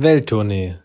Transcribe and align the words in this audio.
Welttournee, 0.00 0.76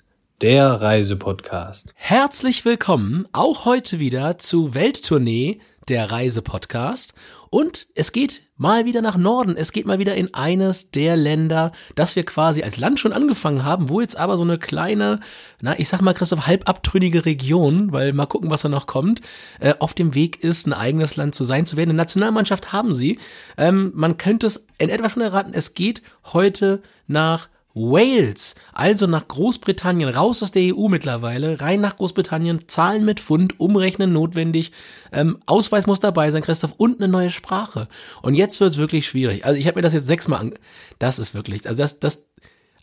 der 0.41 0.69
Reisepodcast. 0.81 1.93
Herzlich 1.93 2.65
willkommen 2.65 3.27
auch 3.31 3.63
heute 3.63 3.99
wieder 3.99 4.39
zu 4.39 4.73
Welttournee, 4.73 5.59
der 5.87 6.09
Reisepodcast. 6.09 7.13
Und 7.51 7.85
es 7.93 8.11
geht 8.11 8.41
mal 8.57 8.85
wieder 8.85 9.03
nach 9.03 9.15
Norden. 9.15 9.55
Es 9.55 9.71
geht 9.71 9.85
mal 9.85 9.99
wieder 9.99 10.15
in 10.15 10.33
eines 10.33 10.89
der 10.89 11.15
Länder, 11.15 11.73
das 11.93 12.15
wir 12.15 12.25
quasi 12.25 12.63
als 12.63 12.77
Land 12.77 12.99
schon 12.99 13.13
angefangen 13.13 13.63
haben, 13.63 13.87
wo 13.89 14.01
jetzt 14.01 14.17
aber 14.17 14.35
so 14.35 14.41
eine 14.41 14.57
kleine, 14.57 15.19
na, 15.61 15.77
ich 15.77 15.89
sag 15.89 16.01
mal, 16.01 16.15
Christoph, 16.15 16.47
halb 16.47 16.67
abtrünnige 16.67 17.23
Region, 17.23 17.91
weil 17.91 18.13
mal 18.13 18.25
gucken, 18.25 18.49
was 18.49 18.63
da 18.63 18.69
noch 18.69 18.87
kommt, 18.87 19.21
äh, 19.59 19.75
auf 19.77 19.93
dem 19.93 20.15
Weg 20.15 20.43
ist, 20.43 20.65
ein 20.65 20.73
eigenes 20.73 21.17
Land 21.17 21.35
zu 21.35 21.43
sein, 21.43 21.67
zu 21.67 21.77
werden. 21.77 21.91
Eine 21.91 21.97
Nationalmannschaft 21.97 22.73
haben 22.73 22.95
sie. 22.95 23.19
Ähm, 23.57 23.91
man 23.93 24.17
könnte 24.17 24.47
es 24.47 24.65
in 24.79 24.89
etwa 24.89 25.07
schon 25.07 25.21
erraten, 25.21 25.53
es 25.53 25.75
geht 25.75 26.01
heute 26.33 26.81
nach 27.05 27.49
Wales, 27.75 28.53
also 28.71 29.07
nach 29.07 29.27
Großbritannien, 29.27 30.09
raus 30.09 30.43
aus 30.43 30.51
der 30.51 30.75
EU 30.75 30.89
mittlerweile, 30.89 31.59
rein 31.59 31.81
nach 31.81 31.97
Großbritannien, 31.97 32.67
Zahlen 32.67 33.03
mit 33.03 33.19
Pfund, 33.19 33.59
umrechnen 33.59 34.13
notwendig, 34.13 34.71
ähm, 35.11 35.39
Ausweis 35.47 35.87
muss 35.87 35.99
dabei 35.99 36.29
sein, 36.29 36.43
Christoph, 36.43 36.73
und 36.77 37.01
eine 37.01 37.11
neue 37.11 37.31
Sprache. 37.31 37.87
Und 38.21 38.35
jetzt 38.35 38.59
wird's 38.59 38.77
wirklich 38.77 39.07
schwierig. 39.07 39.45
Also 39.45 39.59
ich 39.59 39.65
habe 39.65 39.77
mir 39.77 39.81
das 39.81 39.93
jetzt 39.93 40.07
sechsmal 40.07 40.39
an... 40.39 40.53
Das 40.99 41.17
ist 41.17 41.33
wirklich, 41.33 41.67
also 41.67 41.81
das, 41.81 41.99
das, 41.99 42.25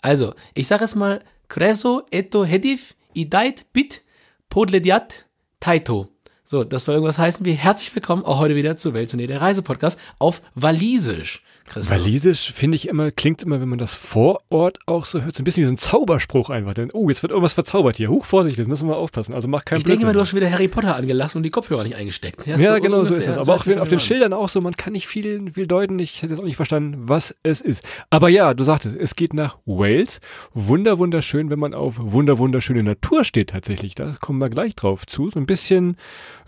also 0.02 0.34
ich 0.54 0.66
sage 0.66 0.84
es 0.84 0.96
mal, 0.96 1.20
Creso 1.48 2.02
eto 2.10 2.44
hedif 2.44 2.94
idait 3.12 3.72
bit 3.72 4.02
podlediat 4.48 5.28
taito. 5.60 6.08
So, 6.44 6.64
das 6.64 6.84
soll 6.84 6.96
irgendwas 6.96 7.18
heißen 7.18 7.46
wie 7.46 7.52
herzlich 7.52 7.94
willkommen 7.94 8.24
auch 8.24 8.40
heute 8.40 8.56
wieder 8.56 8.76
zu 8.76 8.92
Welttournee 8.92 9.28
der 9.28 9.40
Reisepodcast 9.40 9.96
auf 10.18 10.42
Walisisch. 10.56 11.44
Christoph. 11.70 11.98
Walisisch 11.98 12.52
finde 12.52 12.76
ich 12.76 12.88
immer, 12.88 13.10
klingt 13.10 13.42
immer, 13.42 13.60
wenn 13.60 13.68
man 13.68 13.78
das 13.78 13.94
vor 13.94 14.42
Ort 14.50 14.78
auch 14.86 15.06
so 15.06 15.22
hört, 15.22 15.36
so 15.36 15.42
ein 15.42 15.44
bisschen 15.44 15.62
wie 15.62 15.66
so 15.66 15.72
ein 15.72 15.78
Zauberspruch 15.78 16.50
einfach. 16.50 16.74
Denn, 16.74 16.90
oh, 16.92 17.08
jetzt 17.08 17.22
wird 17.22 17.30
irgendwas 17.30 17.52
verzaubert 17.52 17.96
hier. 17.96 18.08
Huch, 18.08 18.24
Vorsicht, 18.24 18.58
das 18.58 18.66
müssen 18.66 18.88
wir 18.88 18.96
aufpassen. 18.96 19.34
Also 19.34 19.48
mach 19.48 19.64
keinen 19.64 19.78
Ich 19.78 19.84
denke 19.84 20.04
mal, 20.04 20.12
du 20.12 20.20
hast 20.20 20.30
schon 20.30 20.40
wieder 20.40 20.50
Harry 20.50 20.68
Potter 20.68 20.96
angelassen 20.96 21.38
und 21.38 21.42
die 21.44 21.50
Kopfhörer 21.50 21.84
nicht 21.84 21.94
eingesteckt. 21.94 22.46
Ja, 22.46 22.58
ja 22.58 22.74
so 22.74 22.82
genau 22.82 22.98
ungefähr, 22.98 23.22
so 23.22 23.30
ist 23.30 23.36
es. 23.36 23.48
Aber 23.48 23.54
auch 23.54 23.80
auf 23.80 23.88
den 23.88 24.00
Schildern 24.00 24.32
auch 24.32 24.48
so, 24.48 24.60
man 24.60 24.76
kann 24.76 24.92
nicht 24.92 25.06
viel, 25.06 25.52
viel 25.52 25.66
deuten. 25.66 25.98
Ich 26.00 26.22
hätte 26.22 26.32
jetzt 26.34 26.40
auch 26.40 26.46
nicht 26.46 26.56
verstanden, 26.56 27.08
was 27.08 27.34
es 27.44 27.60
ist. 27.60 27.84
Aber 28.10 28.28
ja, 28.28 28.52
du 28.52 28.64
sagtest, 28.64 28.96
es 28.96 29.14
geht 29.14 29.32
nach 29.32 29.58
Wales. 29.64 30.20
Wunder, 30.52 30.98
wunderschön, 30.98 31.50
wenn 31.50 31.60
man 31.60 31.72
auf 31.72 31.94
wunder, 31.98 32.38
wunderschöne 32.38 32.82
Natur 32.82 33.22
steht 33.24 33.50
tatsächlich. 33.50 33.94
Da 33.94 34.16
kommen 34.20 34.40
wir 34.40 34.50
gleich 34.50 34.74
drauf 34.74 35.06
zu. 35.06 35.30
So 35.30 35.38
ein 35.38 35.46
bisschen, 35.46 35.96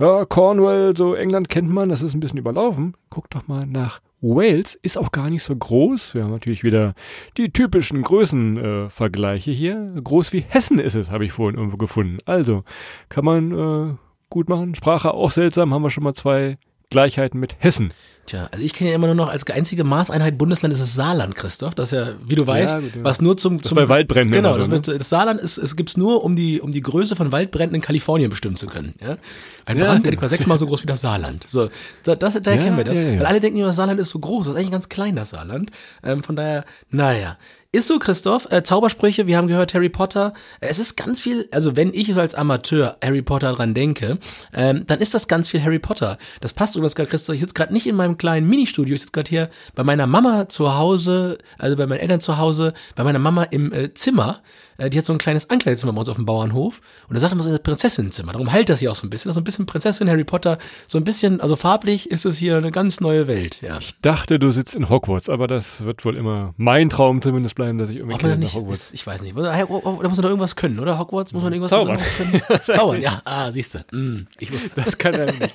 ja, 0.00 0.24
Cornwall, 0.24 0.96
so 0.96 1.14
England 1.14 1.48
kennt 1.48 1.70
man, 1.70 1.88
das 1.88 2.02
ist 2.02 2.14
ein 2.14 2.20
bisschen 2.20 2.38
überlaufen. 2.38 2.94
Guck 3.14 3.28
doch 3.28 3.46
mal 3.46 3.66
nach 3.66 4.00
Wales 4.22 4.74
ist 4.74 4.96
auch 4.96 5.12
gar 5.12 5.28
nicht 5.28 5.42
so 5.42 5.54
groß. 5.54 6.14
Wir 6.14 6.22
haben 6.22 6.30
natürlich 6.30 6.64
wieder 6.64 6.94
die 7.36 7.52
typischen 7.52 8.00
Größenvergleiche 8.00 9.50
äh, 9.50 9.54
hier. 9.54 9.92
Groß 10.02 10.32
wie 10.32 10.42
Hessen 10.48 10.78
ist 10.78 10.94
es, 10.94 11.10
habe 11.10 11.26
ich 11.26 11.32
vorhin 11.32 11.58
irgendwo 11.58 11.76
gefunden. 11.76 12.16
Also 12.24 12.64
kann 13.10 13.26
man 13.26 13.52
äh, 13.52 13.94
gut 14.30 14.48
machen. 14.48 14.74
Sprache 14.74 15.12
auch 15.12 15.30
seltsam, 15.30 15.74
haben 15.74 15.82
wir 15.82 15.90
schon 15.90 16.04
mal 16.04 16.14
zwei 16.14 16.56
Gleichheiten 16.88 17.38
mit 17.38 17.56
Hessen. 17.58 17.92
Tja, 18.26 18.48
also 18.52 18.64
ich 18.64 18.72
kenne 18.72 18.90
ja 18.90 18.96
immer 18.96 19.08
nur 19.08 19.16
noch 19.16 19.28
als 19.28 19.48
einzige 19.50 19.82
Maßeinheit 19.82 20.38
Bundesland 20.38 20.72
ist 20.72 20.80
es 20.80 20.94
Saarland, 20.94 21.34
Christoph. 21.34 21.74
Das 21.74 21.92
ist 21.92 21.98
ja, 21.98 22.12
wie 22.24 22.36
du 22.36 22.46
weißt, 22.46 22.74
ja, 22.74 22.80
gut, 22.80 22.94
ja. 22.94 23.04
was 23.04 23.20
nur 23.20 23.36
zum, 23.36 23.60
zum 23.62 23.74
bei 23.74 23.88
Waldbränden. 23.88 24.32
Genau, 24.32 24.56
das, 24.56 24.70
wird, 24.70 24.86
das, 24.86 25.08
Saarland 25.08 25.40
ist, 25.40 25.58
es 25.58 25.74
gibt's 25.74 25.96
nur, 25.96 26.22
um 26.22 26.36
die, 26.36 26.60
um 26.60 26.70
die 26.70 26.82
Größe 26.82 27.16
von 27.16 27.32
Waldbränden 27.32 27.74
in 27.74 27.82
Kalifornien 27.82 28.30
bestimmen 28.30 28.56
zu 28.56 28.68
können. 28.68 28.94
Ja? 29.00 29.16
Ein 29.64 29.78
ja, 29.78 29.86
Brand 29.86 30.06
etwa 30.06 30.28
sechsmal 30.28 30.56
so 30.56 30.66
groß 30.66 30.82
wie 30.82 30.86
das 30.86 31.00
Saarland. 31.00 31.44
So, 31.48 31.68
das, 32.04 32.18
das 32.18 32.40
daher 32.42 32.58
kennen 32.58 32.76
wir 32.76 32.84
das. 32.84 32.98
Weil 32.98 33.26
alle 33.26 33.40
denken 33.40 33.58
immer, 33.58 33.66
das 33.66 33.76
Saarland 33.76 33.98
ist 33.98 34.10
so 34.10 34.20
groß. 34.20 34.46
Das 34.46 34.54
ist 34.54 34.58
eigentlich 34.60 34.72
ganz 34.72 34.88
klein, 34.88 35.16
das 35.16 35.30
Saarland. 35.30 35.70
Ähm, 36.04 36.22
von 36.22 36.36
daher, 36.36 36.64
naja. 36.90 37.36
Ist 37.74 37.86
so, 37.86 37.98
Christoph. 37.98 38.52
Äh, 38.52 38.62
Zaubersprüche, 38.62 39.26
wir 39.26 39.38
haben 39.38 39.46
gehört, 39.46 39.72
Harry 39.72 39.88
Potter. 39.88 40.34
Äh, 40.60 40.66
es 40.68 40.78
ist 40.78 40.94
ganz 40.94 41.20
viel, 41.20 41.48
also 41.52 41.74
wenn 41.74 41.94
ich 41.94 42.14
als 42.14 42.34
Amateur 42.34 42.98
Harry 43.02 43.22
Potter 43.22 43.54
dran 43.54 43.72
denke, 43.72 44.18
ähm, 44.52 44.84
dann 44.86 45.00
ist 45.00 45.14
das 45.14 45.26
ganz 45.26 45.48
viel 45.48 45.62
Harry 45.62 45.78
Potter. 45.78 46.18
Das 46.42 46.52
passt 46.52 46.76
übrigens 46.76 46.94
gerade, 46.94 47.08
Christoph. 47.08 47.34
Ich 47.34 47.40
sitze 47.40 47.54
gerade 47.54 47.72
nicht 47.72 47.86
in 47.86 47.96
meinem 47.96 48.11
kleinen 48.18 48.48
Ministudio, 48.48 48.94
ich 48.94 49.00
sitze 49.00 49.12
gerade 49.12 49.28
hier 49.28 49.50
bei 49.74 49.84
meiner 49.84 50.06
Mama 50.06 50.48
zu 50.48 50.74
Hause, 50.74 51.38
also 51.58 51.76
bei 51.76 51.86
meinen 51.86 52.00
Eltern 52.00 52.20
zu 52.20 52.38
Hause, 52.38 52.74
bei 52.94 53.04
meiner 53.04 53.18
Mama 53.18 53.44
im 53.44 53.72
äh, 53.72 53.94
Zimmer. 53.94 54.42
Äh, 54.78 54.90
die 54.90 54.98
hat 54.98 55.04
so 55.04 55.12
ein 55.12 55.18
kleines 55.18 55.48
Ankleidezimmer 55.50 55.92
bei 55.92 56.00
uns 56.00 56.08
auf 56.08 56.16
dem 56.16 56.26
Bauernhof. 56.26 56.80
Und 57.08 57.14
da 57.14 57.20
sagt 57.20 57.34
man 57.34 57.42
so 57.42 57.50
ein 57.50 57.62
Prinzessinnenzimmer. 57.62 58.32
Darum 58.32 58.50
heilt 58.50 58.68
das 58.68 58.80
hier 58.80 58.90
auch 58.90 58.96
so 58.96 59.06
ein 59.06 59.10
bisschen. 59.10 59.28
Das 59.28 59.32
ist 59.32 59.36
so 59.36 59.40
ein 59.40 59.44
bisschen 59.44 59.66
Prinzessin 59.66 60.08
Harry 60.08 60.24
Potter. 60.24 60.58
So 60.86 60.98
ein 60.98 61.04
bisschen, 61.04 61.40
also 61.40 61.56
farblich 61.56 62.10
ist 62.10 62.24
es 62.24 62.36
hier 62.36 62.56
eine 62.56 62.70
ganz 62.72 63.00
neue 63.00 63.28
Welt. 63.28 63.60
Ja. 63.62 63.78
Ich 63.78 64.00
dachte, 64.00 64.38
du 64.38 64.50
sitzt 64.50 64.74
in 64.74 64.88
Hogwarts, 64.88 65.28
aber 65.28 65.46
das 65.46 65.84
wird 65.84 66.04
wohl 66.04 66.16
immer 66.16 66.54
mein 66.56 66.90
Traum 66.90 67.22
zumindest 67.22 67.54
bleiben, 67.54 67.78
dass 67.78 67.90
ich 67.90 67.98
irgendwie 67.98 68.18
Kind 68.18 68.40
nach 68.40 68.54
Hogwarts. 68.54 68.88
Ist, 68.88 68.94
ich 68.94 69.06
weiß 69.06 69.22
nicht. 69.22 69.36
Da 69.36 69.66
muss 69.66 69.82
man 69.84 70.14
doch 70.14 70.24
irgendwas 70.24 70.56
können, 70.56 70.78
oder? 70.78 70.98
Hogwarts 70.98 71.32
muss 71.32 71.42
man 71.42 71.52
irgendwas, 71.52 71.70
Zaubern. 71.70 71.98
können. 72.16 72.42
Zaubern, 72.70 73.02
ja. 73.02 73.22
Ah, 73.24 73.50
siehst 73.50 73.74
du. 73.74 73.96
Mm, 73.96 74.26
ich 74.38 74.52
wusste. 74.52 74.82
Das 74.82 74.98
kann 74.98 75.14
er 75.14 75.32
nicht. 75.32 75.54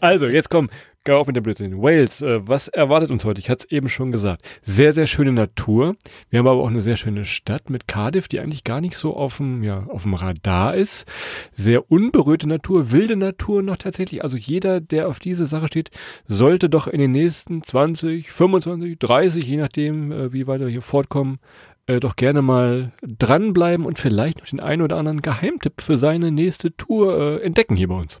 Also, 0.00 0.26
jetzt 0.26 0.50
komm. 0.50 0.70
Geh 1.04 1.12
auf 1.12 1.26
mit 1.26 1.36
dem 1.36 1.42
Blödsinn. 1.42 1.80
Wales, 1.80 1.97
äh, 1.98 2.46
was 2.46 2.68
erwartet 2.68 3.10
uns 3.10 3.24
heute? 3.24 3.40
Ich 3.40 3.50
hatte 3.50 3.66
es 3.66 3.72
eben 3.72 3.88
schon 3.88 4.12
gesagt. 4.12 4.42
Sehr, 4.62 4.92
sehr 4.92 5.06
schöne 5.06 5.32
Natur. 5.32 5.96
Wir 6.30 6.38
haben 6.38 6.46
aber 6.46 6.62
auch 6.62 6.68
eine 6.68 6.80
sehr 6.80 6.96
schöne 6.96 7.24
Stadt 7.24 7.70
mit 7.70 7.88
Cardiff, 7.88 8.28
die 8.28 8.40
eigentlich 8.40 8.64
gar 8.64 8.80
nicht 8.80 8.96
so 8.96 9.16
auf 9.16 9.38
dem, 9.38 9.62
ja, 9.62 9.84
auf 9.88 10.02
dem 10.02 10.14
Radar 10.14 10.74
ist. 10.74 11.06
Sehr 11.52 11.90
unberührte 11.90 12.48
Natur, 12.48 12.92
wilde 12.92 13.16
Natur 13.16 13.62
noch 13.62 13.76
tatsächlich. 13.76 14.22
Also 14.22 14.36
jeder, 14.36 14.80
der 14.80 15.08
auf 15.08 15.18
diese 15.18 15.46
Sache 15.46 15.66
steht, 15.66 15.90
sollte 16.26 16.68
doch 16.68 16.86
in 16.86 17.00
den 17.00 17.12
nächsten 17.12 17.62
20, 17.62 18.30
25, 18.30 18.98
30, 18.98 19.44
je 19.44 19.56
nachdem, 19.56 20.12
äh, 20.12 20.32
wie 20.32 20.46
weit 20.46 20.60
wir 20.60 20.68
hier 20.68 20.82
fortkommen, 20.82 21.38
äh, 21.86 22.00
doch 22.00 22.16
gerne 22.16 22.42
mal 22.42 22.92
dranbleiben 23.02 23.86
und 23.86 23.98
vielleicht 23.98 24.38
noch 24.38 24.46
den 24.46 24.60
einen 24.60 24.82
oder 24.82 24.96
anderen 24.96 25.22
Geheimtipp 25.22 25.80
für 25.80 25.98
seine 25.98 26.30
nächste 26.30 26.76
Tour 26.76 27.42
entdecken 27.42 27.76
hier 27.76 27.88
bei 27.88 27.94
uns. 27.94 28.20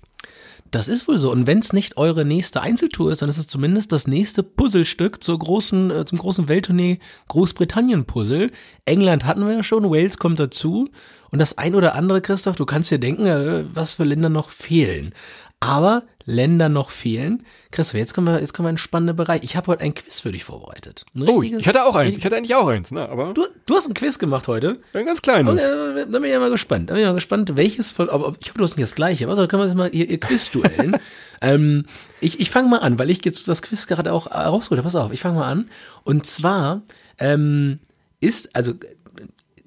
Das 0.70 0.88
ist 0.88 1.08
wohl 1.08 1.16
so. 1.16 1.30
Und 1.30 1.46
wenn 1.46 1.60
es 1.60 1.72
nicht 1.72 1.96
eure 1.96 2.24
nächste 2.24 2.60
Einzeltour 2.60 3.10
ist, 3.10 3.22
dann 3.22 3.28
ist 3.28 3.38
es 3.38 3.46
zumindest 3.46 3.92
das 3.92 4.06
nächste 4.06 4.42
Puzzlestück 4.42 5.22
zur 5.22 5.38
großen, 5.38 5.90
äh, 5.90 6.04
zum 6.04 6.18
großen 6.18 6.48
Welttournee 6.48 6.98
Großbritannien-Puzzle. 7.28 8.50
England 8.84 9.24
hatten 9.24 9.46
wir 9.46 9.54
ja 9.54 9.62
schon, 9.62 9.90
Wales 9.90 10.18
kommt 10.18 10.38
dazu. 10.38 10.90
Und 11.30 11.38
das 11.38 11.56
ein 11.56 11.74
oder 11.74 11.94
andere, 11.94 12.20
Christoph, 12.20 12.56
du 12.56 12.66
kannst 12.66 12.90
dir 12.90 12.98
denken, 12.98 13.26
äh, 13.26 13.64
was 13.72 13.94
für 13.94 14.04
Länder 14.04 14.28
noch 14.28 14.50
fehlen. 14.50 15.14
Aber 15.60 16.04
Länder 16.24 16.68
noch 16.68 16.90
fehlen. 16.90 17.44
Christoph, 17.70 17.98
jetzt 17.98 18.14
kommen 18.14 18.26
wir, 18.26 18.40
jetzt 18.40 18.52
kommen 18.52 18.66
wir 18.66 18.68
in 18.68 18.74
einen 18.74 18.78
spannenden 18.78 19.16
Bereich. 19.16 19.42
Ich 19.42 19.56
habe 19.56 19.68
heute 19.68 19.82
ein 19.82 19.94
Quiz 19.94 20.20
für 20.20 20.30
dich 20.30 20.44
vorbereitet. 20.44 21.04
oh, 21.18 21.42
ich 21.42 21.66
hatte 21.66 21.84
auch 21.84 21.94
eins. 21.94 22.16
Ich 22.16 22.24
hatte 22.24 22.36
eigentlich 22.36 22.54
auch 22.54 22.68
eins, 22.68 22.90
ne? 22.90 23.08
Aber 23.08 23.32
du, 23.32 23.46
du 23.66 23.74
hast 23.74 23.88
ein 23.88 23.94
Quiz 23.94 24.18
gemacht 24.18 24.46
heute. 24.46 24.78
Ein 24.92 25.06
ganz 25.06 25.22
kleines. 25.22 25.54
Oh, 25.54 25.56
äh, 25.56 26.06
da 26.06 26.18
bin 26.18 26.24
ich 26.24 26.30
ja 26.30 26.38
mal 26.38 26.50
gespannt. 26.50 26.90
Da 26.90 26.94
bin 26.94 27.02
ich 27.02 27.08
mal 27.08 27.14
gespannt, 27.14 27.56
welches 27.56 27.90
von, 27.90 28.10
aber 28.10 28.34
ich 28.38 28.50
hoffe, 28.50 28.58
du 28.58 28.64
hast 28.64 28.76
nicht 28.76 28.84
das 28.84 28.94
gleiche. 28.94 29.26
Was, 29.26 29.38
können 29.48 29.62
wir 29.62 29.66
jetzt 29.66 29.76
mal 29.76 29.92
ihr, 29.92 30.08
ihr 30.08 30.20
Quiz 30.20 30.50
duellen? 30.50 30.96
ähm, 31.40 31.86
ich 32.20 32.38
ich 32.40 32.50
fange 32.50 32.68
mal 32.68 32.78
an, 32.78 32.98
weil 32.98 33.10
ich 33.10 33.24
jetzt 33.24 33.48
das 33.48 33.62
Quiz 33.62 33.86
gerade 33.86 34.12
auch 34.12 34.30
rausgeholt 34.30 34.78
habe. 34.78 34.86
Pass 34.86 34.96
auf, 34.96 35.12
ich 35.12 35.20
fange 35.20 35.38
mal 35.38 35.50
an. 35.50 35.70
Und 36.04 36.26
zwar 36.26 36.82
ähm, 37.18 37.78
ist, 38.20 38.54
also 38.54 38.74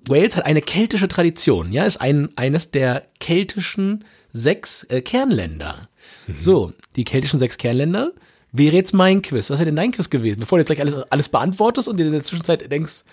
Wales 0.08 0.38
hat 0.38 0.46
eine 0.46 0.62
keltische 0.62 1.08
Tradition, 1.08 1.72
ja, 1.72 1.86
ist 1.86 2.02
ein, 2.02 2.30
eines 2.36 2.72
der 2.72 3.04
keltischen 3.20 4.06
sechs 4.34 4.84
äh, 4.86 5.02
Kernländer. 5.02 5.90
Mhm. 6.28 6.34
So, 6.38 6.74
die 6.96 7.04
keltischen 7.04 7.40
sechs 7.40 7.58
Kernländer 7.58 8.12
wäre 8.52 8.76
jetzt 8.76 8.94
mein 8.94 9.22
Quiz. 9.22 9.50
Was 9.50 9.60
wäre 9.60 9.66
denn 9.66 9.76
dein 9.76 9.92
Quiz 9.92 10.10
gewesen? 10.10 10.40
Bevor 10.40 10.58
du 10.58 10.62
jetzt 10.62 10.68
gleich 10.68 10.82
alles, 10.82 10.96
alles 11.10 11.30
beantwortest 11.30 11.88
und 11.88 11.98
dir 11.98 12.06
in 12.06 12.12
der 12.12 12.24
Zwischenzeit 12.24 12.72
denkst, 12.72 13.04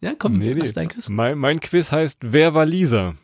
ja, 0.00 0.12
komm, 0.18 0.38
nee, 0.38 0.54
was 0.56 0.68
ist 0.68 0.76
dein 0.76 0.88
Quiz? 0.88 1.08
Mein, 1.08 1.38
mein 1.38 1.60
Quiz 1.60 1.90
heißt 1.90 2.18
Wer 2.20 2.54
war 2.54 2.66
Lisa? 2.66 3.14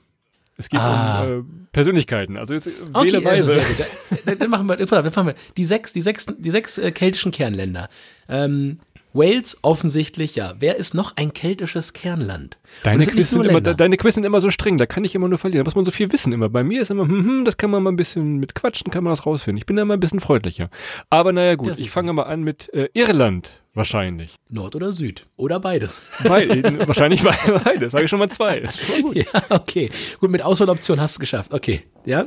Es 0.57 0.69
geht 0.69 0.81
ah. 0.81 1.25
um 1.25 1.41
äh, 1.41 1.43
Persönlichkeiten. 1.73 2.37
Also 2.37 2.55
jetzt 2.55 2.69
okay, 2.93 3.09
wähle 3.09 3.25
Weise. 3.25 3.59
Also 3.59 3.85
dann, 4.25 4.39
dann, 4.39 4.51
machen 4.51 4.69
wir, 4.69 4.77
dann 4.77 5.05
machen 5.05 5.27
wir 5.29 5.35
die 5.57 5.65
sechs, 5.65 5.93
die 5.93 6.03
sechs, 6.03 6.27
die 6.27 6.51
sechs 6.51 6.79
äh, 6.79 6.93
keltischen 6.93 7.33
Kernländer. 7.33 7.89
Ähm, 8.29 8.79
Wales 9.13 9.59
offensichtlich 9.63 10.37
ja. 10.37 10.55
Wer 10.59 10.77
ist 10.77 10.95
noch 10.95 11.17
ein 11.17 11.33
keltisches 11.33 11.93
Kernland? 11.93 12.59
Deine 12.83 13.07
Quiz, 13.07 13.31
sind 13.31 13.45
immer, 13.45 13.61
deine 13.61 13.97
Quiz 13.97 14.15
sind 14.15 14.25
immer 14.25 14.41
so 14.41 14.51
streng, 14.51 14.79
da 14.79 14.87
kann 14.87 15.05
ich 15.05 15.15
immer 15.15 15.29
nur 15.29 15.39
verlieren. 15.39 15.65
Da 15.65 15.69
muss 15.69 15.75
man 15.75 15.85
so 15.85 15.91
viel 15.91 16.11
wissen 16.13 16.33
immer. 16.33 16.49
Bei 16.49 16.65
mir 16.65 16.83
ist 16.83 16.91
immer, 16.91 17.05
hm, 17.05 17.27
hm, 17.27 17.45
das 17.45 17.57
kann 17.57 17.71
man 17.71 17.83
mal 17.83 17.93
ein 17.93 17.97
bisschen 17.97 18.39
mit 18.39 18.55
Quatschen, 18.55 18.91
kann 18.91 19.05
man 19.05 19.13
das 19.13 19.27
rausfinden. 19.27 19.59
Ich 19.59 19.67
bin 19.67 19.77
da 19.77 19.83
immer 19.83 19.95
ein 19.95 20.01
bisschen 20.01 20.21
freundlicher. 20.21 20.71
Aber 21.11 21.33
naja, 21.33 21.55
gut, 21.57 21.79
ich 21.79 21.91
fange 21.91 22.13
mal 22.13 22.25
an 22.25 22.43
mit 22.43 22.73
äh, 22.73 22.89
Irland. 22.95 23.61
Wahrscheinlich. 23.75 24.37
Nord 24.51 24.77
oder 24.77 24.93
Süd? 24.93 25.27
Oder 25.37 25.59
beides? 25.59 26.03
Beid, 26.25 26.63
wahrscheinlich 26.87 27.23
beides. 27.23 27.93
Sage 27.93 28.05
ich 28.05 28.11
schon 28.11 28.19
mal 28.19 28.29
zwei. 28.29 28.69
Ja, 29.15 29.25
okay. 29.49 29.91
Gut, 30.21 30.31
mit 30.31 30.43
Auswahloption 30.43 31.01
hast 31.01 31.17
du 31.17 31.17
es 31.17 31.21
geschafft. 31.21 31.55
Okay. 31.55 31.85
Ja? 32.05 32.27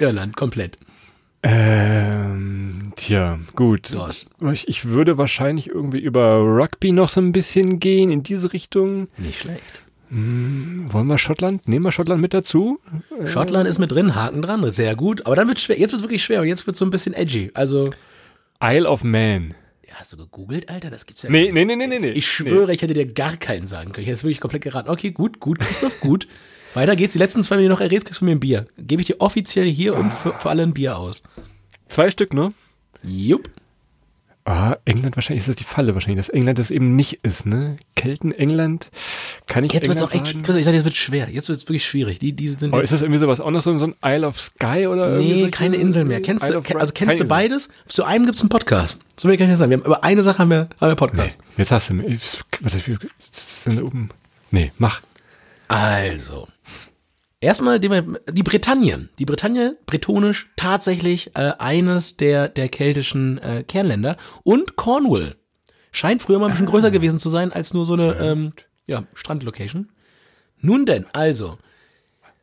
Irland, 0.00 0.36
komplett. 0.36 0.78
Ähm, 1.44 2.69
tja, 3.00 3.38
gut. 3.56 3.90
Ich, 4.52 4.68
ich, 4.68 4.84
würde 4.86 5.18
wahrscheinlich 5.18 5.68
irgendwie 5.68 6.00
über 6.00 6.38
Rugby 6.40 6.92
noch 6.92 7.08
so 7.08 7.20
ein 7.20 7.32
bisschen 7.32 7.80
gehen 7.80 8.10
in 8.10 8.22
diese 8.22 8.52
Richtung. 8.52 9.08
Nicht 9.16 9.40
schlecht. 9.40 9.62
Hm, 10.10 10.88
wollen 10.90 11.06
wir 11.06 11.18
Schottland? 11.18 11.68
Nehmen 11.68 11.84
wir 11.84 11.92
Schottland 11.92 12.20
mit 12.20 12.34
dazu? 12.34 12.80
Schottland 13.24 13.66
äh, 13.66 13.70
ist 13.70 13.78
mit 13.78 13.92
drin, 13.92 14.16
Haken 14.16 14.42
dran, 14.42 14.68
sehr 14.70 14.96
gut. 14.96 15.24
Aber 15.26 15.36
dann 15.36 15.46
wird 15.48 15.60
schwer. 15.60 15.78
Jetzt 15.78 15.92
wird 15.92 16.00
es 16.00 16.04
wirklich 16.04 16.24
schwer. 16.24 16.44
Jetzt 16.44 16.66
wird 16.66 16.74
es 16.74 16.78
so 16.78 16.84
ein 16.84 16.90
bisschen 16.90 17.14
edgy. 17.14 17.50
Also 17.54 17.92
Isle 18.62 18.88
of 18.88 19.04
Man. 19.04 19.54
Ja, 19.88 19.94
Hast 19.94 20.12
du 20.12 20.16
gegoogelt, 20.16 20.68
Alter? 20.68 20.90
Das 20.90 21.06
gibt's 21.06 21.22
ja 21.22 21.30
Nee, 21.30 21.46
gar 21.46 21.54
nee, 21.54 21.64
nee, 21.64 21.76
nee, 21.76 21.86
nee. 21.86 21.98
nee. 22.00 22.10
Ich 22.10 22.26
schwöre, 22.26 22.72
ich 22.74 22.82
hätte 22.82 22.94
dir 22.94 23.06
gar 23.06 23.36
keinen 23.36 23.66
sagen 23.66 23.92
können. 23.92 24.02
Ich 24.02 24.08
hätte 24.08 24.16
es 24.16 24.24
wirklich 24.24 24.40
komplett 24.40 24.62
geraten. 24.62 24.90
Okay, 24.90 25.12
gut, 25.12 25.38
gut, 25.40 25.60
Christoph, 25.60 26.00
gut. 26.00 26.26
Weiter 26.74 26.96
geht's. 26.96 27.12
Die 27.12 27.18
letzten 27.18 27.42
zwei, 27.42 27.56
wenn 27.56 27.64
du 27.64 27.70
noch 27.70 27.80
errätst, 27.80 28.06
kriegst 28.06 28.20
du 28.20 28.24
mir 28.24 28.32
ein 28.32 28.40
Bier. 28.40 28.66
Gebe 28.78 29.02
ich 29.02 29.06
dir 29.06 29.20
offiziell 29.20 29.66
hier 29.66 29.96
und 29.96 30.12
für, 30.12 30.34
für 30.38 30.50
alle 30.50 30.62
ein 30.62 30.74
Bier 30.74 30.98
aus. 30.98 31.22
Zwei 31.88 32.10
Stück, 32.10 32.34
ne? 32.34 32.52
Jupp. 33.04 33.50
Ah, 34.44 34.76
England, 34.86 35.16
wahrscheinlich 35.16 35.42
ist 35.42 35.48
das 35.48 35.56
die 35.56 35.64
Falle, 35.64 35.94
wahrscheinlich, 35.94 36.26
dass 36.26 36.30
England 36.30 36.58
das 36.58 36.70
eben 36.70 36.96
nicht 36.96 37.20
ist, 37.22 37.44
ne? 37.44 37.76
Kelten, 37.94 38.32
England, 38.32 38.90
kann 39.46 39.64
ich 39.64 39.72
Jetzt 39.72 39.86
wird's 39.86 40.00
England 40.00 40.22
auch 40.22 40.26
echt? 40.26 40.34
Christoph, 40.42 40.56
ich 40.56 40.64
sag 40.64 40.74
es 40.74 40.84
wird 40.84 40.96
schwer. 40.96 41.28
Jetzt 41.30 41.48
wird's 41.50 41.64
wirklich 41.64 41.84
schwierig. 41.84 42.18
Die, 42.18 42.32
die 42.32 42.48
sind 42.48 42.74
jetzt, 42.74 42.84
ist 42.84 42.92
das 42.94 43.02
irgendwie 43.02 43.20
sowas, 43.20 43.40
auch 43.40 43.50
noch 43.50 43.60
so, 43.60 43.70
ein 43.70 43.94
Isle 44.02 44.26
of 44.26 44.40
Sky 44.40 44.86
oder 44.88 45.18
nee, 45.18 45.50
keine 45.50 45.76
Insel 45.76 46.06
mehr. 46.06 46.22
Kennst 46.22 46.48
du, 46.48 46.58
also 46.58 46.92
kennst 46.92 47.20
du 47.20 47.26
beides? 47.26 47.68
Zu 47.86 48.04
einem 48.04 48.24
gibt's 48.24 48.40
einen 48.40 48.48
Podcast. 48.48 48.98
So 49.16 49.28
will 49.28 49.34
ich 49.34 49.40
gar 49.40 49.46
nicht 49.46 49.58
sagen. 49.58 49.70
Wir 49.70 49.78
haben, 49.78 49.84
über 49.84 50.02
eine 50.02 50.22
Sache 50.22 50.38
haben 50.38 50.50
wir, 50.50 50.68
haben 50.80 50.88
wir 50.88 50.96
Podcast. 50.96 51.36
Insel. 51.36 51.54
Jetzt 51.58 51.70
hast 51.70 51.90
du 51.90 51.94
mich. 51.94 52.20
Was 52.60 52.74
ist 52.74 53.66
denn 53.66 53.76
da 53.76 53.82
oben? 53.82 54.08
Nee, 54.50 54.72
mach. 54.78 55.02
Also, 55.68 56.48
erstmal 57.40 57.80
die, 57.80 57.88
Bretagne. 58.42 59.08
Die 59.18 59.24
Bretagne, 59.24 59.76
bretonisch, 59.86 60.50
tatsächlich 60.56 61.34
äh, 61.36 61.52
eines 61.58 62.16
der, 62.16 62.48
der 62.48 62.68
keltischen 62.68 63.38
äh, 63.38 63.64
Kernländer. 63.66 64.16
Und 64.42 64.76
Cornwall. 64.76 65.36
Scheint 65.92 66.22
früher 66.22 66.38
mal 66.38 66.46
ein 66.46 66.52
bisschen 66.52 66.66
größer 66.70 66.90
gewesen 66.90 67.18
zu 67.18 67.28
sein 67.28 67.52
als 67.52 67.74
nur 67.74 67.84
so 67.84 67.94
eine 67.94 68.14
ähm, 68.18 68.52
ja, 68.86 69.04
Strandlocation. 69.14 69.88
Nun 70.60 70.84
denn, 70.86 71.06
also, 71.12 71.58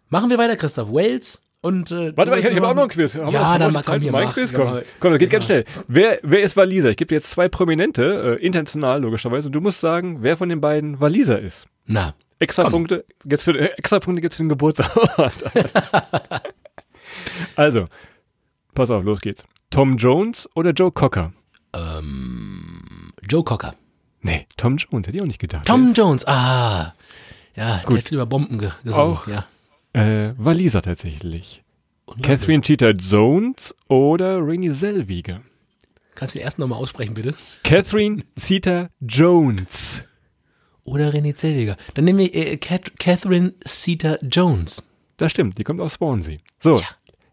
machen 0.10 0.30
wir 0.30 0.38
weiter, 0.38 0.56
Christoph. 0.56 0.92
Wales 0.92 1.42
und 1.62 1.92
äh, 1.92 2.16
Warte 2.18 2.32
mal, 2.32 2.40
ich, 2.40 2.46
ich 2.46 2.56
habe 2.56 2.60
auch 2.60 2.62
noch 2.62 2.70
einen 2.70 2.78
machen- 2.78 2.90
Quiz. 2.90 3.16
Haben 3.16 3.32
Ja, 3.32 3.58
dann 3.58 3.74
mal 3.74 3.84
komm 3.84 4.02
hier, 4.02 4.12
mach. 4.12 4.34
Quiz, 4.34 4.52
Ja, 4.52 4.58
komm. 4.58 4.80
komm, 5.00 5.12
das 5.12 5.20
geht 5.20 5.30
ganz 5.30 5.46
schnell. 5.46 5.66
Wer, 5.88 6.20
wer 6.24 6.42
ist 6.42 6.58
Waliser? 6.58 6.90
Ich 6.90 6.98
gebe 6.98 7.10
dir 7.10 7.16
jetzt 7.16 7.32
zwei 7.32 7.48
Prominente, 7.48 8.38
äh, 8.40 8.46
international 8.46 9.02
logischerweise, 9.02 9.48
und 9.48 9.54
du 9.54 9.62
musst 9.62 9.82
sagen, 9.82 10.18
wer 10.22 10.36
von 10.36 10.50
den 10.50 10.60
beiden 10.62 11.00
Waliser 11.00 11.40
ist. 11.40 11.68
Na, 11.86 12.16
Extra 12.40 12.64
Komm. 12.64 12.74
Punkte 12.74 13.06
gibt's 13.26 13.44
für, 13.44 13.58
äh, 13.58 13.74
extra 13.78 14.00
Punkte 14.00 14.22
gibt's 14.22 14.38
für 14.38 14.44
den 14.44 14.50
Geburtsort. 14.50 15.34
also, 17.56 17.86
pass 18.76 18.92
auf, 18.92 19.04
los 19.04 19.22
geht's. 19.22 19.44
Tom 19.70 19.98
Jones 19.98 20.48
oder 20.56 20.72
Joe 20.72 20.92
Cocker? 20.92 21.34
Joe 23.30 23.44
Cocker. 23.44 23.76
Nee, 24.22 24.48
Tom 24.58 24.78
Jones, 24.78 25.08
hätte 25.08 25.18
ich 25.18 25.22
auch 25.22 25.28
nicht 25.28 25.40
gedacht. 25.40 25.66
Tom 25.66 25.94
Jones, 25.94 26.26
ah. 26.28 26.94
Ja, 27.56 27.78
Gut. 27.84 27.94
der 27.94 27.98
hat 27.98 28.08
viel 28.08 28.18
über 28.18 28.26
Bomben 28.26 28.60
ge 28.60 28.72
gesungen. 28.84 29.18
Auch. 29.18 29.28
Ja. 29.28 29.46
Äh, 29.94 30.34
Waliser 30.38 30.82
tatsächlich. 30.82 31.64
Catherine 32.22 32.62
Cheetah 32.62 32.92
Jones 32.92 33.76
oder 33.88 34.40
Renée 34.40 34.72
Zellweger? 34.72 35.42
Kannst 36.16 36.34
du 36.34 36.40
den 36.40 36.46
ersten 36.46 36.62
nochmal 36.62 36.80
aussprechen, 36.80 37.14
bitte? 37.14 37.36
Catherine 37.64 38.24
Zeta 38.36 38.90
Jones. 39.02 40.04
Oder 40.88 41.14
René 41.14 41.36
Zellweger. 41.36 41.76
Dann 41.96 42.06
nehmen 42.06 42.20
wir 42.20 42.34
äh, 42.34 42.58
Cat 42.58 42.98
Catherine 42.98 43.54
Zeta 43.64 44.18
Jones. 44.22 44.84
Das 45.18 45.32
stimmt, 45.32 45.58
die 45.58 45.64
kommt 45.64 45.82
aus 45.82 45.94
Swansea. 45.94 46.38
So, 46.60 46.80
Ja. 46.80 46.88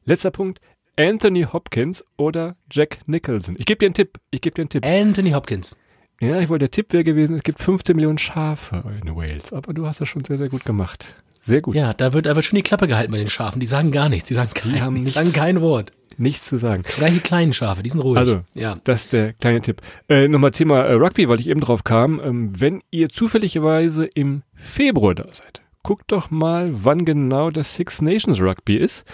letzter 0.05 0.31
Punkt. 0.31 0.61
Anthony 0.97 1.43
Hopkins 1.45 2.05
oder 2.17 2.57
Jack 2.71 2.99
Nicholson. 3.07 3.57
Ich 3.59 3.67
gebe 3.67 3.79
dir 3.79 3.87
einen 3.87 3.95
Tipp. 3.95 4.19
Ich 4.31 4.41
gebe 4.41 4.55
dir 4.55 4.63
einen 4.63 4.69
Tipp. 4.71 4.85
Anthony 4.87 5.31
Hopkins. 5.31 5.77
Ja, 6.21 6.39
ich 6.41 6.49
wollte, 6.49 6.65
der 6.65 6.71
Tipp 6.71 6.93
wäre 6.93 7.05
gewesen, 7.05 7.35
es 7.37 7.43
gibt 7.43 7.61
15 7.61 7.97
Millionen 7.97 8.19
Schafe 8.19 8.83
in 9.03 9.15
Wales. 9.17 9.53
Aber 9.53 9.73
du 9.75 9.87
hast 9.87 10.01
das 10.01 10.09
schon 10.09 10.25
sehr, 10.25 10.39
sehr 10.39 10.49
gut 10.49 10.65
gemacht. 10.65 11.15
Sehr 11.43 11.61
gut. 11.61 11.75
Ja, 11.75 11.93
da 11.95 12.13
wird, 12.13 12.27
da 12.27 12.35
wird 12.35 12.45
schon 12.45 12.57
die 12.57 12.63
Klappe 12.63 12.87
gehalten 12.89 13.13
bei 13.13 13.19
den 13.19 13.29
Schafen. 13.29 13.61
Die 13.61 13.67
sagen 13.67 13.91
gar 13.93 14.09
nichts. 14.09 14.29
Die 14.29 14.35
sagen 14.35 14.51
kein, 14.55 14.95
die 14.95 15.01
nichts. 15.01 15.15
sagen 15.15 15.33
kein 15.33 15.61
Wort. 15.61 15.93
Nichts 16.19 16.47
zu 16.47 16.57
sagen. 16.57 16.83
Sogar 16.89 17.11
die 17.11 17.21
kleinen 17.21 17.53
Schafe, 17.53 17.83
die 17.83 17.91
sind 17.91 18.01
ruhig. 18.01 18.19
Also, 18.19 18.43
ja. 18.55 18.77
das 18.85 19.05
ist 19.05 19.13
der 19.13 19.33
kleine 19.35 19.61
Tipp. 19.61 19.81
Äh, 20.09 20.29
Nochmal 20.29 20.53
Thema 20.53 20.83
äh, 20.83 20.95
Rugby, 20.95 21.29
weil 21.29 21.41
ich 21.41 21.49
eben 21.49 21.61
drauf 21.61 21.85
kam. 21.85 22.21
Ähm, 22.25 22.61
wenn 22.61 22.83
ihr 22.91 23.09
zufälligerweise 23.09 24.07
im 24.07 24.43
Februar 24.55 25.15
da 25.15 25.27
seid, 25.33 25.63
guckt 25.83 26.13
doch 26.13 26.31
mal, 26.31 26.71
wann 26.73 27.05
genau 27.05 27.51
das 27.51 27.75
Six 27.77 28.01
Nations 28.03 28.41
Rugby 28.41 28.77
ist. 28.77 29.05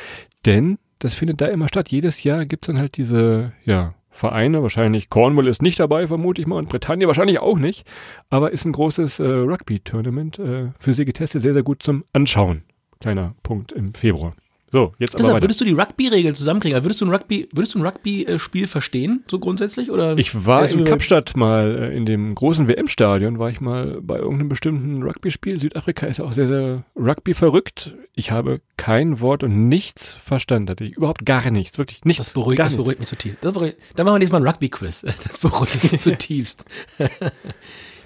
Denn 0.47 0.79
das 0.99 1.15
findet 1.15 1.41
da 1.41 1.47
immer 1.47 1.69
statt. 1.69 1.91
Jedes 1.91 2.23
Jahr 2.23 2.47
gibt's 2.47 2.67
dann 2.67 2.79
halt 2.79 2.97
diese, 2.97 3.53
ja, 3.65 3.95
Vereine. 4.11 4.63
Wahrscheinlich 4.63 5.09
Cornwall 5.09 5.47
ist 5.47 5.63
nicht 5.63 5.81
dabei, 5.81 6.07
vermute 6.07 6.43
ich 6.43 6.47
mal, 6.47 6.57
und 6.57 6.69
Bretagne 6.69 7.07
wahrscheinlich 7.07 7.39
auch 7.39 7.59
nicht. 7.59 7.87
Aber 8.29 8.51
ist 8.51 8.65
ein 8.65 8.73
großes 8.73 9.21
äh, 9.21 9.25
Rugby-Tournament 9.25 10.39
äh, 10.39 10.73
für 10.79 10.93
sie 10.93 11.05
getestet. 11.05 11.43
Sehr, 11.43 11.55
sehr 11.55 11.63
gut 11.63 11.83
zum 11.83 12.05
Anschauen. 12.13 12.63
Kleiner 13.01 13.35
Punkt 13.43 13.73
im 13.73 13.95
Februar. 13.95 14.35
So, 14.73 14.95
jetzt 14.99 15.15
aber 15.15 15.19
Deshalb, 15.19 15.35
weiter. 15.37 15.45
würdest 15.45 15.61
du 15.61 15.65
die 15.65 15.73
Rugby-Regeln 15.73 16.35
zusammenkriegen? 16.35 16.77
Also 16.77 16.85
Würdest 16.85 17.01
du 17.01 17.07
ein 17.07 17.13
Rugby, 17.15 17.49
würdest 17.53 17.75
du 17.75 17.81
ein 17.81 17.87
Rugby-Spiel 17.87 18.69
verstehen, 18.69 19.25
so 19.29 19.41
grundsätzlich? 19.41 19.91
Oder? 19.91 20.17
Ich 20.17 20.47
war 20.47 20.69
in 20.71 20.85
Kapstadt 20.85 21.37
mal, 21.37 21.91
äh, 21.91 21.97
in 21.97 22.07
dem 22.07 22.35
großen 22.35 22.69
WM-Stadion, 22.69 23.39
war 23.41 23.51
ich 23.51 23.61
mal 23.61 23.99
bei 24.01 24.19
irgendeinem 24.19 24.49
bestimmten 24.49 25.03
Rugby-Spiel. 25.03 25.61
Südafrika 25.61 26.07
ist 26.07 26.19
ja 26.19 26.25
auch 26.25 26.33
sehr, 26.33 26.47
sehr 26.47 26.85
Rugby 26.97 27.35
verrückt. 27.35 27.95
Ich 28.15 28.31
habe 28.31 28.61
kein 28.77 29.21
Wort 29.21 29.43
und 29.43 29.69
nichts 29.69 30.15
verstanden. 30.15 30.71
Hatte 30.71 30.85
ich 30.85 30.93
überhaupt 30.93 31.27
gar 31.27 31.51
nichts, 31.51 31.77
wirklich 31.77 32.05
nichts. 32.05 32.27
Das 32.27 32.35
beruhigt, 32.35 32.61
das 32.61 32.69
nichts. 32.73 32.77
beruhigt 32.83 33.01
mich 33.01 33.09
zutiefst. 33.09 33.39
Das 33.45 33.53
beruhigt, 33.53 33.77
dann 33.97 34.05
machen 34.05 34.15
wir 34.15 34.19
nächstes 34.21 34.39
Mal 34.39 34.47
ein 34.47 34.49
Rugby-Quiz. 34.49 35.05
Das 35.25 35.39
beruhigt 35.39 35.91
mich 35.93 36.01
zutiefst. 36.01 36.65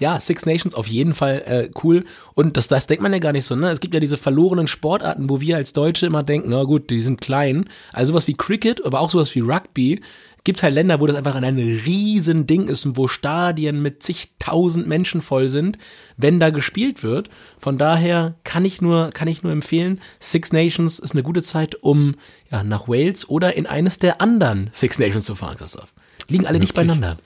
ja, 0.00 0.20
Six 0.20 0.46
Nations 0.46 0.74
auf 0.74 0.86
jeden 0.86 1.14
Fall 1.14 1.42
äh, 1.46 1.70
cool. 1.82 2.04
Und 2.34 2.56
das, 2.56 2.68
das 2.68 2.86
denkt 2.86 3.02
man 3.02 3.12
ja 3.12 3.18
gar 3.18 3.32
nicht 3.32 3.44
so. 3.44 3.54
Ne? 3.54 3.70
Es 3.70 3.80
gibt 3.80 3.94
ja 3.94 4.00
diese 4.00 4.16
verlorenen 4.16 4.66
Sportarten, 4.66 5.30
wo 5.30 5.40
wir 5.40 5.56
als 5.56 5.72
Deutsche 5.72 6.06
immer 6.06 6.22
denken, 6.22 6.50
na 6.50 6.64
gut, 6.64 6.90
die 6.90 7.00
sind 7.00 7.20
klein. 7.20 7.68
Also 7.92 8.12
sowas 8.12 8.26
wie 8.26 8.34
Cricket, 8.34 8.84
aber 8.84 9.00
auch 9.00 9.10
sowas 9.10 9.34
wie 9.34 9.40
Rugby. 9.40 10.00
Gibt 10.44 10.62
halt 10.62 10.74
Länder, 10.74 11.00
wo 11.00 11.06
das 11.06 11.16
einfach 11.16 11.36
ein 11.36 11.56
riesen 11.56 12.46
Ding 12.46 12.68
ist 12.68 12.84
und 12.84 12.98
wo 12.98 13.08
Stadien 13.08 13.80
mit 13.80 14.02
zigtausend 14.02 14.86
Menschen 14.86 15.22
voll 15.22 15.48
sind, 15.48 15.78
wenn 16.18 16.38
da 16.38 16.50
gespielt 16.50 17.02
wird. 17.02 17.30
Von 17.58 17.78
daher 17.78 18.34
kann 18.44 18.66
ich 18.66 18.82
nur, 18.82 19.10
kann 19.10 19.26
ich 19.26 19.42
nur 19.42 19.52
empfehlen, 19.52 20.02
Six 20.20 20.52
Nations 20.52 20.98
ist 20.98 21.12
eine 21.12 21.22
gute 21.22 21.42
Zeit, 21.42 21.82
um 21.82 22.16
ja, 22.50 22.62
nach 22.62 22.88
Wales 22.88 23.26
oder 23.26 23.56
in 23.56 23.64
eines 23.66 23.98
der 23.98 24.20
anderen 24.20 24.68
Six 24.72 24.98
Nations 24.98 25.24
zu 25.24 25.34
fahren, 25.34 25.56
Christoph. 25.56 25.94
Liegen 26.28 26.46
alle 26.46 26.60
dicht 26.60 26.76
Wirklich? 26.76 26.88
beieinander. 26.88 27.16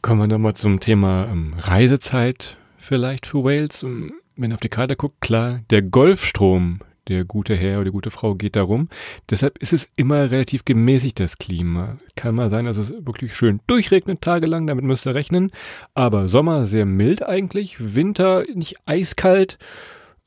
Kommen 0.00 0.20
wir 0.20 0.26
nochmal 0.28 0.54
zum 0.54 0.80
Thema 0.80 1.28
ähm, 1.30 1.54
Reisezeit 1.58 2.56
vielleicht 2.76 3.26
für 3.26 3.42
Wales. 3.42 3.82
Ähm, 3.82 4.12
Wenn 4.36 4.52
ihr 4.52 4.54
auf 4.54 4.60
die 4.60 4.68
Karte 4.68 4.96
guckt, 4.96 5.20
klar, 5.20 5.60
der 5.70 5.82
Golfstrom, 5.82 6.80
der 7.08 7.24
gute 7.24 7.56
Herr 7.56 7.78
oder 7.78 7.86
die 7.86 7.90
gute 7.90 8.10
Frau 8.10 8.34
geht 8.34 8.54
darum. 8.54 8.88
Deshalb 9.30 9.58
ist 9.58 9.72
es 9.72 9.90
immer 9.96 10.30
relativ 10.30 10.64
gemäßigtes 10.64 11.38
Klima. 11.38 11.96
Kann 12.16 12.34
mal 12.34 12.50
sein, 12.50 12.66
dass 12.66 12.76
es 12.76 12.92
wirklich 13.04 13.34
schön 13.34 13.60
durchregnet 13.66 14.20
tagelang, 14.20 14.66
damit 14.66 14.84
müsst 14.84 15.06
ihr 15.06 15.14
rechnen. 15.14 15.50
Aber 15.94 16.28
Sommer 16.28 16.66
sehr 16.66 16.84
mild 16.84 17.22
eigentlich, 17.22 17.76
Winter 17.94 18.44
nicht 18.54 18.76
eiskalt, 18.86 19.58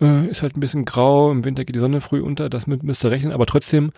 äh, 0.01 0.27
ist 0.27 0.41
halt 0.41 0.57
ein 0.57 0.59
bisschen 0.59 0.85
grau, 0.85 1.31
im 1.31 1.45
Winter 1.45 1.63
geht 1.63 1.75
die 1.75 1.79
Sonne 1.79 2.01
früh 2.01 2.21
unter, 2.21 2.49
das 2.49 2.67
müsst 2.67 3.05
ihr 3.05 3.11
rechnen. 3.11 3.31
Aber 3.31 3.45
trotzdem, 3.45 3.91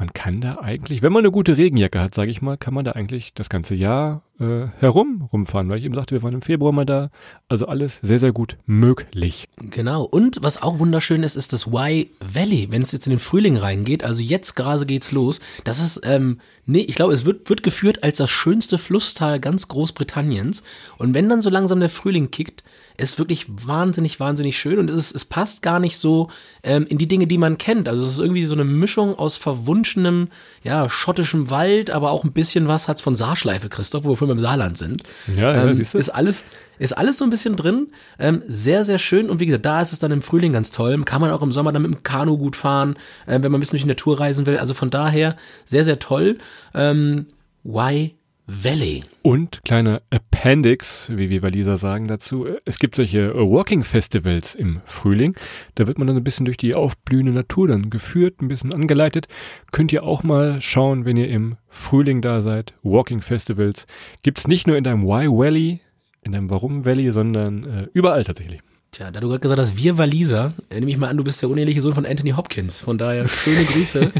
man 0.00 0.14
kann 0.14 0.40
da 0.40 0.56
eigentlich, 0.62 1.02
wenn 1.02 1.12
man 1.12 1.20
eine 1.20 1.30
gute 1.30 1.58
Regenjacke 1.58 2.00
hat, 2.00 2.14
sage 2.14 2.30
ich 2.30 2.40
mal, 2.40 2.56
kann 2.56 2.72
man 2.72 2.86
da 2.86 2.92
eigentlich 2.92 3.34
das 3.34 3.50
ganze 3.50 3.74
Jahr 3.74 4.22
äh, 4.40 4.68
herum 4.78 5.28
rumfahren, 5.30 5.68
weil 5.68 5.78
ich 5.78 5.84
eben 5.84 5.94
sagte, 5.94 6.14
wir 6.14 6.22
waren 6.22 6.32
im 6.32 6.40
Februar 6.40 6.72
mal 6.72 6.86
da. 6.86 7.10
Also 7.48 7.66
alles 7.66 7.98
sehr, 8.02 8.18
sehr 8.18 8.32
gut 8.32 8.56
möglich. 8.64 9.46
Genau. 9.58 10.04
Und 10.04 10.38
was 10.40 10.62
auch 10.62 10.78
wunderschön 10.78 11.22
ist, 11.22 11.36
ist 11.36 11.52
das 11.52 11.66
Y 11.66 12.06
Valley, 12.20 12.68
wenn 12.70 12.80
es 12.80 12.92
jetzt 12.92 13.06
in 13.06 13.10
den 13.10 13.18
Frühling 13.18 13.58
reingeht. 13.58 14.02
Also 14.02 14.22
jetzt 14.22 14.56
gerade 14.56 14.86
geht's 14.86 15.12
los. 15.12 15.38
Das 15.64 15.80
ist, 15.80 16.00
ähm, 16.04 16.40
nee, 16.64 16.80
ich 16.80 16.94
glaube, 16.94 17.12
es 17.12 17.26
wird, 17.26 17.50
wird 17.50 17.62
geführt 17.62 18.02
als 18.02 18.16
das 18.16 18.30
schönste 18.30 18.78
Flusstal 18.78 19.38
ganz 19.38 19.68
Großbritanniens. 19.68 20.62
Und 20.96 21.12
wenn 21.12 21.28
dann 21.28 21.42
so 21.42 21.50
langsam 21.50 21.78
der 21.78 21.90
Frühling 21.90 22.30
kickt, 22.30 22.64
ist 23.00 23.18
wirklich 23.18 23.46
wahnsinnig, 23.48 24.20
wahnsinnig 24.20 24.58
schön. 24.58 24.78
Und 24.78 24.90
es, 24.90 24.96
ist, 24.96 25.14
es 25.14 25.24
passt 25.24 25.62
gar 25.62 25.80
nicht 25.80 25.96
so 25.98 26.28
ähm, 26.62 26.86
in 26.88 26.98
die 26.98 27.08
Dinge, 27.08 27.26
die 27.26 27.38
man 27.38 27.58
kennt. 27.58 27.88
Also 27.88 28.04
es 28.04 28.12
ist 28.12 28.18
irgendwie 28.18 28.44
so 28.44 28.54
eine 28.54 28.64
Mischung 28.64 29.18
aus 29.18 29.36
verwunschenem, 29.36 30.28
ja, 30.62 30.88
schottischem 30.88 31.50
Wald, 31.50 31.90
aber 31.90 32.10
auch 32.10 32.24
ein 32.24 32.32
bisschen 32.32 32.68
was 32.68 32.88
hat's 32.88 33.00
von 33.00 33.16
Saarschleife, 33.16 33.68
Christoph, 33.68 34.04
wo 34.04 34.10
wir 34.10 34.16
vorhin 34.16 34.36
im 34.36 34.40
Saarland 34.40 34.78
sind. 34.78 35.02
Ja, 35.34 35.54
ja, 35.54 35.64
ähm, 35.66 35.74
siehst 35.74 35.94
du? 35.94 35.98
ist 35.98 36.10
alles, 36.10 36.44
ist 36.78 36.96
alles 36.96 37.18
so 37.18 37.24
ein 37.24 37.30
bisschen 37.30 37.56
drin. 37.56 37.88
Ähm, 38.18 38.42
sehr, 38.46 38.84
sehr 38.84 38.98
schön. 38.98 39.30
Und 39.30 39.40
wie 39.40 39.46
gesagt, 39.46 39.66
da 39.66 39.80
ist 39.80 39.92
es 39.92 39.98
dann 39.98 40.12
im 40.12 40.22
Frühling 40.22 40.52
ganz 40.52 40.70
toll. 40.70 41.00
Kann 41.04 41.20
man 41.20 41.30
auch 41.30 41.42
im 41.42 41.52
Sommer 41.52 41.72
dann 41.72 41.82
mit 41.82 41.92
dem 41.92 42.02
Kanu 42.02 42.38
gut 42.38 42.56
fahren, 42.56 42.96
äh, 43.26 43.42
wenn 43.42 43.50
man 43.50 43.54
ein 43.54 43.60
bisschen 43.60 43.76
durch 43.76 43.82
die 43.82 43.88
Natur 43.88 44.20
reisen 44.20 44.46
will. 44.46 44.58
Also 44.58 44.74
von 44.74 44.90
daher 44.90 45.36
sehr, 45.64 45.84
sehr 45.84 45.98
toll. 45.98 46.38
Ähm, 46.74 47.26
Y 47.64 48.12
Valley. 48.52 49.04
Und 49.22 49.60
kleiner 49.64 50.02
Appendix, 50.10 51.08
wie 51.14 51.30
wir 51.30 51.42
Waliser 51.42 51.76
sagen 51.76 52.08
dazu. 52.08 52.48
Es 52.64 52.80
gibt 52.80 52.96
solche 52.96 53.32
Walking 53.34 53.84
Festivals 53.84 54.56
im 54.56 54.80
Frühling. 54.86 55.36
Da 55.76 55.86
wird 55.86 55.98
man 55.98 56.08
dann 56.08 56.16
ein 56.16 56.24
bisschen 56.24 56.46
durch 56.46 56.56
die 56.56 56.74
aufblühende 56.74 57.32
Natur 57.32 57.68
dann 57.68 57.90
geführt, 57.90 58.42
ein 58.42 58.48
bisschen 58.48 58.74
angeleitet. 58.74 59.28
Könnt 59.70 59.92
ihr 59.92 60.02
auch 60.02 60.24
mal 60.24 60.60
schauen, 60.60 61.04
wenn 61.04 61.16
ihr 61.16 61.28
im 61.28 61.56
Frühling 61.68 62.22
da 62.22 62.42
seid. 62.42 62.74
Walking 62.82 63.22
Festivals 63.22 63.86
gibt's 64.22 64.48
nicht 64.48 64.66
nur 64.66 64.76
in 64.76 64.82
deinem 64.84 65.04
Y 65.04 65.30
Valley, 65.30 65.80
in 66.22 66.32
deinem 66.32 66.50
Warum 66.50 66.84
Valley, 66.84 67.12
sondern 67.12 67.64
äh, 67.64 67.86
überall 67.92 68.24
tatsächlich. 68.24 68.60
Tja, 68.90 69.12
da 69.12 69.20
du 69.20 69.28
gerade 69.28 69.40
gesagt 69.40 69.60
hast, 69.60 69.76
wir 69.76 69.96
Waliser, 69.96 70.54
äh, 70.70 70.80
nehme 70.80 70.90
ich 70.90 70.98
mal 70.98 71.08
an, 71.08 71.16
du 71.16 71.22
bist 71.22 71.40
der 71.40 71.48
uneheliche 71.48 71.80
Sohn 71.80 71.94
von 71.94 72.04
Anthony 72.04 72.30
Hopkins. 72.30 72.80
Von 72.80 72.98
daher 72.98 73.28
schöne 73.28 73.62
Grüße 73.64 74.10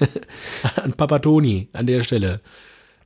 an 0.82 0.92
Papa 0.94 1.20
Toni 1.20 1.68
an 1.72 1.86
der 1.86 2.02
Stelle. 2.02 2.40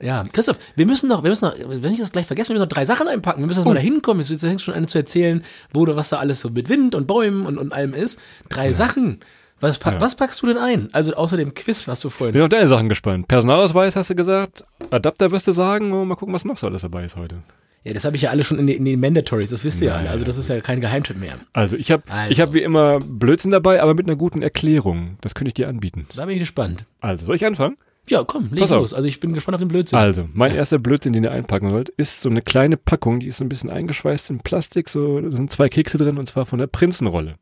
Ja, 0.05 0.23
Christoph, 0.33 0.59
wir 0.77 0.87
müssen 0.87 1.09
noch, 1.09 1.23
wir 1.23 1.31
müssen 1.31 1.47
noch, 1.47 1.55
wenn 1.59 1.93
ich 1.93 1.99
das 2.01 2.13
gleich 2.13 2.27
vergesse, 2.27 2.51
wir 2.51 2.55
müssen 2.55 2.65
noch 2.65 2.69
drei 2.69 2.85
Sachen 2.85 3.09
einpacken. 3.09 3.41
Wir 3.41 3.47
müssen 3.47 3.61
erst 3.61 3.67
mal 3.69 3.75
da 3.75 3.81
hinkommen. 3.81 4.23
Jetzt 4.23 4.41
fängst 4.43 4.65
schon 4.65 4.75
an 4.75 4.87
zu 4.87 4.99
erzählen, 4.99 5.43
wo 5.73 5.85
du, 5.87 5.97
was 5.97 6.11
da 6.11 6.19
alles 6.19 6.41
so 6.41 6.51
mit 6.51 6.69
Wind 6.69 6.95
und 6.95 7.07
Bäumen 7.07 7.47
und, 7.47 7.59
und 7.59 7.73
allem 7.73 7.95
ist. 7.95 8.21
Drei 8.49 8.73
Sachen. 8.73 9.21
Was, 9.61 9.79
pack, 9.79 9.95
Ja. 9.95 10.01
was 10.01 10.15
packst 10.15 10.43
du 10.43 10.47
denn 10.49 10.59
ein? 10.59 10.89
Also 10.93 11.15
außer 11.15 11.37
dem 11.39 11.55
Quiz, 11.55 11.89
was 11.89 12.01
du 12.01 12.11
vorhin. 12.11 12.35
Bin 12.35 12.43
auf 12.43 12.49
deine 12.51 12.69
Sachen 12.69 12.89
gespannt. 12.89 13.29
Personalausweis 13.29 13.97
hast 13.97 14.11
du 14.11 14.15
gesagt. 14.15 14.65
Adapter 14.91 15.31
wirst 15.31 15.49
du 15.49 15.53
sagen. 15.53 15.93
Und 15.93 16.07
mal 16.09 16.17
gucken, 16.17 16.35
was 16.35 16.45
noch 16.45 16.59
so 16.59 16.67
alles 16.67 16.83
dabei 16.83 17.05
ist 17.07 17.17
heute. 17.17 17.37
Ja, 17.85 17.93
das 17.95 18.05
habe 18.05 18.17
ich 18.17 18.23
ja 18.23 18.31
alle 18.31 18.45
schon 18.45 18.59
in, 18.59 18.67
den- 18.67 18.79
in 18.79 18.85
den 18.87 18.99
Mandatories, 19.01 19.51
das 19.51 19.63
wisst 19.63 19.81
ihr 19.83 19.89
ja 19.89 19.95
alle. 19.95 20.09
Also 20.11 20.25
das 20.25 20.39
ist 20.39 20.49
ja 20.49 20.61
kein 20.61 20.81
Geheimtipp 20.81 21.17
mehr. 21.19 21.35
Also 21.53 21.77
ich 21.77 21.91
habe 21.91 22.03
Also. 22.11 22.31
ich 22.31 22.41
hab 22.41 22.53
wie 22.55 22.63
immer 22.63 22.99
Blödsinn 22.99 23.51
dabei, 23.51 23.83
aber 23.83 23.95
mit 23.95 24.07
einer 24.07 24.17
guten 24.17 24.41
Erklärung. 24.43 25.19
Das 25.21 25.35
könnte 25.35 25.49
ich 25.49 25.55
dir 25.55 25.69
anbieten. 25.69 26.07
Da 26.17 26.25
bin 26.27 26.35
ich 26.35 26.41
gespannt. 26.41 26.85
Also, 27.01 27.27
soll 27.27 27.37
ich 27.37 27.45
anfangen? 27.47 27.77
Ja, 28.09 28.23
komm, 28.25 28.51
leg 28.51 28.61
Pass 28.61 28.73
auf. 28.73 28.81
los. 28.81 28.95
Also 28.95 29.09
ich 29.09 29.21
bin 29.21 29.33
gespannt 29.33 29.55
auf 29.55 29.61
den 29.63 29.69
Blödsinn. 29.69 29.99
Also, 29.99 30.29
mein 30.33 30.55
erster 30.55 30.79
Blödsinn, 30.79 31.13
den 31.13 31.25
ihr 31.25 31.33
einpacken 31.33 31.71
sollt, 31.71 31.89
ist 31.91 32.21
so 32.21 32.29
eine 32.29 32.43
kleine 32.43 32.77
Packung, 32.77 33.21
die 33.21 33.29
ist 33.29 33.39
so 33.39 33.45
ein 33.45 33.49
bisschen 33.49 33.71
eingeschweißt 33.71 34.31
in 34.31 34.41
Plastik, 34.41 34.89
so 34.89 35.21
da 35.21 35.31
sind 35.31 35.51
zwei 35.51 35.69
Kekse 35.69 35.97
drin 35.99 36.19
und 36.19 36.29
zwar 36.29 36.45
von 36.45 36.59
der 36.59 36.67
Prinzenrolle. 36.67 37.37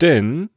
Denn, 0.00 0.50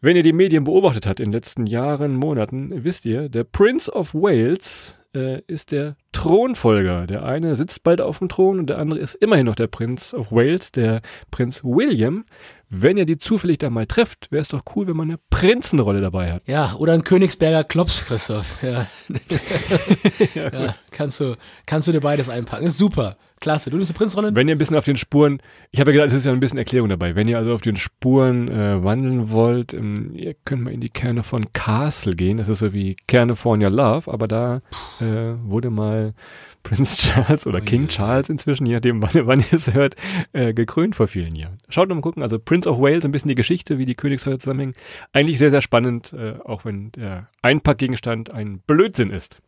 wenn 0.00 0.16
ihr 0.16 0.22
die 0.22 0.32
Medien 0.32 0.64
beobachtet 0.64 1.06
habt 1.06 1.20
in 1.20 1.26
den 1.26 1.32
letzten 1.32 1.66
Jahren, 1.66 2.14
Monaten, 2.14 2.84
wisst 2.84 3.04
ihr, 3.04 3.28
der 3.28 3.44
Prince 3.44 3.90
of 3.92 4.14
Wales 4.14 4.98
äh, 5.18 5.42
ist 5.46 5.72
der 5.72 5.96
Thronfolger. 6.12 7.06
Der 7.06 7.24
eine 7.24 7.56
sitzt 7.56 7.82
bald 7.82 8.00
auf 8.00 8.18
dem 8.18 8.28
Thron 8.28 8.60
und 8.60 8.70
der 8.70 8.78
andere 8.78 9.00
ist 9.00 9.14
immerhin 9.14 9.46
noch 9.46 9.54
der 9.54 9.66
Prinz 9.66 10.14
of 10.14 10.32
Wales, 10.32 10.72
der 10.72 11.02
Prinz 11.30 11.62
William. 11.64 12.24
Wenn 12.70 12.98
ihr 12.98 13.06
die 13.06 13.18
zufällig 13.18 13.58
da 13.58 13.70
mal 13.70 13.86
trefft, 13.86 14.30
wäre 14.30 14.42
es 14.42 14.48
doch 14.48 14.62
cool, 14.76 14.86
wenn 14.86 14.96
man 14.96 15.08
eine 15.08 15.18
Prinzenrolle 15.30 16.00
dabei 16.00 16.32
hat. 16.32 16.42
Ja, 16.46 16.74
oder 16.74 16.92
ein 16.92 17.02
Königsberger 17.02 17.64
Klops, 17.64 18.04
Christoph. 18.04 18.62
Ja. 18.62 18.86
ja, 20.34 20.74
kannst 20.90 21.20
du, 21.20 21.36
kannst 21.66 21.88
du 21.88 21.92
dir 21.92 22.00
beides 22.00 22.28
einpacken. 22.28 22.66
Ist 22.66 22.78
super. 22.78 23.16
Klasse. 23.40 23.70
Du 23.70 23.76
nimmst 23.76 23.90
eine 23.90 23.98
Prinzrolle? 23.98 24.34
Wenn 24.34 24.48
ihr 24.48 24.54
ein 24.54 24.58
bisschen 24.58 24.76
auf 24.76 24.84
den 24.84 24.96
Spuren, 24.96 25.40
ich 25.70 25.80
habe 25.80 25.90
ja 25.90 25.94
gesagt, 25.94 26.12
es 26.12 26.18
ist 26.18 26.26
ja 26.26 26.32
ein 26.32 26.40
bisschen 26.40 26.58
Erklärung 26.58 26.88
dabei. 26.88 27.14
Wenn 27.14 27.28
ihr 27.28 27.38
also 27.38 27.54
auf 27.54 27.60
den 27.60 27.76
Spuren 27.76 28.48
äh, 28.48 28.82
wandeln 28.82 29.30
wollt, 29.30 29.74
ähm, 29.74 30.12
ihr 30.14 30.34
könnt 30.44 30.62
mal 30.62 30.72
in 30.72 30.80
die 30.80 30.90
Kerne 30.90 31.22
von 31.22 31.52
Castle 31.52 32.14
gehen. 32.14 32.38
Das 32.38 32.48
ist 32.48 32.60
so 32.60 32.72
wie 32.72 32.96
California 33.06 33.68
Love, 33.68 34.10
aber 34.12 34.28
da 34.28 34.62
äh, 35.00 35.34
wurde 35.44 35.70
mal 35.70 36.14
Prince 36.62 36.96
Charles 37.14 37.46
oder 37.46 37.60
King 37.60 37.88
Charles 37.88 38.28
inzwischen, 38.28 38.66
je 38.66 38.74
nachdem, 38.74 39.02
wann, 39.02 39.26
wann 39.26 39.40
ihr 39.40 39.52
es 39.52 39.72
hört, 39.72 39.96
äh, 40.32 40.52
gekrönt 40.52 40.96
vor 40.96 41.08
vielen 41.08 41.34
Jahren. 41.34 41.58
Schaut 41.68 41.88
mal 41.88 42.00
gucken, 42.00 42.22
also 42.22 42.38
Prince 42.38 42.68
of 42.68 42.78
Wales, 42.78 43.04
ein 43.04 43.12
bisschen 43.12 43.28
die 43.28 43.34
Geschichte, 43.34 43.78
wie 43.78 43.86
die 43.86 43.94
Königshäuser 43.94 44.38
zusammenhängen. 44.38 44.74
Eigentlich 45.12 45.38
sehr, 45.38 45.50
sehr 45.50 45.62
spannend, 45.62 46.12
äh, 46.12 46.34
auch 46.44 46.64
wenn 46.64 46.92
der 46.92 47.28
Einpackgegenstand 47.42 48.30
ein 48.30 48.60
Blödsinn 48.66 49.10
ist. 49.10 49.40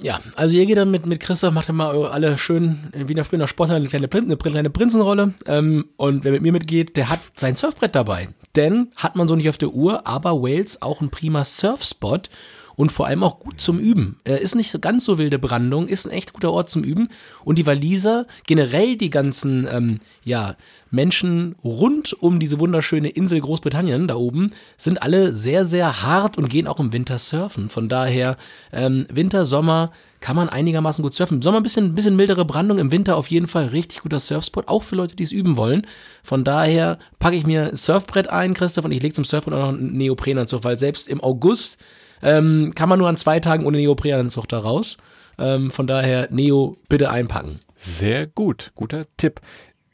Ja, 0.00 0.20
also 0.36 0.56
ihr 0.56 0.66
geht 0.66 0.76
dann 0.76 0.90
mit, 0.90 1.06
mit 1.06 1.20
Christoph, 1.20 1.52
macht 1.52 1.68
dann 1.68 1.76
mal 1.76 1.94
alle 2.06 2.36
schön, 2.36 2.90
wie 2.92 3.12
in 3.12 3.16
der 3.16 3.24
frühen 3.24 3.46
Sportler, 3.46 3.76
eine 3.76 3.88
kleine, 3.88 4.08
Prin 4.08 4.24
eine 4.24 4.36
kleine 4.36 4.70
Prinzenrolle. 4.70 5.34
Ähm, 5.46 5.86
und 5.96 6.24
wer 6.24 6.32
mit 6.32 6.42
mir 6.42 6.52
mitgeht, 6.52 6.96
der 6.96 7.10
hat 7.10 7.20
sein 7.36 7.54
Surfbrett 7.54 7.94
dabei. 7.94 8.28
Denn 8.56 8.88
hat 8.96 9.16
man 9.16 9.28
so 9.28 9.36
nicht 9.36 9.48
auf 9.48 9.58
der 9.58 9.70
Uhr, 9.70 10.06
aber 10.06 10.42
Wales 10.42 10.82
auch 10.82 11.00
ein 11.00 11.10
prima 11.10 11.44
Surfspot 11.44 12.28
und 12.76 12.92
vor 12.92 13.06
allem 13.06 13.22
auch 13.22 13.38
gut 13.38 13.60
zum 13.60 13.78
Üben. 13.78 14.18
Er 14.24 14.40
ist 14.40 14.54
nicht 14.54 14.80
ganz 14.80 15.04
so 15.04 15.18
wilde 15.18 15.38
Brandung, 15.38 15.88
ist 15.88 16.06
ein 16.06 16.12
echt 16.12 16.32
guter 16.32 16.52
Ort 16.52 16.70
zum 16.70 16.82
Üben. 16.82 17.08
Und 17.44 17.58
die 17.58 17.66
Waliser, 17.66 18.26
generell 18.46 18.96
die 18.96 19.10
ganzen, 19.10 19.66
ähm, 19.70 20.00
ja, 20.24 20.56
Menschen 20.90 21.56
rund 21.64 22.12
um 22.12 22.38
diese 22.38 22.60
wunderschöne 22.60 23.08
Insel 23.08 23.40
Großbritannien 23.40 24.06
da 24.06 24.14
oben 24.14 24.52
sind 24.76 25.02
alle 25.02 25.34
sehr, 25.34 25.64
sehr 25.66 26.02
hart 26.02 26.38
und 26.38 26.48
gehen 26.48 26.68
auch 26.68 26.78
im 26.78 26.92
Winter 26.92 27.18
surfen. 27.18 27.68
Von 27.68 27.88
daher, 27.88 28.36
ähm, 28.72 29.06
Winter, 29.12 29.44
Sommer 29.44 29.90
kann 30.20 30.36
man 30.36 30.48
einigermaßen 30.48 31.02
gut 31.02 31.12
surfen. 31.12 31.38
Im 31.38 31.42
Sommer 31.42 31.58
ein 31.58 31.64
bisschen, 31.64 31.94
bisschen 31.94 32.16
mildere 32.16 32.44
Brandung, 32.44 32.78
im 32.78 32.92
Winter 32.92 33.16
auf 33.16 33.26
jeden 33.26 33.48
Fall 33.48 33.66
richtig 33.66 34.02
guter 34.02 34.20
Surfspot, 34.20 34.68
auch 34.68 34.82
für 34.84 34.94
Leute, 34.96 35.16
die 35.16 35.24
es 35.24 35.32
üben 35.32 35.56
wollen. 35.56 35.86
Von 36.22 36.44
daher 36.44 36.98
packe 37.18 37.36
ich 37.36 37.44
mir 37.44 37.68
ein 37.68 37.76
Surfbrett 37.76 38.30
ein, 38.30 38.54
Christoph, 38.54 38.84
und 38.84 38.92
ich 38.92 39.02
lege 39.02 39.14
zum 39.14 39.24
Surfbrett 39.24 39.54
auch 39.54 39.72
noch 39.72 39.78
einen 39.78 39.96
Neoprenanzug, 39.96 40.64
weil 40.64 40.78
selbst 40.78 41.08
im 41.08 41.22
August 41.22 41.78
ähm, 42.24 42.72
kann 42.74 42.88
man 42.88 42.98
nur 42.98 43.08
an 43.08 43.16
zwei 43.16 43.38
Tagen 43.38 43.64
ohne 43.66 43.76
Neoprenanzug 43.76 44.48
da 44.48 44.58
raus. 44.58 44.96
Ähm, 45.38 45.70
von 45.70 45.86
daher, 45.86 46.28
Neo 46.30 46.76
bitte 46.88 47.10
einpacken. 47.10 47.60
Sehr 47.98 48.26
gut, 48.26 48.72
guter 48.74 49.06
Tipp. 49.16 49.40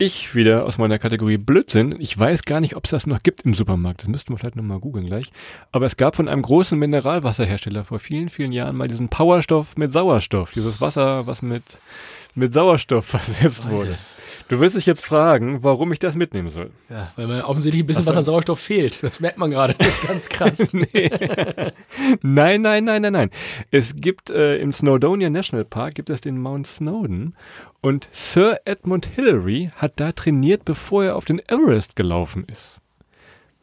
Ich 0.02 0.34
wieder 0.34 0.64
aus 0.64 0.78
meiner 0.78 0.99
Kategorie 0.99 1.37
Blödsinn. 1.37 1.94
Ich 1.99 2.18
weiß 2.18 2.44
gar 2.44 2.60
nicht, 2.60 2.75
ob 2.75 2.87
es 2.87 2.90
das 2.90 3.06
noch 3.06 3.22
gibt 3.22 3.42
im 3.42 3.52
Supermarkt. 3.52 4.00
Das 4.00 4.08
müssten 4.08 4.32
wir 4.32 4.38
vielleicht 4.38 4.56
nochmal 4.56 4.78
googeln 4.78 5.04
gleich. 5.04 5.30
Aber 5.72 5.84
es 5.84 5.99
gab 5.99 6.16
von 6.16 6.26
einem 6.26 6.40
großen 6.40 6.78
Mineralwasserhersteller 6.78 7.84
vor 7.84 7.99
vielen, 7.99 8.30
vielen 8.30 8.52
Jahren 8.52 8.76
mal 8.76 8.88
diesen 8.88 9.10
Powerstoff 9.10 9.76
mit 9.76 9.92
Sauerstoff. 9.92 10.52
Dieses 10.52 10.80
Wasser, 10.80 11.26
was 11.26 11.42
mit, 11.42 11.64
mit 12.34 12.54
Sauerstoff 12.54 13.04
versetzt 13.08 13.68
wurde. 13.68 13.99
Du 14.50 14.59
wirst 14.59 14.75
dich 14.75 14.85
jetzt 14.85 15.07
fragen, 15.07 15.62
warum 15.62 15.92
ich 15.92 16.00
das 16.00 16.16
mitnehmen 16.16 16.49
soll. 16.49 16.73
Ja, 16.88 17.12
weil 17.14 17.28
mir 17.28 17.49
offensichtlich 17.49 17.85
ein 17.85 17.87
bisschen 17.87 18.04
was 18.07 18.16
an 18.16 18.25
Sauerstoff 18.25 18.59
fehlt. 18.59 19.00
Das 19.00 19.21
merkt 19.21 19.38
man 19.38 19.52
gerade. 19.52 19.76
Ganz 20.09 20.28
krass. 20.28 20.66
Nein, 22.21 22.61
nein, 22.61 22.85
nein, 22.85 23.02
nein, 23.02 23.12
nein. 23.12 23.30
Es 23.71 23.95
gibt 23.95 24.28
äh, 24.28 24.57
im 24.57 24.73
Snowdonia 24.73 25.30
National 25.30 25.64
Park 25.64 25.95
gibt 25.95 26.11
es 26.11 26.21
den 26.21 26.37
Mount 26.37 26.66
Snowdon 26.66 27.35
und 27.80 28.09
Sir 28.11 28.59
Edmund 28.64 29.07
Hillary 29.07 29.71
hat 29.76 29.92
da 30.00 30.11
trainiert, 30.11 30.64
bevor 30.64 31.04
er 31.04 31.14
auf 31.14 31.26
den 31.26 31.38
Everest 31.49 31.95
gelaufen 31.95 32.45
ist. 32.49 32.80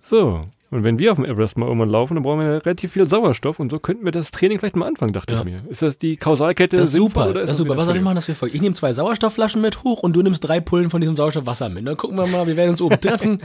So. 0.01 0.48
Und 0.69 0.83
wenn 0.83 1.00
wir 1.00 1.13
auf 1.13 1.15
dem 1.17 1.24
Everest 1.24 1.57
mal 1.57 1.65
irgendwann 1.65 1.89
laufen, 1.89 2.15
dann 2.15 2.24
brauchen 2.24 2.41
wir 2.41 2.65
relativ 2.65 2.91
viel 2.91 3.09
Sauerstoff 3.09 3.57
und 3.59 3.69
so 3.71 3.79
könnten 3.79 4.03
wir 4.03 4.12
das 4.12 4.31
Training 4.31 4.59
vielleicht 4.59 4.75
mal 4.75 4.86
anfangen, 4.86 5.13
dachte 5.13 5.33
Ja. 5.33 5.39
ich 5.39 5.45
mir. 5.45 5.62
Ist 5.69 5.81
das 5.81 5.97
die 5.97 6.17
Kausalkette 6.17 6.75
Das 6.75 6.89
ist 6.89 6.93
super. 6.95 7.33
Das 7.33 7.51
ist 7.51 7.57
super. 7.57 7.77
Was 7.77 7.86
soll 7.86 7.95
ich 7.95 8.01
machen, 8.01 8.15
dass 8.15 8.27
wir 8.27 8.36
folgen? 8.36 8.53
Ich 8.53 8.62
nehme 8.62 8.75
zwei 8.75 8.91
Sauerstoffflaschen 8.91 9.62
mit 9.62 9.83
hoch 9.86 10.03
und 10.03 10.13
du 10.13 10.21
nimmst 10.21 10.43
drei 10.45 10.59
Pullen 10.59 10.89
von 10.89 11.00
diesem 11.00 11.15
Sauerstoffwasser 11.15 11.69
mit. 11.69 11.88
Dann 11.88 11.95
gucken 11.95 12.17
wir 12.17 12.27
mal, 12.27 12.45
wir 12.47 12.57
werden 12.57 12.71
uns 12.71 12.81
oben 12.81 13.00
treffen. 13.01 13.41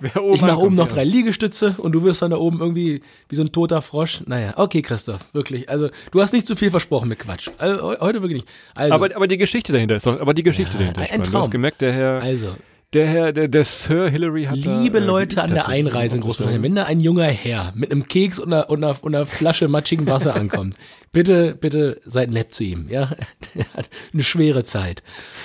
Wer 0.00 0.22
oben 0.22 0.34
Ich 0.36 0.40
mache 0.40 0.56
oben 0.58 0.74
noch 0.74 0.88
ja. 0.88 0.94
drei 0.94 1.04
Liegestütze 1.04 1.74
und 1.76 1.92
du 1.92 2.02
wirst 2.02 2.22
dann 2.22 2.30
da 2.30 2.38
oben 2.38 2.60
irgendwie 2.60 3.02
wie 3.28 3.34
so 3.36 3.42
ein 3.42 3.52
toter 3.52 3.82
Frosch. 3.82 4.22
Naja, 4.26 4.54
okay, 4.56 4.80
Christoph, 4.80 5.20
wirklich. 5.34 5.68
Also, 5.68 5.88
du 6.12 6.22
hast 6.22 6.32
nicht 6.32 6.46
zu 6.46 6.56
viel 6.56 6.70
versprochen 6.70 7.10
mit 7.10 7.18
Quatsch. 7.18 7.50
Also, 7.58 7.90
he- 7.92 7.96
heute 8.00 8.22
wirklich 8.22 8.42
nicht. 8.44 8.48
Also, 8.74 8.94
Aber, 8.94 9.14
aber 9.14 9.26
die 9.26 9.36
Geschichte 9.36 9.72
dahinter 9.74 9.96
ist 9.96 10.06
doch, 10.06 10.18
aber 10.18 10.32
die 10.32 10.42
Geschichte 10.42 10.72
Ja, 10.74 10.78
dahinter 10.78 11.02
ist 11.02 11.10
ein 11.10 11.14
spannend. 11.16 11.26
Du 11.26 11.30
Traum. 11.32 11.42
hast 11.42 11.50
gemerkt, 11.50 11.80
der 11.82 11.92
Herr, 11.92 12.22
also 12.22 12.48
der 12.94 13.06
Herr, 13.08 13.32
der, 13.32 13.48
der 13.48 13.64
Sir 13.64 14.08
Hillary 14.08 14.44
hat 14.44 14.64
da, 14.64 14.80
liebe 14.80 14.98
äh, 14.98 15.04
Leute 15.04 15.42
an 15.42 15.50
der 15.52 15.68
Einreise 15.68 16.16
in 16.16 16.22
Großbritannien, 16.22 16.62
wenn 16.62 16.74
da 16.74 16.84
ein 16.84 17.00
junger 17.00 17.24
Herr 17.24 17.72
mit 17.74 17.90
einem 17.90 18.06
Keks 18.06 18.38
und 18.38 18.52
einer, 18.52 18.70
und 18.70 18.84
einer, 18.84 18.96
und 19.02 19.14
einer 19.14 19.26
Flasche 19.26 19.68
matschigen 19.68 20.06
Wasser 20.06 20.34
ankommt, 20.36 20.76
bitte, 21.12 21.54
bitte 21.54 22.00
seid 22.04 22.30
nett 22.30 22.52
zu 22.52 22.64
ihm. 22.64 22.86
Ja, 22.88 23.10
Er 23.54 23.72
hat 23.74 23.90
eine 24.12 24.22
schwere 24.22 24.64
Zeit. 24.64 25.02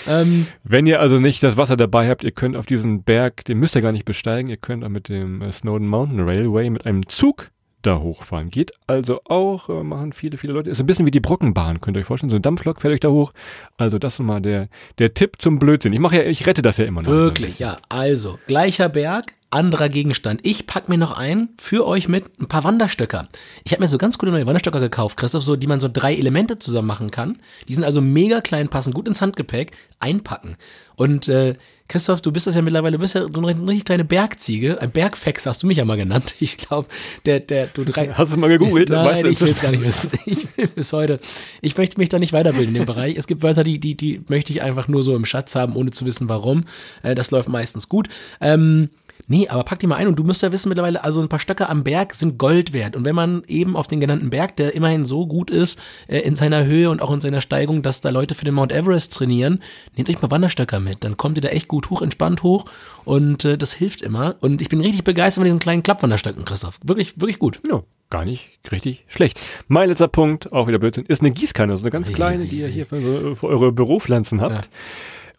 Ähm, 0.08 0.48
Wenn 0.64 0.86
ihr 0.86 1.00
also 1.00 1.20
nicht 1.20 1.44
das 1.44 1.58
Wasser 1.58 1.78
dabei 1.78 2.10
habt, 2.10 2.24
ihr 2.24 2.32
könnt 2.32 2.56
auf 2.56 2.66
diesen 2.66 3.04
Berg, 3.04 3.46
den 3.46 3.58
müsst 3.58 3.76
ihr 3.76 3.82
gar 3.82 3.92
nicht 3.92 4.06
besteigen, 4.06 4.50
ihr 4.50 4.58
könnt 4.58 4.84
auch 4.84 4.90
mit 4.90 5.10
dem 5.10 5.42
äh, 5.42 5.52
Snowden 5.52 5.88
Mountain 5.88 6.22
Railway 6.22 6.70
mit 6.70 6.86
einem 6.86 7.08
Zug 7.08 7.50
da 7.82 8.00
hochfahren. 8.00 8.50
Geht 8.50 8.72
also 8.88 9.22
auch, 9.26 9.70
äh, 9.70 9.84
machen 9.84 10.14
viele, 10.14 10.38
viele 10.38 10.54
Leute. 10.54 10.70
Ist 10.70 10.80
ein 10.80 10.86
bisschen 10.86 11.06
wie 11.06 11.12
die 11.12 11.20
Brockenbahn, 11.20 11.82
könnt 11.82 11.98
ihr 11.98 12.02
euch 12.02 12.06
vorstellen. 12.06 12.30
So 12.30 12.36
ein 12.36 12.42
Dampflok 12.42 12.82
fährt 12.82 12.94
euch 12.94 13.00
da 13.00 13.10
hoch. 13.10 13.34
Also 13.78 14.00
das 14.00 14.14
ist 14.14 14.20
mal 14.20 14.42
der, 14.42 14.68
der 14.98 15.14
Tipp 15.14 15.38
zum 15.40 15.60
Blödsinn. 15.60 15.94
Ich 15.94 16.00
mache 16.00 16.18
ja, 16.18 16.24
ich 16.24 16.46
rette 16.46 16.62
das 16.62 16.78
ja 16.78 16.86
immer 16.86 17.02
noch. 17.02 17.10
Wirklich, 17.10 17.60
ja. 17.60 17.78
Also, 17.90 18.40
gleicher 18.48 18.90
Berg, 18.90 19.34
anderer 19.52 19.90
Gegenstand. 19.90 20.42
Ich 20.44 20.68
pack 20.68 20.90
mir 20.90 20.98
noch 20.98 21.12
ein 21.12 21.50
für 21.58 21.88
euch 21.88 22.08
mit 22.08 22.40
ein 22.40 22.48
paar 22.48 22.64
Wanderstöcker. 22.64 23.28
Ich 23.64 23.72
habe 23.72 23.82
mir 23.82 23.90
so 23.90 23.98
ganz 23.98 24.18
coole 24.18 24.32
neue 24.32 24.46
Wanderstöcker 24.46 24.80
gekauft, 24.80 25.18
Christoph, 25.18 25.44
so, 25.44 25.56
die 25.56 25.68
man 25.68 25.80
so 25.80 25.90
drei 25.92 26.16
Elemente 26.16 26.60
zusammen 26.60 26.88
machen 26.88 27.12
kann. 27.12 27.40
Die 27.68 27.74
sind 27.74 27.84
also 27.84 28.02
mega 28.02 28.42
klein, 28.42 28.70
passen 28.70 28.94
gut 28.94 29.08
ins 29.08 29.22
Handgepäck, 29.22 29.72
einpacken. 30.00 30.58
Und 30.96 31.28
äh, 31.30 31.56
Christoph, 31.88 32.22
du 32.22 32.32
bist 32.32 32.46
das 32.46 32.54
ja 32.54 32.62
mittlerweile, 32.62 32.98
du 32.98 33.02
bist 33.02 33.16
ja 33.16 33.22
so 33.22 33.42
eine 33.42 33.68
richtig 33.68 33.86
kleine 33.86 34.06
Bergziege. 34.06 34.80
Ein 34.80 34.92
Bergfex 34.92 35.48
hast 35.48 35.64
du 35.64 35.68
mich 35.68 35.78
ja 35.78 35.86
mal 35.86 35.98
genannt. 35.98 36.36
Ich 36.40 36.58
glaube, 36.58 36.88
der, 37.26 37.40
der, 37.40 37.68
du 37.68 37.84
drei. 37.84 38.08
Hast 38.14 38.34
du 38.34 38.38
mal 38.38 38.50
gegoogelt? 38.50 38.90
Weißt 38.90 39.24
Nein, 39.24 39.24
du 39.24 39.30
ich 39.30 39.42
will 39.42 39.54
gar 39.54 39.72
nicht 39.72 39.84
wissen. 39.84 40.12
Ich 40.26 40.58
will 40.58 40.68
bis 40.68 40.94
heute. 40.94 41.20
Ich 41.62 41.76
möchte 41.78 41.98
mich 42.00 42.10
da 42.10 42.20
nicht 42.20 42.34
weiterbilden 42.34 42.76
in 42.76 42.82
dem 42.82 42.86
Bereich. 42.86 43.18
Es 43.18 43.28
gibt 43.28 43.42
Wörter, 43.42 43.64
die, 43.64 43.80
die, 43.80 43.96
die 43.96 44.22
möchte 44.28 44.52
ich 44.52 44.62
einfach 44.62 44.88
nur 44.88 45.02
so 45.04 45.16
im 45.16 45.26
Schatz 45.26 45.56
haben, 45.56 45.76
ohne 45.76 45.92
zu 45.92 46.06
wissen, 46.06 46.30
warum. 46.30 46.66
Äh, 47.02 47.16
das 47.16 47.32
läuft 47.32 47.50
meistens 47.50 47.90
gut. 47.90 48.10
Ähm, 48.40 48.90
Nee, 49.28 49.48
aber 49.48 49.64
pack 49.64 49.80
die 49.80 49.88
mal 49.88 49.96
ein 49.96 50.08
und 50.08 50.18
du 50.18 50.24
musst 50.24 50.42
ja 50.42 50.52
wissen 50.52 50.70
mittlerweile, 50.70 51.04
also 51.04 51.22
ein 51.22 51.30
paar 51.30 51.40
Stöcke 51.40 51.70
am 51.70 51.84
Berg 51.84 52.16
sind 52.16 52.38
Gold 52.38 52.74
wert. 52.74 52.96
Und 52.96 53.06
wenn 53.06 53.16
man 53.16 53.44
eben 53.48 53.76
auf 53.76 53.88
den 53.88 54.00
genannten 54.00 54.30
Berg, 54.30 54.56
der 54.56 54.74
immerhin 54.74 55.06
so 55.06 55.28
gut 55.28 55.50
ist, 55.50 55.80
äh, 56.08 56.20
in 56.20 56.36
seiner 56.36 56.66
Höhe 56.66 56.90
und 56.90 57.02
auch 57.02 57.12
in 57.12 57.22
seiner 57.22 57.42
Steigung, 57.42 57.82
dass 57.82 58.02
da 58.02 58.10
Leute 58.10 58.36
für 58.36 58.46
den 58.46 58.54
Mount 58.54 58.72
Everest 58.72 59.14
trainieren, 59.14 59.62
nehmt 59.96 60.10
euch 60.10 60.22
mal 60.22 60.32
Wanderstöcker 60.32 60.80
mit. 60.80 61.04
Dann 61.04 61.18
kommt 61.18 61.38
ihr 61.38 61.42
da 61.42 61.50
echt 61.50 61.68
gut 61.68 61.90
hoch, 61.90 62.02
entspannt 62.02 62.44
hoch 62.44 62.66
und 63.06 63.46
äh, 63.46 63.58
das 63.58 63.74
hilft 63.74 64.02
immer. 64.02 64.36
Und 64.40 64.62
ich 64.62 64.70
bin 64.70 64.82
richtig 64.82 65.04
begeistert 65.04 65.42
von 65.42 65.46
diesen 65.46 65.60
kleinen 65.60 65.84
Klappwanderstöcken, 65.84 66.46
Christoph. 66.46 66.80
Wirklich, 66.84 67.20
wirklich 67.20 67.40
gut. 67.40 67.60
Ja, 67.70 67.84
gar 68.10 68.26
nicht 68.26 68.50
richtig 68.72 69.06
schlecht. 69.10 69.40
Mein 69.68 69.90
letzter 69.90 70.08
Punkt, 70.08 70.52
auch 70.52 70.68
wieder 70.68 70.80
Blödsinn, 70.80 71.06
ist 71.06 71.22
eine 71.22 71.32
Gießkanne, 71.32 71.76
so 71.78 71.84
eine 71.84 71.92
ganz 71.92 72.12
kleine, 72.12 72.46
die 72.46 72.62
ihr 72.62 72.68
hier 72.68 72.86
für, 72.86 73.36
für 73.36 73.48
eure 73.48 73.72
Büropflanzen 73.72 74.42
habt. 74.42 74.70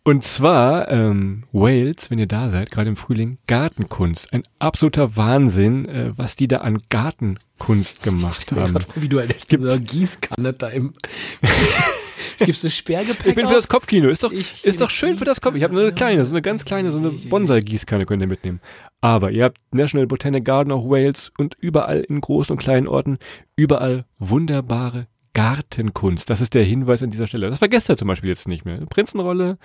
Und 0.02 0.24
zwar 0.24 0.90
ähm, 0.90 1.44
Wales, 1.52 2.10
wenn 2.10 2.18
ihr 2.18 2.26
da 2.26 2.48
seid, 2.48 2.70
gerade 2.70 2.88
im 2.88 2.96
Frühling, 2.96 3.38
Gartenkunst. 3.46 4.32
Ein 4.32 4.42
absoluter 4.58 5.16
Wahnsinn, 5.16 5.86
äh, 5.88 6.12
was 6.16 6.36
die 6.36 6.48
da 6.48 6.58
an 6.58 6.78
Gartenkunst 6.88 8.02
gemacht 8.02 8.50
haben. 8.52 8.74
Wie 8.96 9.08
du 9.08 9.18
halt 9.18 9.30
echt 9.34 9.50
so 9.60 9.68
eine 9.68 9.78
Gießkanne 9.78 10.54
da 10.54 10.68
im. 10.68 10.94
Gibst 12.38 12.64
du 12.64 12.70
Sperrgepäck 12.70 13.26
Ich 13.26 13.34
bin 13.34 13.46
für 13.48 13.54
das 13.54 13.68
Kopfkino. 13.68 14.08
Ist 14.08 14.22
doch, 14.22 14.32
Ich- 14.32 14.64
ist 14.64 14.80
doch 14.80 14.88
schön 14.88 15.18
für 15.18 15.26
das 15.26 15.42
Kopf. 15.42 15.54
Ich 15.56 15.62
habe 15.62 15.74
nur 15.74 15.82
eine 15.82 15.92
kleine, 15.92 16.24
so 16.24 16.30
eine 16.30 16.40
ganz 16.40 16.64
kleine, 16.64 16.90
so 16.92 16.98
eine 16.98 17.10
Bonsai-Gießkanne 17.10 18.06
könnt 18.06 18.22
ihr 18.22 18.28
mitnehmen. 18.28 18.60
Aber 19.02 19.30
ihr 19.30 19.44
habt 19.44 19.58
National 19.72 20.06
Botanic 20.06 20.46
Garden 20.46 20.72
auch 20.72 20.88
Wales 20.88 21.32
und 21.36 21.54
überall 21.60 22.00
in 22.00 22.20
großen 22.22 22.52
und 22.54 22.58
kleinen 22.58 22.88
Orten, 22.88 23.18
überall 23.56 24.06
wunderbare 24.18 25.06
Gartenkunst. 25.34 26.28
Das 26.30 26.40
ist 26.40 26.54
der 26.54 26.64
Hinweis 26.64 27.02
an 27.02 27.10
dieser 27.10 27.26
Stelle. 27.26 27.48
Das 27.48 27.58
vergesst 27.58 27.88
ihr 27.88 27.96
zum 27.96 28.08
Beispiel 28.08 28.30
jetzt 28.30 28.48
nicht 28.48 28.64
mehr. 28.64 28.76
Eine 28.76 28.86
Prinzenrolle, 28.86 29.58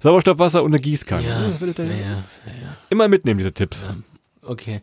Sauerstoffwasser 0.00 0.62
und 0.62 0.72
eine 0.72 0.80
Gießkanne. 0.80 1.26
Ja, 1.26 1.40
ja, 1.40 1.84
ja. 1.86 2.76
Immer 2.88 3.08
mitnehmen, 3.08 3.38
diese 3.38 3.52
Tipps. 3.52 3.86
Okay. 4.42 4.80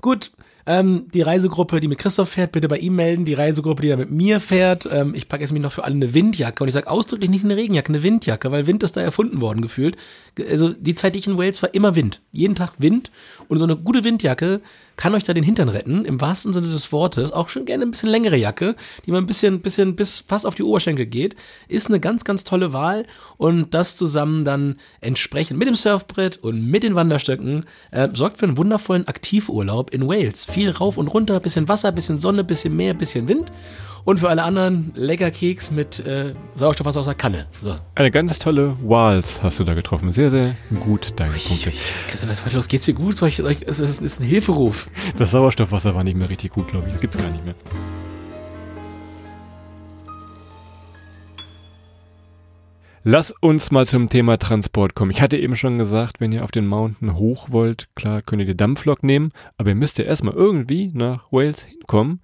Gut. 0.00 0.32
Ähm, 0.66 1.08
die 1.12 1.20
Reisegruppe, 1.20 1.78
die 1.78 1.88
mit 1.88 1.98
Christoph 1.98 2.30
fährt, 2.30 2.52
bitte 2.52 2.68
bei 2.68 2.78
ihm 2.78 2.96
melden. 2.96 3.26
Die 3.26 3.34
Reisegruppe, 3.34 3.82
die 3.82 3.90
da 3.90 3.96
mit 3.98 4.10
mir 4.10 4.40
fährt. 4.40 4.88
Ähm, 4.90 5.14
ich 5.14 5.28
packe 5.28 5.42
jetzt 5.42 5.52
mich 5.52 5.60
noch 5.60 5.72
für 5.72 5.84
alle 5.84 5.94
eine 5.94 6.14
Windjacke. 6.14 6.64
Und 6.64 6.68
ich 6.68 6.72
sage 6.72 6.90
ausdrücklich 6.90 7.28
nicht 7.28 7.44
eine 7.44 7.54
Regenjacke, 7.56 7.90
eine 7.90 8.02
Windjacke, 8.02 8.50
weil 8.50 8.66
Wind 8.66 8.82
ist 8.82 8.96
da 8.96 9.02
erfunden 9.02 9.42
worden 9.42 9.60
gefühlt. 9.60 9.98
Ge- 10.36 10.48
Also 10.48 10.70
die 10.70 10.94
Zeit, 10.94 11.14
die 11.14 11.18
ich 11.18 11.26
in 11.26 11.36
Wales 11.36 11.60
war, 11.62 11.74
immer 11.74 11.94
Wind. 11.96 12.22
Jeden 12.32 12.54
Tag 12.54 12.72
Wind. 12.78 13.10
Und 13.48 13.58
so 13.58 13.64
eine 13.64 13.76
gute 13.76 14.04
Windjacke 14.04 14.62
kann 14.96 15.14
euch 15.14 15.24
da 15.24 15.34
den 15.34 15.44
Hintern 15.44 15.68
retten, 15.68 16.04
im 16.04 16.20
wahrsten 16.20 16.52
Sinne 16.52 16.68
des 16.68 16.92
Wortes. 16.92 17.32
Auch 17.32 17.48
schon 17.48 17.64
gerne 17.64 17.84
ein 17.84 17.90
bisschen 17.90 18.08
längere 18.08 18.36
Jacke, 18.36 18.76
die 19.04 19.12
mal 19.12 19.18
ein 19.18 19.26
bisschen, 19.26 19.60
bisschen 19.60 19.96
bis 19.96 20.24
fast 20.26 20.46
auf 20.46 20.54
die 20.54 20.62
Oberschenkel 20.62 21.06
geht. 21.06 21.34
Ist 21.68 21.88
eine 21.88 22.00
ganz, 22.00 22.24
ganz 22.24 22.44
tolle 22.44 22.72
Wahl. 22.72 23.06
Und 23.36 23.74
das 23.74 23.96
zusammen 23.96 24.44
dann 24.44 24.76
entsprechend 25.00 25.58
mit 25.58 25.68
dem 25.68 25.74
Surfbrett 25.74 26.36
und 26.38 26.66
mit 26.66 26.82
den 26.82 26.94
Wanderstöcken 26.94 27.64
äh, 27.90 28.08
sorgt 28.12 28.38
für 28.38 28.46
einen 28.46 28.56
wundervollen 28.56 29.08
Aktivurlaub 29.08 29.92
in 29.92 30.06
Wales. 30.06 30.44
Viel 30.44 30.70
rauf 30.70 30.96
und 30.96 31.08
runter, 31.08 31.40
bisschen 31.40 31.68
Wasser, 31.68 31.92
bisschen 31.92 32.20
Sonne, 32.20 32.44
bisschen 32.44 32.76
Meer, 32.76 32.94
bisschen 32.94 33.28
Wind. 33.28 33.50
Und 34.04 34.20
für 34.20 34.28
alle 34.28 34.42
anderen 34.42 34.92
lecker 34.94 35.30
Keks 35.30 35.70
mit 35.70 36.04
äh, 36.04 36.34
Sauerstoffwasser 36.56 37.00
aus 37.00 37.06
der 37.06 37.14
Kanne. 37.14 37.46
So. 37.62 37.74
Eine 37.94 38.10
ganz 38.10 38.38
tolle 38.38 38.76
Wals 38.82 39.42
hast 39.42 39.58
du 39.60 39.64
da 39.64 39.72
getroffen. 39.72 40.12
Sehr, 40.12 40.30
sehr 40.30 40.54
gut, 40.80 41.14
deine 41.16 41.32
Punkte. 41.32 41.72
Christoph, 42.08 42.28
was 42.28 42.44
war 42.44 42.52
los? 42.52 42.68
Geht's 42.68 42.84
dir 42.84 42.92
gut? 42.92 43.16
Soll 43.16 43.28
ich, 43.30 43.36
soll 43.36 43.52
ich, 43.52 43.66
es 43.66 43.80
ist, 43.80 44.02
ist 44.02 44.20
ein 44.20 44.26
Hilferuf. 44.26 44.90
Das 45.18 45.30
Sauerstoffwasser 45.30 45.94
war 45.94 46.04
nicht 46.04 46.18
mehr 46.18 46.28
richtig 46.28 46.52
gut, 46.52 46.68
glaube 46.68 46.86
ich. 46.86 46.92
Das 46.92 47.00
gibt's 47.00 47.16
gar 47.16 47.30
nicht 47.30 47.44
mehr. 47.46 47.54
Lass 53.06 53.32
uns 53.40 53.70
mal 53.70 53.86
zum 53.86 54.08
Thema 54.08 54.38
Transport 54.38 54.94
kommen. 54.94 55.10
Ich 55.10 55.22
hatte 55.22 55.38
eben 55.38 55.56
schon 55.56 55.78
gesagt, 55.78 56.20
wenn 56.20 56.32
ihr 56.32 56.44
auf 56.44 56.50
den 56.50 56.66
Mountain 56.66 57.16
hoch 57.16 57.48
wollt, 57.50 57.88
klar 57.94 58.22
könnt 58.22 58.40
ihr 58.40 58.46
die 58.46 58.56
Dampflok 58.56 59.02
nehmen, 59.02 59.32
aber 59.58 59.70
ihr 59.70 59.74
müsst 59.74 59.98
ja 59.98 60.04
erstmal 60.04 60.34
irgendwie 60.34 60.90
nach 60.92 61.30
Wales 61.30 61.62
hinkommen. 61.64 62.20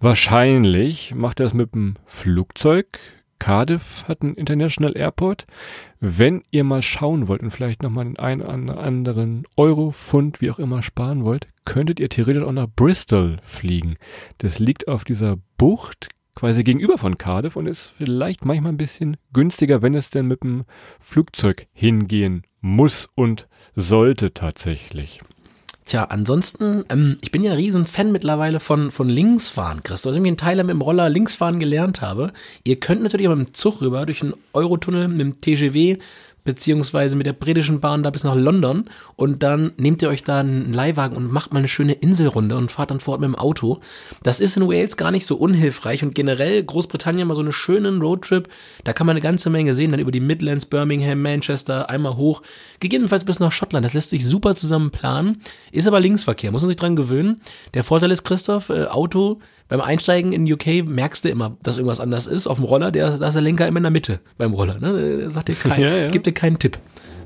Wahrscheinlich 0.00 1.14
macht 1.14 1.40
ihr 1.40 1.44
das 1.44 1.54
mit 1.54 1.74
dem 1.74 1.96
Flugzeug. 2.06 3.00
Cardiff 3.40 4.04
hat 4.06 4.22
einen 4.22 4.34
International 4.34 4.96
Airport. 4.96 5.44
Wenn 5.98 6.44
ihr 6.52 6.62
mal 6.62 6.82
schauen 6.82 7.26
wollt 7.26 7.42
und 7.42 7.50
vielleicht 7.50 7.82
nochmal 7.82 8.04
den 8.04 8.16
einen 8.16 8.42
oder 8.42 8.78
anderen 8.78 9.44
Euro, 9.56 9.90
Pfund, 9.90 10.40
wie 10.40 10.50
auch 10.50 10.60
immer 10.60 10.84
sparen 10.84 11.24
wollt, 11.24 11.48
könntet 11.64 11.98
ihr 11.98 12.08
theoretisch 12.08 12.44
auch 12.44 12.52
nach 12.52 12.68
Bristol 12.74 13.38
fliegen. 13.42 13.96
Das 14.38 14.60
liegt 14.60 14.86
auf 14.86 15.04
dieser 15.04 15.36
Bucht 15.56 16.08
quasi 16.36 16.62
gegenüber 16.62 16.98
von 16.98 17.18
Cardiff 17.18 17.56
und 17.56 17.66
ist 17.66 17.88
vielleicht 17.96 18.44
manchmal 18.44 18.72
ein 18.72 18.78
bisschen 18.78 19.16
günstiger, 19.32 19.82
wenn 19.82 19.94
es 19.94 20.10
denn 20.10 20.26
mit 20.26 20.44
dem 20.44 20.64
Flugzeug 21.00 21.66
hingehen 21.72 22.44
muss 22.60 23.08
und 23.16 23.48
sollte 23.74 24.32
tatsächlich. 24.32 25.20
Tja, 25.88 26.04
ansonsten, 26.04 26.84
ähm, 26.90 27.16
ich 27.22 27.30
bin 27.30 27.42
ja 27.42 27.52
ein 27.52 27.56
riesen 27.56 27.86
Fan 27.86 28.12
mittlerweile 28.12 28.60
von, 28.60 28.90
von 28.90 29.08
Linksfahren, 29.08 29.82
Christoph. 29.82 30.10
Als 30.10 30.20
ich 30.20 30.28
in 30.28 30.36
Thailand 30.36 30.66
mit 30.66 30.74
dem 30.74 30.82
Roller 30.82 31.08
Linksfahren 31.08 31.58
gelernt 31.58 32.02
habe, 32.02 32.34
ihr 32.62 32.78
könnt 32.78 33.02
natürlich 33.02 33.26
auch 33.26 33.34
mit 33.34 33.48
dem 33.48 33.54
Zug 33.54 33.80
rüber, 33.80 34.04
durch 34.04 34.20
den 34.20 34.34
Eurotunnel, 34.52 35.08
mit 35.08 35.20
dem 35.20 35.40
TGW, 35.40 35.96
beziehungsweise 36.48 37.14
mit 37.14 37.26
der 37.26 37.34
britischen 37.34 37.78
Bahn 37.80 38.02
da 38.02 38.08
bis 38.08 38.24
nach 38.24 38.34
London 38.34 38.86
und 39.16 39.42
dann 39.42 39.72
nehmt 39.76 40.00
ihr 40.00 40.08
euch 40.08 40.24
da 40.24 40.40
einen 40.40 40.72
Leihwagen 40.72 41.14
und 41.14 41.30
macht 41.30 41.52
mal 41.52 41.58
eine 41.58 41.68
schöne 41.68 41.92
Inselrunde 41.92 42.56
und 42.56 42.72
fahrt 42.72 42.90
dann 42.90 43.00
fort 43.00 43.20
mit 43.20 43.28
dem 43.28 43.34
Auto. 43.34 43.80
Das 44.22 44.40
ist 44.40 44.56
in 44.56 44.66
Wales 44.66 44.96
gar 44.96 45.10
nicht 45.10 45.26
so 45.26 45.36
unhilfreich 45.36 46.02
und 46.02 46.14
generell 46.14 46.64
Großbritannien 46.64 47.28
mal 47.28 47.34
so 47.34 47.42
einen 47.42 47.52
schönen 47.52 48.00
Roadtrip, 48.00 48.48
da 48.84 48.94
kann 48.94 49.06
man 49.06 49.12
eine 49.12 49.20
ganze 49.20 49.50
Menge 49.50 49.74
sehen, 49.74 49.90
dann 49.90 50.00
über 50.00 50.10
die 50.10 50.20
Midlands, 50.20 50.64
Birmingham, 50.64 51.20
Manchester, 51.20 51.90
einmal 51.90 52.16
hoch, 52.16 52.40
gegebenenfalls 52.80 53.24
bis 53.24 53.40
nach 53.40 53.52
Schottland. 53.52 53.84
Das 53.84 53.92
lässt 53.92 54.08
sich 54.08 54.24
super 54.24 54.56
zusammen 54.56 54.90
planen, 54.90 55.42
ist 55.70 55.86
aber 55.86 56.00
Linksverkehr, 56.00 56.50
muss 56.50 56.62
man 56.62 56.70
sich 56.70 56.76
dran 56.76 56.96
gewöhnen. 56.96 57.42
Der 57.74 57.84
Vorteil 57.84 58.10
ist, 58.10 58.24
Christoph, 58.24 58.70
äh, 58.70 58.86
Auto, 58.86 59.38
beim 59.68 59.82
Einsteigen 59.82 60.32
in 60.32 60.50
UK 60.50 60.88
merkst 60.88 61.26
du 61.26 61.28
immer, 61.28 61.56
dass 61.62 61.76
irgendwas 61.76 62.00
anders 62.00 62.26
ist. 62.26 62.46
Auf 62.46 62.56
dem 62.56 62.64
Roller, 62.64 62.90
der, 62.90 63.18
da 63.18 63.28
ist 63.28 63.34
der 63.34 63.42
Lenker 63.42 63.68
immer 63.68 63.76
in 63.76 63.82
der 63.82 63.92
Mitte 63.92 64.20
beim 64.38 64.54
Roller. 64.54 64.78
Ne? 64.80 65.18
Der 65.18 65.30
sagt 65.30 65.48
dir 65.48 65.54
kein, 65.62 65.80
Ja, 65.80 65.94
ja. 65.94 66.08
gibt 66.08 66.26
dir 66.26 66.32
keinen 66.38 66.58
Tipp. 66.58 66.78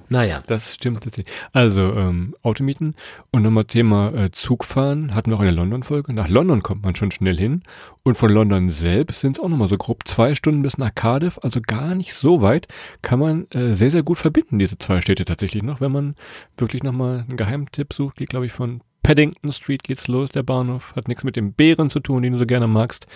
Naja. 0.08 0.42
Das 0.46 0.74
stimmt 0.74 1.02
tatsächlich. 1.02 1.34
Also 1.52 1.94
ähm, 1.94 2.34
Automieten 2.42 2.94
und 3.30 3.42
nochmal 3.42 3.64
Thema 3.64 4.12
äh, 4.12 4.30
Zugfahren 4.30 5.14
hatten 5.14 5.30
wir 5.30 5.36
auch 5.36 5.40
in 5.40 5.46
der 5.46 5.54
London-Folge. 5.54 6.12
Nach 6.12 6.28
London 6.28 6.62
kommt 6.62 6.82
man 6.82 6.94
schon 6.94 7.10
schnell 7.10 7.36
hin 7.36 7.62
und 8.02 8.16
von 8.16 8.28
London 8.28 8.68
selbst 8.68 9.20
sind 9.20 9.38
es 9.38 9.42
auch 9.42 9.48
nochmal 9.48 9.68
so 9.68 9.78
grob 9.78 10.06
zwei 10.06 10.34
Stunden 10.34 10.62
bis 10.62 10.76
nach 10.76 10.94
Cardiff, 10.94 11.38
also 11.42 11.60
gar 11.62 11.94
nicht 11.94 12.12
so 12.12 12.42
weit. 12.42 12.68
Kann 13.00 13.20
man 13.20 13.46
äh, 13.52 13.72
sehr, 13.72 13.90
sehr 13.90 14.02
gut 14.02 14.18
verbinden, 14.18 14.58
diese 14.58 14.76
zwei 14.76 15.00
Städte 15.00 15.24
tatsächlich 15.24 15.62
noch. 15.62 15.80
Wenn 15.80 15.92
man 15.92 16.14
wirklich 16.58 16.82
nochmal 16.82 17.24
einen 17.26 17.38
Geheimtipp 17.38 17.94
sucht, 17.94 18.16
geht 18.16 18.28
glaube 18.28 18.46
ich 18.46 18.52
von 18.52 18.82
Paddington 19.02 19.50
Street 19.50 19.82
geht's 19.82 20.08
los, 20.08 20.30
der 20.30 20.42
Bahnhof. 20.42 20.94
Hat 20.94 21.08
nichts 21.08 21.24
mit 21.24 21.36
dem 21.36 21.54
Bären 21.54 21.88
zu 21.88 22.00
tun, 22.00 22.22
den 22.22 22.34
du 22.34 22.38
so 22.38 22.46
gerne 22.46 22.68
magst. 22.68 23.06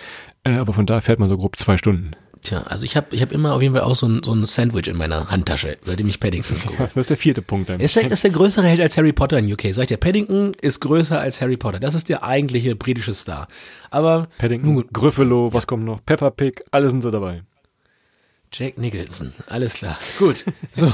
Äh, 0.43 0.55
aber 0.55 0.73
von 0.73 0.85
da 0.85 0.99
fährt 0.99 1.19
man 1.19 1.29
so 1.29 1.37
grob 1.37 1.57
zwei 1.57 1.77
Stunden. 1.77 2.11
Tja, 2.47 2.63
also 2.63 2.85
ich 2.85 2.95
habe 2.95 3.13
ich 3.13 3.21
hab 3.21 3.33
immer 3.33 3.53
auf 3.53 3.61
jeden 3.61 3.73
Fall 3.73 3.83
auch 3.83 3.95
so 3.95 4.07
ein, 4.07 4.23
so 4.23 4.31
ein 4.31 4.45
Sandwich 4.45 4.87
in 4.87 4.95
meiner 4.95 5.29
Handtasche, 5.29 5.77
seitdem 5.83 6.07
ich 6.07 6.21
Paddington 6.21 6.57
gucke. 6.61 6.77
Das 6.95 6.95
ist 6.95 7.09
der 7.09 7.17
vierte 7.17 7.41
Punkt. 7.41 7.69
Dann. 7.69 7.81
Ist 7.81 7.97
der, 7.97 8.09
ist 8.09 8.23
der 8.23 8.31
größere 8.31 8.65
Held 8.65 8.79
als 8.79 8.95
Harry 8.95 9.11
Potter 9.11 9.37
in 9.37 9.51
UK. 9.51 9.63
Sag 9.71 9.83
ich 9.83 9.87
dir, 9.89 9.97
Paddington 9.97 10.53
ist 10.61 10.79
größer 10.79 11.19
als 11.19 11.41
Harry 11.41 11.57
Potter. 11.57 11.81
Das 11.81 11.93
ist 11.93 12.07
der 12.07 12.23
eigentliche 12.23 12.73
britische 12.77 13.13
Star. 13.13 13.49
Aber 13.91 14.29
Paddington, 14.37 14.87
Gryffalo, 14.93 15.49
was 15.51 15.67
kommt 15.67 15.83
noch? 15.83 15.99
Peppa 16.05 16.29
Pig, 16.29 16.63
alle 16.71 16.89
sind 16.89 17.01
so 17.01 17.11
dabei. 17.11 17.43
Jack 18.53 18.77
Nicholson, 18.77 19.33
alles 19.47 19.73
klar. 19.73 19.99
Gut, 20.17 20.45
so. 20.71 20.89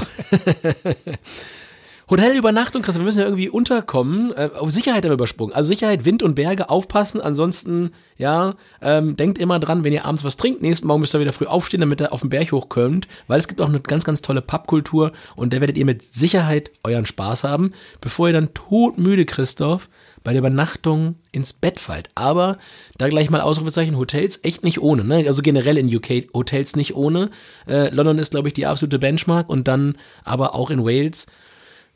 Hotelübernachtung, 2.10 2.82
Chris, 2.82 2.96
wir 2.96 3.02
müssen 3.02 3.20
ja 3.20 3.24
irgendwie 3.24 3.48
unterkommen. 3.48 4.32
Äh, 4.32 4.50
auf 4.58 4.70
Sicherheit 4.70 5.04
haben 5.04 5.10
wir 5.10 5.14
übersprungen. 5.14 5.54
Also 5.54 5.68
Sicherheit, 5.68 6.04
Wind 6.04 6.22
und 6.22 6.34
Berge, 6.34 6.68
aufpassen. 6.68 7.18
Ansonsten, 7.18 7.92
ja, 8.18 8.54
ähm, 8.82 9.16
denkt 9.16 9.38
immer 9.38 9.58
dran, 9.58 9.84
wenn 9.84 9.92
ihr 9.94 10.04
abends 10.04 10.22
was 10.22 10.36
trinkt, 10.36 10.60
nächsten 10.60 10.86
Morgen 10.86 11.00
müsst 11.00 11.14
ihr 11.14 11.20
wieder 11.20 11.32
früh 11.32 11.46
aufstehen, 11.46 11.80
damit 11.80 12.02
ihr 12.02 12.12
auf 12.12 12.20
den 12.20 12.28
Berg 12.28 12.52
hochkommt. 12.52 13.08
Weil 13.26 13.38
es 13.38 13.48
gibt 13.48 13.62
auch 13.62 13.68
eine 13.68 13.80
ganz, 13.80 14.04
ganz 14.04 14.20
tolle 14.20 14.42
Pubkultur 14.42 15.12
und 15.34 15.54
da 15.54 15.60
werdet 15.60 15.78
ihr 15.78 15.86
mit 15.86 16.02
Sicherheit 16.02 16.70
euren 16.82 17.06
Spaß 17.06 17.44
haben, 17.44 17.72
bevor 18.02 18.28
ihr 18.28 18.34
dann 18.34 18.52
todmüde, 18.52 19.24
Christoph, 19.24 19.88
bei 20.24 20.32
der 20.32 20.40
Übernachtung 20.40 21.16
ins 21.32 21.54
Bett 21.54 21.80
fallt. 21.80 22.10
Aber 22.14 22.58
da 22.98 23.08
gleich 23.08 23.30
mal 23.30 23.40
Ausrufezeichen, 23.40 23.96
Hotels 23.96 24.40
echt 24.42 24.62
nicht 24.62 24.80
ohne. 24.80 25.04
Ne? 25.04 25.24
Also 25.26 25.40
generell 25.40 25.78
in 25.78 25.94
UK 25.94 26.34
Hotels 26.34 26.76
nicht 26.76 26.94
ohne. 26.94 27.30
Äh, 27.66 27.88
London 27.94 28.18
ist, 28.18 28.32
glaube 28.32 28.48
ich, 28.48 28.54
die 28.54 28.66
absolute 28.66 28.98
Benchmark 28.98 29.48
und 29.48 29.68
dann 29.68 29.96
aber 30.22 30.54
auch 30.54 30.70
in 30.70 30.84
Wales. 30.84 31.26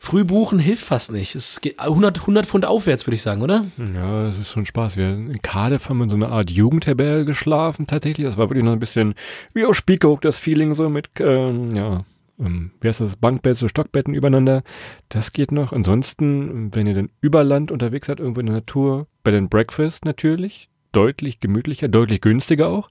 Früh 0.00 0.24
buchen 0.24 0.60
hilft 0.60 0.84
fast 0.84 1.12
nicht. 1.12 1.34
Es 1.34 1.60
geht 1.60 1.80
100, 1.80 2.20
100 2.20 2.46
Pfund 2.46 2.64
aufwärts, 2.64 3.06
würde 3.06 3.16
ich 3.16 3.22
sagen, 3.22 3.42
oder? 3.42 3.66
Ja, 3.94 4.28
es 4.28 4.38
ist 4.38 4.50
schon 4.50 4.64
Spaß. 4.64 4.96
Wir 4.96 5.10
in 5.10 5.42
Cardiff 5.42 5.88
haben 5.88 5.98
wir 5.98 6.04
in 6.04 6.10
so 6.10 6.16
eine 6.16 6.28
Art 6.28 6.50
Jugendherberge 6.50 7.24
geschlafen 7.24 7.86
tatsächlich. 7.86 8.24
Das 8.24 8.36
war 8.36 8.48
wirklich 8.48 8.64
noch 8.64 8.72
ein 8.72 8.78
bisschen 8.78 9.14
wie 9.54 9.64
auf 9.64 9.74
Spiekeroog 9.74 10.20
das 10.20 10.38
Feeling 10.38 10.74
so 10.74 10.88
mit, 10.88 11.08
ähm, 11.18 11.74
ja, 11.74 12.04
ähm, 12.38 12.70
wie 12.80 12.88
heißt 12.88 13.00
das, 13.00 13.16
Bankbett, 13.16 13.56
so 13.56 13.66
Stockbetten 13.66 14.14
übereinander. 14.14 14.62
Das 15.08 15.32
geht 15.32 15.50
noch. 15.50 15.72
Ansonsten, 15.72 16.74
wenn 16.74 16.86
ihr 16.86 16.94
dann 16.94 17.10
über 17.20 17.42
Land 17.42 17.72
unterwegs 17.72 18.06
seid, 18.06 18.20
irgendwo 18.20 18.40
in 18.40 18.46
der 18.46 18.56
Natur, 18.56 19.08
Bed 19.24 19.34
and 19.34 19.50
Breakfast 19.50 20.04
natürlich. 20.04 20.68
Deutlich 20.98 21.38
gemütlicher, 21.38 21.86
deutlich 21.86 22.20
günstiger 22.20 22.66
auch. 22.66 22.90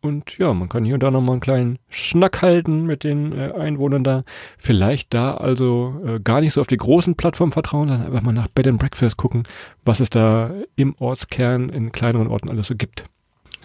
Und 0.00 0.38
ja, 0.38 0.54
man 0.54 0.70
kann 0.70 0.84
hier 0.84 0.94
und 0.94 1.02
da 1.02 1.10
nochmal 1.10 1.32
einen 1.32 1.42
kleinen 1.42 1.78
Schnack 1.90 2.40
halten 2.40 2.86
mit 2.86 3.04
den 3.04 3.38
äh, 3.38 3.52
Einwohnern 3.52 4.02
da. 4.02 4.24
Vielleicht 4.56 5.12
da 5.12 5.34
also 5.34 6.00
äh, 6.06 6.18
gar 6.18 6.40
nicht 6.40 6.54
so 6.54 6.62
auf 6.62 6.66
die 6.66 6.78
großen 6.78 7.14
Plattformen 7.14 7.52
vertrauen, 7.52 7.88
sondern 7.88 8.06
einfach 8.06 8.22
mal 8.22 8.32
nach 8.32 8.48
Bed 8.48 8.68
and 8.68 8.78
Breakfast 8.78 9.18
gucken, 9.18 9.42
was 9.84 10.00
es 10.00 10.08
da 10.08 10.50
im 10.76 10.94
Ortskern 10.98 11.68
in 11.68 11.92
kleineren 11.92 12.28
Orten 12.28 12.48
alles 12.48 12.68
so 12.68 12.74
gibt. 12.74 13.04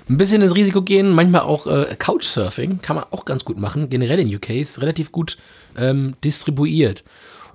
Ein 0.09 0.17
bisschen 0.17 0.41
ins 0.41 0.53
Risiko 0.53 0.81
gehen, 0.81 1.15
manchmal 1.15 1.43
auch 1.43 1.65
äh, 1.65 1.95
Couchsurfing, 1.97 2.81
kann 2.81 2.97
man 2.97 3.05
auch 3.11 3.23
ganz 3.23 3.45
gut 3.45 3.57
machen. 3.57 3.89
Generell 3.89 4.19
in 4.19 4.35
UK 4.35 4.49
ist 4.49 4.81
relativ 4.81 5.13
gut 5.13 5.37
ähm, 5.77 6.15
distribuiert. 6.25 7.05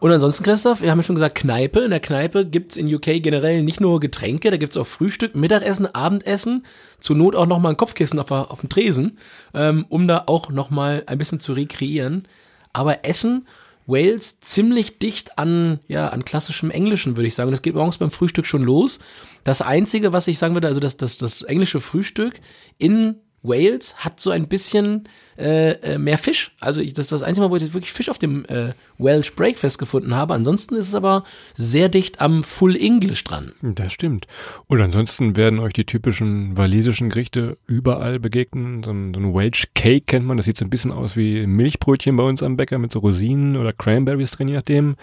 Und 0.02 0.10
ansonsten, 0.10 0.42
Christoph, 0.42 0.82
wir 0.82 0.90
haben 0.90 0.98
ja 0.98 1.04
schon 1.04 1.14
gesagt, 1.14 1.36
Kneipe. 1.36 1.78
In 1.78 1.90
der 1.90 2.00
Kneipe 2.00 2.44
gibt's 2.44 2.76
in 2.76 2.92
UK 2.92 3.22
generell 3.22 3.62
nicht 3.62 3.80
nur 3.80 4.00
Getränke, 4.00 4.50
da 4.50 4.56
gibt's 4.56 4.76
auch 4.76 4.84
Frühstück, 4.84 5.36
Mittagessen, 5.36 5.86
Abendessen, 5.86 6.66
zur 6.98 7.14
Not 7.14 7.36
auch 7.36 7.46
nochmal 7.46 7.74
ein 7.74 7.76
Kopfkissen 7.76 8.18
auf, 8.18 8.32
auf 8.32 8.58
dem 8.62 8.68
Tresen, 8.68 9.16
ähm, 9.54 9.86
um 9.90 10.08
da 10.08 10.24
auch 10.26 10.50
nochmal 10.50 11.04
ein 11.06 11.18
bisschen 11.18 11.38
zu 11.38 11.52
rekreieren. 11.52 12.26
Aber 12.72 13.04
Essen 13.04 13.46
Wales 13.86 14.40
ziemlich 14.40 14.98
dicht 14.98 15.38
an, 15.38 15.78
ja, 15.86 16.08
an 16.08 16.24
klassischem 16.24 16.72
Englischen, 16.72 17.16
würde 17.16 17.28
ich 17.28 17.36
sagen. 17.36 17.46
Und 17.46 17.54
es 17.54 17.62
geht 17.62 17.76
morgens 17.76 17.98
beim 17.98 18.10
Frühstück 18.10 18.46
schon 18.46 18.64
los. 18.64 18.98
Das 19.44 19.62
Einzige, 19.62 20.12
was 20.12 20.26
ich 20.26 20.36
sagen 20.36 20.54
würde, 20.54 20.66
also 20.66 20.80
das, 20.80 20.96
das, 20.96 21.16
das 21.16 21.42
englische 21.42 21.80
Frühstück 21.80 22.40
in 22.76 23.20
Wales 23.42 23.96
hat 23.96 24.20
so 24.20 24.30
ein 24.30 24.48
bisschen 24.48 25.08
äh, 25.36 25.72
äh, 25.72 25.98
mehr 25.98 26.18
Fisch. 26.18 26.54
Also 26.60 26.80
ich, 26.80 26.92
das 26.94 27.06
ist 27.06 27.12
das 27.12 27.22
einzige 27.22 27.46
Mal, 27.46 27.52
wo 27.52 27.56
ich 27.56 27.74
wirklich 27.74 27.92
Fisch 27.92 28.08
auf 28.08 28.18
dem 28.18 28.44
äh, 28.46 28.74
Welsh 28.98 29.34
Breakfast 29.34 29.78
gefunden 29.78 30.14
habe. 30.14 30.34
Ansonsten 30.34 30.74
ist 30.76 30.88
es 30.88 30.94
aber 30.94 31.24
sehr 31.54 31.88
dicht 31.88 32.20
am 32.20 32.44
Full 32.44 32.76
English 32.76 33.24
dran. 33.24 33.52
Das 33.62 33.92
stimmt. 33.92 34.26
Und 34.66 34.80
ansonsten 34.80 35.36
werden 35.36 35.58
euch 35.58 35.72
die 35.72 35.86
typischen 35.86 36.56
walisischen 36.56 37.08
Gerichte 37.08 37.58
überall 37.66 38.20
begegnen. 38.20 38.82
So 38.84 38.90
ein, 38.90 39.14
so 39.14 39.20
ein 39.20 39.34
Welsh 39.34 39.68
Cake 39.74 40.06
kennt 40.06 40.26
man. 40.26 40.36
Das 40.36 40.46
sieht 40.46 40.58
so 40.58 40.64
ein 40.64 40.70
bisschen 40.70 40.92
aus 40.92 41.16
wie 41.16 41.46
Milchbrötchen 41.46 42.16
bei 42.16 42.24
uns 42.24 42.42
am 42.42 42.56
Bäcker 42.56 42.78
mit 42.78 42.92
so 42.92 43.00
Rosinen 43.00 43.56
oder 43.56 43.72
Cranberries 43.72 44.30
drin, 44.30 44.48
je 44.48 44.54
nachdem. 44.54 44.96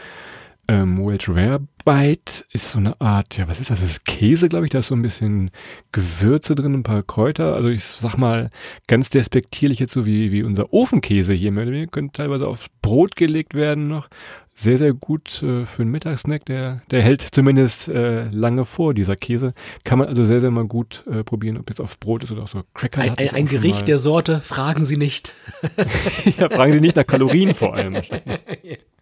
Ähm, 0.69 1.03
Welsh 1.03 1.27
Rare 1.29 1.61
Bite 1.83 2.45
ist 2.51 2.73
so 2.73 2.77
eine 2.77 3.01
Art, 3.01 3.35
ja, 3.37 3.47
was 3.47 3.59
ist 3.59 3.71
das? 3.71 3.79
Das 3.79 3.89
ist 3.89 4.05
Käse, 4.05 4.49
glaube 4.49 4.67
ich. 4.67 4.71
Da 4.71 4.79
ist 4.79 4.89
so 4.89 4.95
ein 4.95 5.01
bisschen 5.01 5.49
Gewürze 5.91 6.53
drin, 6.53 6.75
ein 6.75 6.83
paar 6.83 7.01
Kräuter. 7.01 7.55
Also 7.55 7.69
ich 7.69 7.83
sag 7.83 8.17
mal 8.17 8.51
ganz 8.85 9.09
despektierlich 9.09 9.79
jetzt 9.79 9.93
so 9.93 10.05
wie, 10.05 10.31
wie 10.31 10.43
unser 10.43 10.71
Ofenkäse 10.71 11.33
hier. 11.33 11.49
Könnte 11.87 12.13
teilweise 12.13 12.47
aufs 12.47 12.67
Brot 12.83 13.15
gelegt 13.15 13.55
werden 13.55 13.87
noch. 13.87 14.09
Sehr, 14.53 14.77
sehr 14.77 14.93
gut 14.93 15.41
äh, 15.41 15.65
für 15.65 15.81
einen 15.81 15.89
Mittagssnack. 15.89 16.45
Der, 16.45 16.83
der 16.91 17.01
hält 17.01 17.21
zumindest 17.21 17.87
äh, 17.87 18.29
lange 18.29 18.65
vor, 18.65 18.93
dieser 18.93 19.15
Käse. 19.15 19.53
Kann 19.85 19.97
man 19.97 20.07
also 20.07 20.23
sehr, 20.23 20.41
sehr 20.41 20.51
mal 20.51 20.67
gut 20.67 21.03
äh, 21.09 21.23
probieren, 21.23 21.57
ob 21.57 21.67
jetzt 21.69 21.81
auf 21.81 21.99
Brot 21.99 22.23
ist 22.23 22.31
oder 22.31 22.43
auf 22.43 22.51
so 22.51 22.61
Cracker. 22.75 23.01
Ein, 23.01 23.17
ein, 23.17 23.33
ein 23.33 23.45
Gericht 23.47 23.87
der 23.87 23.97
Sorte, 23.97 24.41
fragen 24.41 24.85
Sie 24.85 24.97
nicht. 24.97 25.33
ja, 26.37 26.47
fragen 26.49 26.73
Sie 26.73 26.81
nicht 26.81 26.95
nach 26.95 27.07
Kalorien 27.07 27.55
vor 27.55 27.73
allem. 27.73 27.95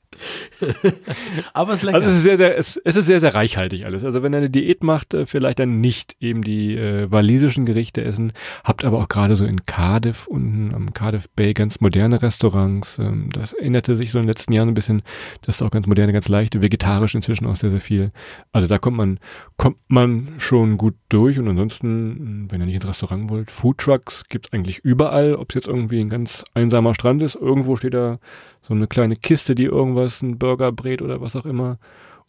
Aber 1.53 1.73
es 1.73 1.80
ist 1.80 1.84
lecker. 1.84 1.97
Also 1.97 2.10
es 2.10 2.17
ist 2.17 2.23
sehr, 2.23 2.38
sehr, 2.38 2.58
es, 2.58 2.77
es, 2.77 2.95
ist 2.95 3.08
sehr, 3.08 3.19
sehr 3.19 3.36
reichhaltig 3.36 3.86
alles. 3.86 4.03
Also 4.03 4.23
wenn 4.23 4.34
ihr 4.34 4.38
eine 4.38 4.49
Diät 4.49 4.84
macht, 4.84 5.13
äh, 5.13 5.25
vielleicht 5.25 5.60
dann 5.60 5.82
nicht 5.82 6.15
eben 6.19 6.41
die 6.41 6.75
äh, 6.75 7.12
walisischen 7.12 7.65
Gerichte 7.65 8.03
essen. 8.03 8.34
Habt 8.63 8.86
aber 8.86 8.99
auch 8.99 9.08
gerade 9.08 9.36
so 9.36 9.45
in 9.45 9.65
Cardiff 9.65 10.27
unten 10.27 10.73
am 10.73 10.93
Cardiff 10.93 11.30
Bay 11.30 11.53
ganz 11.53 11.80
moderne 11.80 12.21
Restaurants. 12.21 12.99
Ähm, 12.99 13.30
das 13.32 13.53
änderte 13.53 13.95
sich 13.95 14.12
so 14.12 14.19
in 14.19 14.23
den 14.23 14.30
letzten 14.30 14.53
Jahren 14.53 14.69
ein 14.69 14.73
bisschen. 14.73 15.03
Das 15.43 15.58
ist 15.58 15.62
auch 15.62 15.71
ganz 15.71 15.88
moderne, 15.88 16.13
ganz 16.13 16.27
leichte, 16.27 16.63
vegetarisch 16.63 17.15
inzwischen 17.15 17.45
auch 17.45 17.56
sehr, 17.56 17.71
sehr 17.71 17.82
viel. 17.82 18.12
Also 18.51 18.67
da 18.67 18.77
kommt 18.77 18.97
man, 18.97 19.19
kommt 19.58 19.77
man 19.88 20.27
schon 20.38 20.77
gut 20.77 20.95
durch. 21.10 21.39
Und 21.39 21.47
ansonsten, 21.47 22.47
wenn 22.49 22.62
ihr 22.62 22.65
nicht 22.65 22.75
ins 22.75 22.88
Restaurant 22.88 23.30
wollt, 23.30 23.51
Foodtrucks 23.51 24.25
gibt's 24.30 24.51
eigentlich 24.53 24.80
überall. 24.80 25.36
Ob 25.36 25.49
es 25.49 25.56
jetzt 25.56 25.67
irgendwie 25.67 25.99
ein 25.99 26.10
ganz 26.10 26.43
einsamer 26.53 26.93
Strand 26.93 27.21
ist, 27.23 27.36
irgendwo 27.36 27.75
steht 27.75 27.93
da 27.93 28.19
so 28.67 28.73
eine 28.73 28.88
kleine 28.88 29.15
Kiste, 29.15 29.56
die 29.56 29.65
irgendwas, 29.65 30.21
ein 30.21 30.38
Burger 30.38 30.71
brät 30.71 31.01
oder 31.01 31.21
was 31.21 31.36
auch 31.36 31.45
immer. 31.45 31.77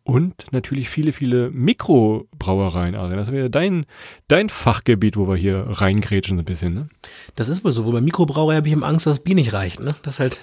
Und 0.09 0.53
natürlich 0.53 0.89
viele, 0.89 1.13
viele 1.13 1.51
Mikrobrauereien, 1.51 2.95
Adrian. 2.95 3.19
Das 3.19 3.29
ist 3.29 3.35
wieder 3.35 3.51
dein, 3.51 3.85
dein 4.27 4.49
Fachgebiet, 4.49 5.19
wo 5.19 5.29
wir 5.29 5.37
hier 5.37 5.67
reingrätschen 5.69 6.39
so 6.39 6.43
ein 6.43 6.47
bisschen, 6.47 6.73
ne? 6.73 6.89
Das 7.37 7.51
ist 7.51 7.63
wohl 7.63 7.73
so. 7.73 7.85
Wo 7.85 7.93
bei 7.93 8.01
Mikrobrauerei 8.01 8.57
habe 8.57 8.69
ich 8.69 8.73
immer 8.73 8.87
Angst, 8.87 9.05
dass 9.05 9.17
das 9.17 9.25
Bier 9.25 9.35
nicht 9.35 9.53
reicht, 9.53 9.81
ne? 9.81 9.97
Das 10.03 10.15
ist 10.15 10.21
halt. 10.21 10.41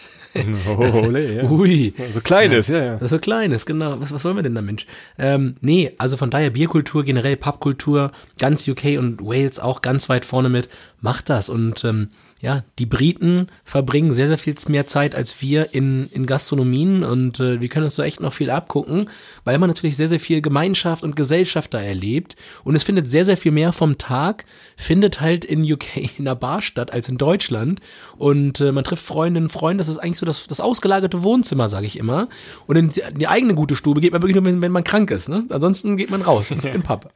Oh, 0.69 0.77
das, 0.81 0.95
ole, 1.01 1.33
ja. 1.37 1.49
Ui. 1.49 1.95
So 2.13 2.21
kleines, 2.21 2.67
ja, 2.67 2.77
ja. 2.77 2.91
Das 2.93 3.03
ist 3.03 3.09
so 3.09 3.17
kleines, 3.17 3.65
genau. 3.65 3.99
Was, 3.99 4.13
was 4.13 4.21
sollen 4.21 4.35
wir 4.35 4.43
denn 4.43 4.53
da, 4.53 4.61
Mensch? 4.61 4.85
Ähm, 5.17 5.55
nee, 5.61 5.91
also 5.97 6.15
von 6.15 6.29
daher 6.29 6.51
Bierkultur, 6.51 7.03
generell 7.03 7.35
Pubkultur, 7.35 8.11
ganz 8.37 8.67
UK 8.67 8.99
und 8.99 9.19
Wales 9.19 9.59
auch 9.59 9.81
ganz 9.81 10.09
weit 10.09 10.25
vorne 10.25 10.49
mit. 10.49 10.69
Macht 11.01 11.31
das. 11.31 11.49
Und 11.49 11.83
ähm, 11.85 12.09
ja, 12.45 12.63
die 12.77 12.85
Briten 12.85 13.47
verbringen 13.63 14.13
sehr, 14.13 14.27
sehr 14.27 14.37
viel 14.37 14.53
mehr 14.67 14.85
Zeit 14.85 15.15
als 15.15 15.41
wir 15.41 15.73
in, 15.73 16.07
in 16.11 16.27
Gastronomien 16.27 17.03
und 17.03 17.39
äh, 17.39 17.59
wir 17.59 17.69
können 17.69 17.85
uns 17.85 17.95
da 17.95 18.03
echt 18.03 18.19
noch 18.19 18.33
viel 18.33 18.51
abgucken, 18.51 19.09
weil 19.45 19.57
man 19.57 19.67
natürlich 19.67 19.97
sehr, 19.97 20.07
sehr 20.07 20.19
viel 20.19 20.41
Gemeinschaft 20.41 21.03
und 21.03 21.15
Gesellschaft 21.15 21.73
da 21.73 21.81
erlebt 21.81 22.35
und 22.63 22.75
es 22.75 22.83
findet 22.83 23.09
sehr, 23.09 23.25
sehr 23.25 23.35
viel 23.35 23.51
mehr 23.51 23.73
vom 23.73 23.97
Tag, 23.97 24.45
findet 24.77 25.21
halt 25.21 25.43
in 25.43 25.63
UK 25.63 25.97
in 26.19 26.27
einer 26.27 26.35
Bar 26.35 26.61
statt 26.61 26.93
als 26.93 27.09
in 27.09 27.17
Deutschland 27.17 27.79
und 28.15 28.61
äh, 28.61 28.71
man 28.71 28.83
trifft 28.83 29.03
Freundinnen 29.03 29.47
und 29.47 29.51
Freunde, 29.51 29.81
das 29.81 29.89
ist 29.89 29.97
eigentlich 29.97 30.19
so 30.19 30.27
das, 30.27 30.45
das 30.45 30.59
ausgelagerte 30.59 31.23
Wohnzimmer, 31.23 31.67
sage 31.67 31.87
ich 31.87 31.97
immer 31.97 32.29
und 32.67 32.75
in 32.75 32.91
die 33.17 33.27
eigene 33.27 33.55
gute 33.55 33.75
Stube 33.75 34.01
geht 34.01 34.11
man 34.11 34.21
wirklich 34.21 34.35
nur, 34.35 34.45
wenn, 34.45 34.61
wenn 34.61 34.71
man 34.71 34.83
krank 34.83 35.09
ist, 35.09 35.29
ne? 35.29 35.47
ansonsten 35.49 35.97
geht 35.97 36.11
man 36.11 36.21
raus 36.21 36.51
in 36.51 36.61
den 36.61 36.83
Pub, 36.83 37.09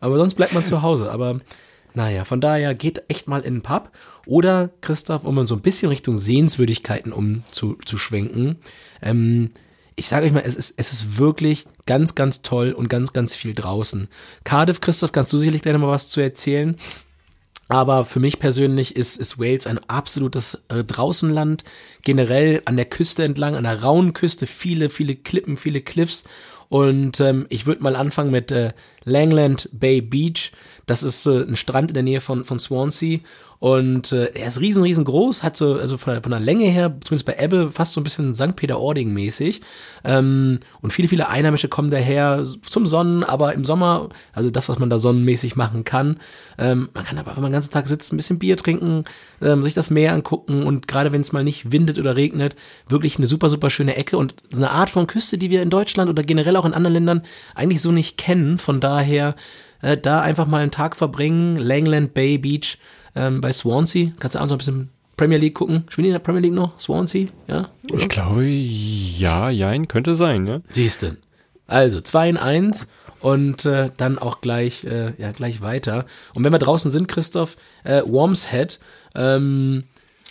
aber 0.00 0.16
sonst 0.16 0.36
bleibt 0.36 0.54
man 0.54 0.64
zu 0.64 0.80
Hause, 0.80 1.12
aber 1.12 1.40
naja, 1.94 2.24
von 2.24 2.40
daher 2.40 2.74
geht 2.74 3.02
echt 3.08 3.28
mal 3.28 3.40
in 3.40 3.54
den 3.54 3.62
Pub. 3.62 3.90
Oder, 4.26 4.70
Christoph, 4.80 5.24
um 5.24 5.34
mal 5.34 5.44
so 5.44 5.54
ein 5.56 5.62
bisschen 5.62 5.88
Richtung 5.88 6.18
Sehenswürdigkeiten 6.18 7.12
umzuschwenken. 7.12 8.58
Ähm, 9.02 9.50
ich 9.96 10.08
sage 10.08 10.26
euch 10.26 10.32
mal, 10.32 10.42
es 10.44 10.56
ist, 10.56 10.74
es 10.76 10.92
ist 10.92 11.18
wirklich 11.18 11.66
ganz, 11.86 12.14
ganz 12.14 12.42
toll 12.42 12.72
und 12.72 12.88
ganz, 12.88 13.12
ganz 13.12 13.34
viel 13.34 13.54
draußen. 13.54 14.08
Cardiff, 14.44 14.80
Christoph, 14.80 15.12
kannst 15.12 15.32
du 15.32 15.38
sicherlich 15.38 15.62
gleich 15.62 15.74
noch 15.74 15.80
mal 15.80 15.88
was 15.88 16.08
zu 16.08 16.20
erzählen. 16.20 16.76
Aber 17.68 18.04
für 18.04 18.18
mich 18.18 18.40
persönlich 18.40 18.96
ist, 18.96 19.16
ist 19.16 19.38
Wales 19.38 19.66
ein 19.66 19.78
absolutes 19.86 20.58
äh, 20.68 20.82
Draußenland. 20.82 21.62
Generell 22.02 22.62
an 22.64 22.76
der 22.76 22.86
Küste 22.86 23.22
entlang, 23.24 23.54
an 23.54 23.64
der 23.64 23.82
rauen 23.82 24.12
Küste, 24.12 24.46
viele, 24.48 24.90
viele 24.90 25.14
Klippen, 25.14 25.56
viele 25.56 25.80
Cliffs. 25.80 26.24
Und 26.70 27.18
ähm, 27.18 27.46
ich 27.48 27.66
würde 27.66 27.82
mal 27.82 27.96
anfangen 27.96 28.30
mit 28.30 28.52
äh, 28.52 28.72
Langland 29.04 29.68
Bay 29.72 30.00
Beach. 30.00 30.52
Das 30.86 31.02
ist 31.02 31.26
äh, 31.26 31.42
ein 31.42 31.56
Strand 31.56 31.90
in 31.90 31.94
der 31.94 32.04
Nähe 32.04 32.20
von, 32.20 32.44
von 32.44 32.60
Swansea. 32.60 33.18
Und 33.60 34.12
äh, 34.12 34.32
er 34.32 34.48
ist 34.48 34.60
riesen, 34.60 34.82
riesengroß, 34.82 35.42
hat 35.42 35.54
so, 35.54 35.74
also 35.74 35.98
von 35.98 36.14
der, 36.14 36.22
von 36.22 36.30
der 36.30 36.40
Länge 36.40 36.64
her, 36.64 36.96
zumindest 37.04 37.26
bei 37.26 37.36
Ebbe, 37.38 37.70
fast 37.70 37.92
so 37.92 38.00
ein 38.00 38.04
bisschen 38.04 38.34
St. 38.34 38.56
Peter-Ording 38.56 39.12
mäßig. 39.12 39.60
Ähm, 40.02 40.60
und 40.80 40.94
viele, 40.94 41.08
viele 41.08 41.28
Einheimische 41.28 41.68
kommen 41.68 41.90
daher 41.90 42.42
zum 42.66 42.86
Sonnen, 42.86 43.22
aber 43.22 43.52
im 43.52 43.66
Sommer, 43.66 44.08
also 44.32 44.50
das, 44.50 44.70
was 44.70 44.78
man 44.78 44.88
da 44.88 44.98
sonnenmäßig 44.98 45.56
machen 45.56 45.84
kann. 45.84 46.16
Ähm, 46.56 46.88
man 46.94 47.04
kann 47.04 47.18
aber, 47.18 47.36
wenn 47.36 47.42
man 47.42 47.52
den 47.52 47.56
ganzen 47.56 47.70
Tag 47.70 47.86
sitzt, 47.86 48.14
ein 48.14 48.16
bisschen 48.16 48.38
Bier 48.38 48.56
trinken, 48.56 49.04
ähm, 49.42 49.62
sich 49.62 49.74
das 49.74 49.90
Meer 49.90 50.14
angucken 50.14 50.62
und 50.62 50.88
gerade 50.88 51.12
wenn 51.12 51.20
es 51.20 51.32
mal 51.32 51.44
nicht 51.44 51.70
windet 51.70 51.98
oder 51.98 52.16
regnet, 52.16 52.56
wirklich 52.88 53.18
eine 53.18 53.26
super, 53.26 53.50
super 53.50 53.68
schöne 53.68 53.94
Ecke 53.94 54.16
und 54.16 54.34
eine 54.54 54.70
Art 54.70 54.88
von 54.88 55.06
Küste, 55.06 55.36
die 55.36 55.50
wir 55.50 55.60
in 55.60 55.68
Deutschland 55.68 56.08
oder 56.08 56.22
generell 56.22 56.56
auch 56.56 56.64
in 56.64 56.72
anderen 56.72 56.94
Ländern 56.94 57.22
eigentlich 57.54 57.82
so 57.82 57.92
nicht 57.92 58.16
kennen. 58.16 58.56
Von 58.56 58.80
daher 58.80 59.36
äh, 59.82 59.98
da 59.98 60.22
einfach 60.22 60.46
mal 60.46 60.62
einen 60.62 60.70
Tag 60.70 60.96
verbringen, 60.96 61.56
Langland 61.56 62.14
Bay 62.14 62.38
Beach 62.38 62.78
ähm, 63.14 63.40
bei 63.40 63.52
Swansea. 63.52 64.12
Kannst 64.18 64.34
du 64.34 64.38
abends 64.38 64.50
noch 64.50 64.56
ein 64.56 64.58
bisschen 64.58 64.88
Premier 65.16 65.38
League 65.38 65.54
gucken? 65.54 65.84
Spielen 65.88 66.04
die 66.04 66.08
in 66.10 66.14
der 66.14 66.20
Premier 66.20 66.40
League 66.40 66.54
noch? 66.54 66.78
Swansea? 66.78 67.28
Ja? 67.46 67.68
Oder? 67.90 68.02
Ich 68.02 68.08
glaube, 68.08 68.44
ja, 68.44 69.50
jein, 69.50 69.88
könnte 69.88 70.16
sein, 70.16 70.46
ja. 70.46 70.60
Siehste. 70.70 71.16
Also 71.66 72.00
2 72.00 72.30
in 72.30 72.36
1 72.36 72.88
und 73.20 73.64
äh, 73.66 73.90
dann 73.96 74.18
auch 74.18 74.40
gleich, 74.40 74.84
äh, 74.84 75.12
ja, 75.18 75.32
gleich 75.32 75.60
weiter. 75.60 76.06
Und 76.34 76.44
wenn 76.44 76.52
wir 76.52 76.58
draußen 76.58 76.90
sind, 76.90 77.06
Christoph, 77.06 77.56
äh, 77.84 78.02
Wormshead, 78.06 78.80
ähm, 79.14 79.84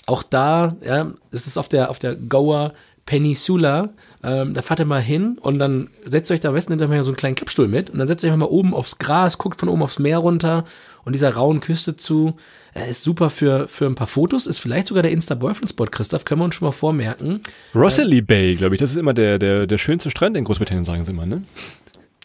auch 0.05 0.23
da, 0.23 0.75
ja, 0.83 1.11
es 1.31 1.45
ist 1.45 1.57
auf 1.57 1.69
der, 1.69 1.89
auf 1.91 1.99
der 1.99 2.15
Goa 2.15 2.73
Peninsula, 3.09 3.89
ähm, 4.23 4.53
da 4.53 4.61
fahrt 4.61 4.79
ihr 4.79 4.85
mal 4.85 5.01
hin 5.01 5.39
und 5.41 5.57
dann 5.57 5.89
setzt 6.05 6.29
euch 6.29 6.41
da 6.41 6.49
am 6.49 6.53
besten 6.53 6.73
hinterher 6.73 7.03
so 7.03 7.09
einen 7.09 7.17
kleinen 7.17 7.35
Klappstuhl 7.35 7.67
mit 7.67 7.89
und 7.89 7.97
dann 7.97 8.07
setzt 8.07 8.23
ihr 8.23 8.31
euch 8.31 8.37
mal 8.37 8.45
oben 8.45 8.75
aufs 8.75 8.99
Gras, 8.99 9.39
guckt 9.39 9.59
von 9.59 9.67
oben 9.67 9.81
aufs 9.81 9.97
Meer 9.97 10.19
runter 10.19 10.63
und 11.05 11.13
dieser 11.13 11.33
rauen 11.33 11.59
Küste 11.59 11.95
zu. 11.95 12.35
Äh, 12.75 12.91
ist 12.91 13.01
super 13.01 13.31
für, 13.31 13.67
für 13.67 13.87
ein 13.87 13.95
paar 13.95 14.05
Fotos, 14.05 14.45
ist 14.45 14.59
vielleicht 14.59 14.85
sogar 14.85 15.01
der 15.01 15.11
Insta-Boyfriend-Spot, 15.11 15.87
Christoph, 15.87 16.23
können 16.23 16.41
wir 16.41 16.45
uns 16.45 16.53
schon 16.53 16.67
mal 16.67 16.71
vormerken. 16.71 17.41
Rossley 17.73 18.19
äh, 18.19 18.21
Bay, 18.21 18.55
glaube 18.55 18.75
ich, 18.75 18.79
das 18.79 18.91
ist 18.91 18.97
immer 18.97 19.15
der, 19.15 19.39
der, 19.39 19.65
der 19.65 19.77
schönste 19.79 20.11
Strand 20.11 20.37
in 20.37 20.43
Großbritannien, 20.43 20.85
sagen 20.85 21.03
sie 21.03 21.11
immer, 21.11 21.25
ne? 21.25 21.41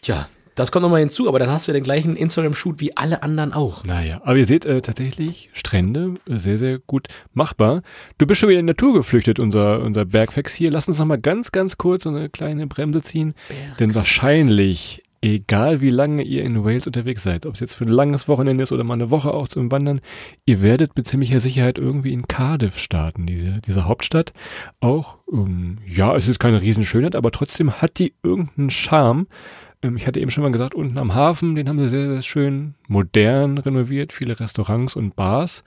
Tja, 0.03 0.27
das 0.55 0.71
kommt 0.71 0.83
nochmal 0.83 1.01
hinzu, 1.01 1.27
aber 1.27 1.37
dann 1.39 1.49
hast 1.49 1.67
du 1.67 1.71
ja 1.71 1.73
den 1.73 1.83
gleichen 1.83 2.15
Instagram-Shoot 2.15 2.79
wie 2.79 2.95
alle 2.95 3.23
anderen 3.23 3.53
auch. 3.53 3.83
Naja, 3.83 4.21
aber 4.23 4.37
ihr 4.37 4.47
seht 4.47 4.65
äh, 4.65 4.81
tatsächlich 4.81 5.49
Strände 5.53 6.15
äh, 6.29 6.37
sehr, 6.37 6.57
sehr 6.57 6.79
gut 6.79 7.07
machbar. 7.33 7.81
Du 8.17 8.25
bist 8.25 8.39
schon 8.39 8.49
wieder 8.49 8.59
in 8.59 8.65
die 8.65 8.71
Natur 8.71 8.93
geflüchtet, 8.93 9.39
unser, 9.39 9.81
unser 9.81 10.05
Bergfex 10.05 10.53
hier. 10.53 10.71
Lass 10.71 10.87
uns 10.87 10.97
nochmal 10.97 11.19
ganz, 11.19 11.51
ganz 11.51 11.77
kurz 11.77 12.07
eine 12.07 12.29
kleine 12.29 12.67
Bremse 12.67 13.01
ziehen. 13.01 13.33
Bergfex. 13.49 13.77
Denn 13.77 13.95
wahrscheinlich 13.95 15.03
egal 15.25 15.81
wie 15.81 15.89
lange 15.89 16.21
ihr 16.23 16.43
in 16.43 16.63
Wales 16.63 16.85
unterwegs 16.85 17.23
seid, 17.23 17.45
ob 17.45 17.55
es 17.55 17.59
jetzt 17.59 17.73
für 17.73 17.85
ein 17.85 17.89
langes 17.89 18.27
Wochenende 18.27 18.63
ist 18.63 18.71
oder 18.71 18.83
mal 18.83 18.93
eine 18.93 19.09
Woche 19.09 19.33
auch 19.33 19.47
zum 19.47 19.71
Wandern, 19.71 20.01
ihr 20.45 20.61
werdet 20.61 20.95
mit 20.95 21.07
ziemlicher 21.07 21.39
Sicherheit 21.39 21.77
irgendwie 21.77 22.13
in 22.13 22.27
Cardiff 22.27 22.77
starten, 22.77 23.25
diese, 23.25 23.59
diese 23.65 23.85
Hauptstadt. 23.85 24.33
Auch, 24.79 25.17
ähm, 25.31 25.79
ja, 25.87 26.15
es 26.15 26.27
ist 26.27 26.39
keine 26.39 26.61
Riesenschönheit, 26.61 27.15
aber 27.15 27.31
trotzdem 27.31 27.81
hat 27.81 27.97
die 27.97 28.13
irgendeinen 28.23 28.69
Charme. 28.69 29.27
Ähm, 29.81 29.97
ich 29.97 30.07
hatte 30.07 30.19
eben 30.19 30.31
schon 30.31 30.43
mal 30.43 30.51
gesagt, 30.51 30.75
unten 30.75 30.97
am 30.97 31.13
Hafen, 31.13 31.55
den 31.55 31.69
haben 31.69 31.79
sie 31.79 31.89
sehr, 31.89 32.11
sehr 32.11 32.21
schön 32.21 32.75
modern 32.87 33.57
renoviert, 33.57 34.13
viele 34.13 34.39
Restaurants 34.39 34.95
und 34.95 35.15
Bars. 35.15 35.63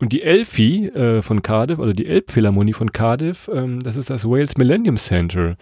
Und 0.00 0.14
die 0.14 0.22
Elfi 0.22 0.86
äh, 0.86 1.20
von 1.20 1.42
Cardiff, 1.42 1.78
oder 1.78 1.92
die 1.92 2.06
Elbphilharmonie 2.06 2.72
von 2.72 2.90
Cardiff, 2.90 3.50
ähm, 3.52 3.80
das 3.80 3.96
ist 3.96 4.08
das 4.08 4.24
Wales 4.24 4.56
Millennium 4.56 4.96
Center. 4.96 5.56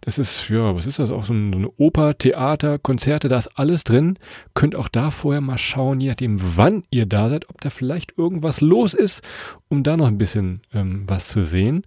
Das 0.00 0.18
ist, 0.18 0.48
ja, 0.48 0.74
was 0.74 0.86
ist 0.86 0.98
das? 0.98 1.10
Auch 1.10 1.26
so, 1.26 1.34
ein, 1.34 1.52
so 1.52 1.58
eine 1.58 1.70
Oper, 1.76 2.16
Theater, 2.16 2.78
Konzerte, 2.78 3.28
da 3.28 3.36
ist 3.36 3.58
alles 3.58 3.84
drin. 3.84 4.18
Könnt 4.54 4.76
auch 4.76 4.88
da 4.88 5.10
vorher 5.10 5.42
mal 5.42 5.58
schauen, 5.58 6.00
je 6.00 6.08
nachdem, 6.08 6.38
wann 6.56 6.84
ihr 6.88 7.04
da 7.04 7.28
seid, 7.28 7.50
ob 7.50 7.60
da 7.60 7.68
vielleicht 7.68 8.16
irgendwas 8.16 8.62
los 8.62 8.94
ist, 8.94 9.22
um 9.68 9.82
da 9.82 9.98
noch 9.98 10.06
ein 10.06 10.18
bisschen 10.18 10.62
ähm, 10.72 11.04
was 11.06 11.28
zu 11.28 11.42
sehen. 11.42 11.84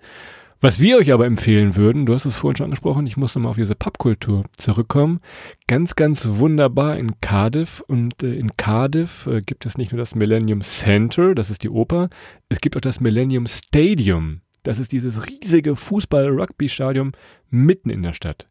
Was 0.61 0.79
wir 0.79 0.97
euch 0.97 1.11
aber 1.11 1.25
empfehlen 1.25 1.75
würden, 1.75 2.05
du 2.05 2.13
hast 2.13 2.25
es 2.25 2.37
vorhin 2.37 2.55
schon 2.55 2.65
angesprochen, 2.65 3.05
ich 3.05 3.17
muss 3.17 3.35
nochmal 3.35 3.51
auf 3.51 3.57
diese 3.57 3.75
Pappkultur 3.75 4.45
zurückkommen. 4.57 5.19
Ganz, 5.67 5.95
ganz 5.95 6.27
wunderbar 6.27 6.97
in 6.97 7.19
Cardiff. 7.19 7.83
Und 7.87 8.23
äh, 8.23 8.33
in 8.33 8.55
Cardiff 8.55 9.27
äh, 9.27 9.41
gibt 9.41 9.65
es 9.65 9.77
nicht 9.77 9.91
nur 9.91 9.99
das 9.99 10.15
Millennium 10.15 10.61
Center, 10.61 11.35
das 11.35 11.49
ist 11.49 11.63
die 11.63 11.69
Oper, 11.69 12.09
es 12.49 12.61
gibt 12.61 12.77
auch 12.77 12.81
das 12.81 12.99
Millennium 12.99 13.47
Stadium. 13.47 14.41
Das 14.63 14.79
ist 14.79 14.91
dieses 14.91 15.27
riesige 15.27 15.75
Fußball-Rugby-Stadion 15.75 17.11
mitten 17.51 17.91
in 17.91 18.01
der 18.01 18.13
Stadt. 18.13 18.47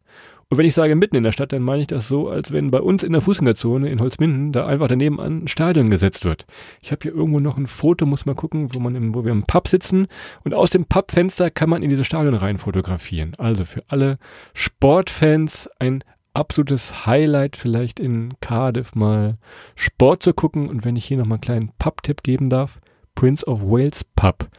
Und 0.49 0.59
wenn 0.59 0.65
ich 0.65 0.75
sage 0.75 0.95
mitten 0.95 1.15
in 1.15 1.23
der 1.23 1.31
Stadt, 1.31 1.53
dann 1.53 1.63
meine 1.63 1.81
ich 1.81 1.87
das 1.87 2.07
so, 2.07 2.29
als 2.29 2.51
wenn 2.51 2.69
bei 2.69 2.79
uns 2.79 3.03
in 3.03 3.13
der 3.13 3.21
Fußgängerzone 3.21 3.89
in 3.89 3.99
Holzminden 3.99 4.51
da 4.51 4.67
einfach 4.67 4.87
daneben 4.87 5.19
ein 5.19 5.47
Stadion 5.47 5.89
gesetzt 5.89 6.23
wird. 6.23 6.45
Ich 6.81 6.91
habe 6.91 7.01
hier 7.01 7.15
irgendwo 7.15 7.39
noch 7.39 7.57
ein 7.57 7.65
Foto, 7.65 8.05
muss 8.05 8.27
mal 8.27 8.35
gucken, 8.35 8.73
wo, 8.73 8.79
man 8.79 8.95
im, 8.95 9.15
wo 9.15 9.25
wir 9.25 9.31
im 9.31 9.43
Pub 9.43 9.67
sitzen. 9.67 10.07
Und 10.43 10.53
aus 10.53 10.69
dem 10.69 10.85
Pubfenster 10.85 11.49
kann 11.49 11.69
man 11.69 11.81
in 11.81 11.89
dieses 11.89 12.05
Stadion 12.05 12.35
rein 12.35 12.59
fotografieren. 12.59 13.31
Also 13.39 13.65
für 13.65 13.83
alle 13.87 14.19
Sportfans 14.53 15.67
ein 15.79 16.03
absolutes 16.35 17.07
Highlight 17.07 17.55
vielleicht 17.55 17.99
in 17.99 18.33
Cardiff 18.39 18.93
mal 18.93 19.37
Sport 19.75 20.21
zu 20.21 20.33
gucken. 20.33 20.69
Und 20.69 20.85
wenn 20.85 20.95
ich 20.95 21.05
hier 21.05 21.17
nochmal 21.17 21.37
einen 21.37 21.41
kleinen 21.41 21.71
Pub-Tipp 21.79 22.21
geben 22.21 22.51
darf, 22.51 22.79
Prince 23.15 23.47
of 23.47 23.61
Wales 23.61 24.03
Pub 24.15 24.49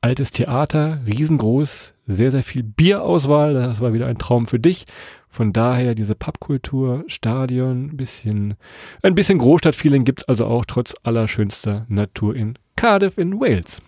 altes 0.00 0.30
Theater, 0.30 1.00
riesengroß, 1.06 1.94
sehr, 2.06 2.30
sehr 2.30 2.42
viel 2.42 2.62
Bierauswahl. 2.62 3.54
Das 3.54 3.80
war 3.80 3.92
wieder 3.92 4.06
ein 4.06 4.18
Traum 4.18 4.46
für 4.46 4.60
dich. 4.60 4.86
Von 5.30 5.52
daher 5.52 5.94
diese 5.94 6.14
Pubkultur, 6.14 7.04
Stadion, 7.06 7.86
ein 7.86 7.96
bisschen, 7.96 8.54
ein 9.02 9.14
bisschen 9.14 9.38
Großstadtfeeling 9.38 10.04
gibt's 10.04 10.24
also 10.24 10.46
auch 10.46 10.64
trotz 10.64 10.94
allerschönster 11.02 11.86
Natur 11.88 12.34
in 12.34 12.58
Cardiff 12.76 13.18
in 13.18 13.38
Wales. 13.40 13.82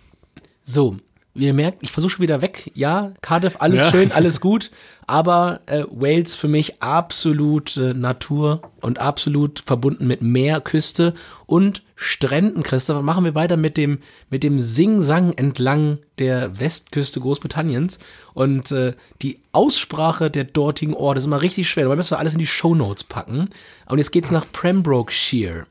So, 0.63 0.97
ihr 1.41 1.55
merkt, 1.55 1.83
ich 1.83 1.93
versuche 1.93 2.13
schon 2.13 2.23
wieder 2.23 2.43
weg. 2.43 2.71
Ja, 2.75 3.13
Cardiff, 3.21 3.57
alles 3.61 3.81
ja. 3.81 3.91
schön, 3.91 4.13
alles 4.13 4.41
gut. 4.41 4.71
Aber 5.07 5.61
äh, 5.67 5.85
Wales 5.91 6.35
für 6.35 6.49
mich 6.49 6.83
absolut 6.83 7.77
äh, 7.77 7.95
Natur 7.95 8.63
und 8.81 8.99
absolut 8.99 9.63
verbunden 9.67 10.07
mit 10.07 10.23
Meer, 10.23 10.61
Küste 10.61 11.15
und 11.47 11.83
Stränden. 11.97 12.63
Christopher, 12.63 13.03
machen 13.03 13.25
wir 13.25 13.35
weiter 13.35 13.57
mit 13.57 13.77
dem, 13.77 13.99
mit 14.31 14.43
dem 14.43 14.61
Sing-Sang 14.61 15.33
entlang 15.33 15.99
der 16.19 16.61
Westküste 16.61 17.21
Großbritanniens. 17.21 17.99
Und 18.35 18.71
äh, 18.73 18.95
die 19.23 19.41
Aussprache 19.53 20.31
der 20.31 20.45
dortigen 20.45 20.95
Orte 20.95 21.19
ist 21.19 21.27
immer 21.27 21.43
richtig 21.43 21.69
schwer. 21.69 21.89
Da 21.89 21.97
müssen 21.97 22.13
wir 22.13 22.19
alles 22.19 22.35
in 22.35 22.39
die 22.39 22.47
Shownotes 22.47 23.05
packen. 23.05 23.49
Und 23.87 23.99
jetzt 23.99 24.13
geht's 24.13 24.31
nach 24.31 24.47
Pembrokeshire. 24.53 25.67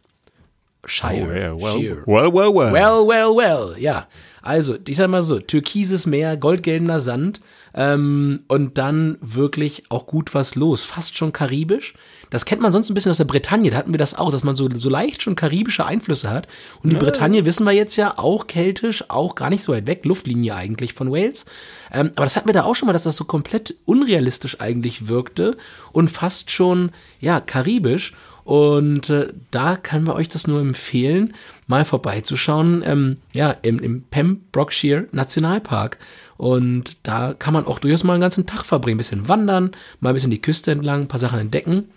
Shire. 0.86 1.28
Oh, 1.28 1.34
yeah. 1.34 1.62
well, 1.62 1.80
Shire. 1.80 2.04
well, 2.06 2.34
well, 2.34 2.54
well. 2.54 2.72
Well, 2.72 3.08
well, 3.08 3.36
well. 3.36 3.76
Ja. 3.78 4.08
Also, 4.42 4.78
ich 4.88 4.96
sag 4.96 5.10
mal 5.10 5.22
so, 5.22 5.40
türkises 5.40 6.06
Meer, 6.06 6.38
goldgelbener 6.38 7.02
Sand 7.02 7.42
ähm, 7.74 8.44
und 8.48 8.78
dann 8.78 9.18
wirklich 9.22 9.84
auch 9.90 10.08
gut 10.08 10.34
was 10.34 10.56
los. 10.56 10.84
Fast 10.84 11.18
schon 11.18 11.34
karibisch. 11.34 11.94
Das 12.30 12.46
kennt 12.46 12.62
man 12.62 12.72
sonst 12.72 12.90
ein 12.90 12.94
bisschen 12.94 13.12
aus 13.12 13.18
der 13.18 13.26
Bretagne, 13.26 13.72
da 13.72 13.78
hatten 13.78 13.92
wir 13.92 13.98
das 13.98 14.14
auch, 14.16 14.32
dass 14.32 14.44
man 14.44 14.56
so, 14.56 14.70
so 14.74 14.90
leicht 14.90 15.24
schon 15.24 15.36
karibische 15.36 15.86
Einflüsse 15.86 16.30
hat. 16.30 16.48
Und 16.84 16.92
die 16.92 16.96
ja. 16.96 17.02
Bretagne 17.02 17.46
wissen 17.46 17.64
wir 17.66 17.72
jetzt 17.72 17.96
ja 17.96 18.14
auch 18.18 18.48
keltisch, 18.48 19.04
auch 19.10 19.36
gar 19.36 19.50
nicht 19.50 19.64
so 19.64 19.74
weit 19.74 19.88
weg, 19.88 20.06
Luftlinie 20.06 20.56
eigentlich 20.56 20.94
von 20.94 21.12
Wales. 21.12 21.46
Ähm, 21.92 22.12
aber 22.16 22.26
das 22.26 22.36
hatten 22.36 22.48
wir 22.48 22.54
da 22.54 22.64
auch 22.64 22.76
schon 22.76 22.86
mal, 22.86 22.94
dass 22.94 23.04
das 23.04 23.16
so 23.16 23.26
komplett 23.26 23.76
unrealistisch 23.86 24.62
eigentlich 24.62 25.08
wirkte 25.08 25.58
und 25.92 26.10
fast 26.10 26.52
schon, 26.52 26.92
ja, 27.20 27.42
karibisch. 27.42 28.14
Und 28.44 29.10
äh, 29.10 29.28
da 29.52 29.76
kann 29.76 30.04
man 30.04 30.16
euch 30.16 30.30
das 30.30 30.48
nur 30.48 30.60
empfehlen, 30.60 31.34
mal 31.68 31.86
vorbeizuschauen, 31.86 32.84
ähm, 32.86 33.18
ja, 33.34 33.56
im, 33.62 33.80
im 33.80 34.04
Pembrokeshire 34.04 35.08
Nationalpark. 35.12 35.98
Und 36.38 36.98
da 37.04 37.34
kann 37.34 37.54
man 37.54 37.68
auch 37.68 37.80
durchaus 37.80 38.04
mal 38.04 38.14
einen 38.14 38.22
ganzen 38.22 38.46
Tag 38.46 38.66
verbringen, 38.66 38.96
ein 38.96 39.00
bisschen 39.00 39.28
wandern, 39.28 39.72
mal 40.00 40.10
ein 40.10 40.16
bisschen 40.16 40.32
die 40.32 40.42
Küste 40.42 40.72
entlang, 40.72 41.02
ein 41.02 41.08
paar 41.08 41.20
Sachen 41.20 41.40
entdecken. 41.40 41.90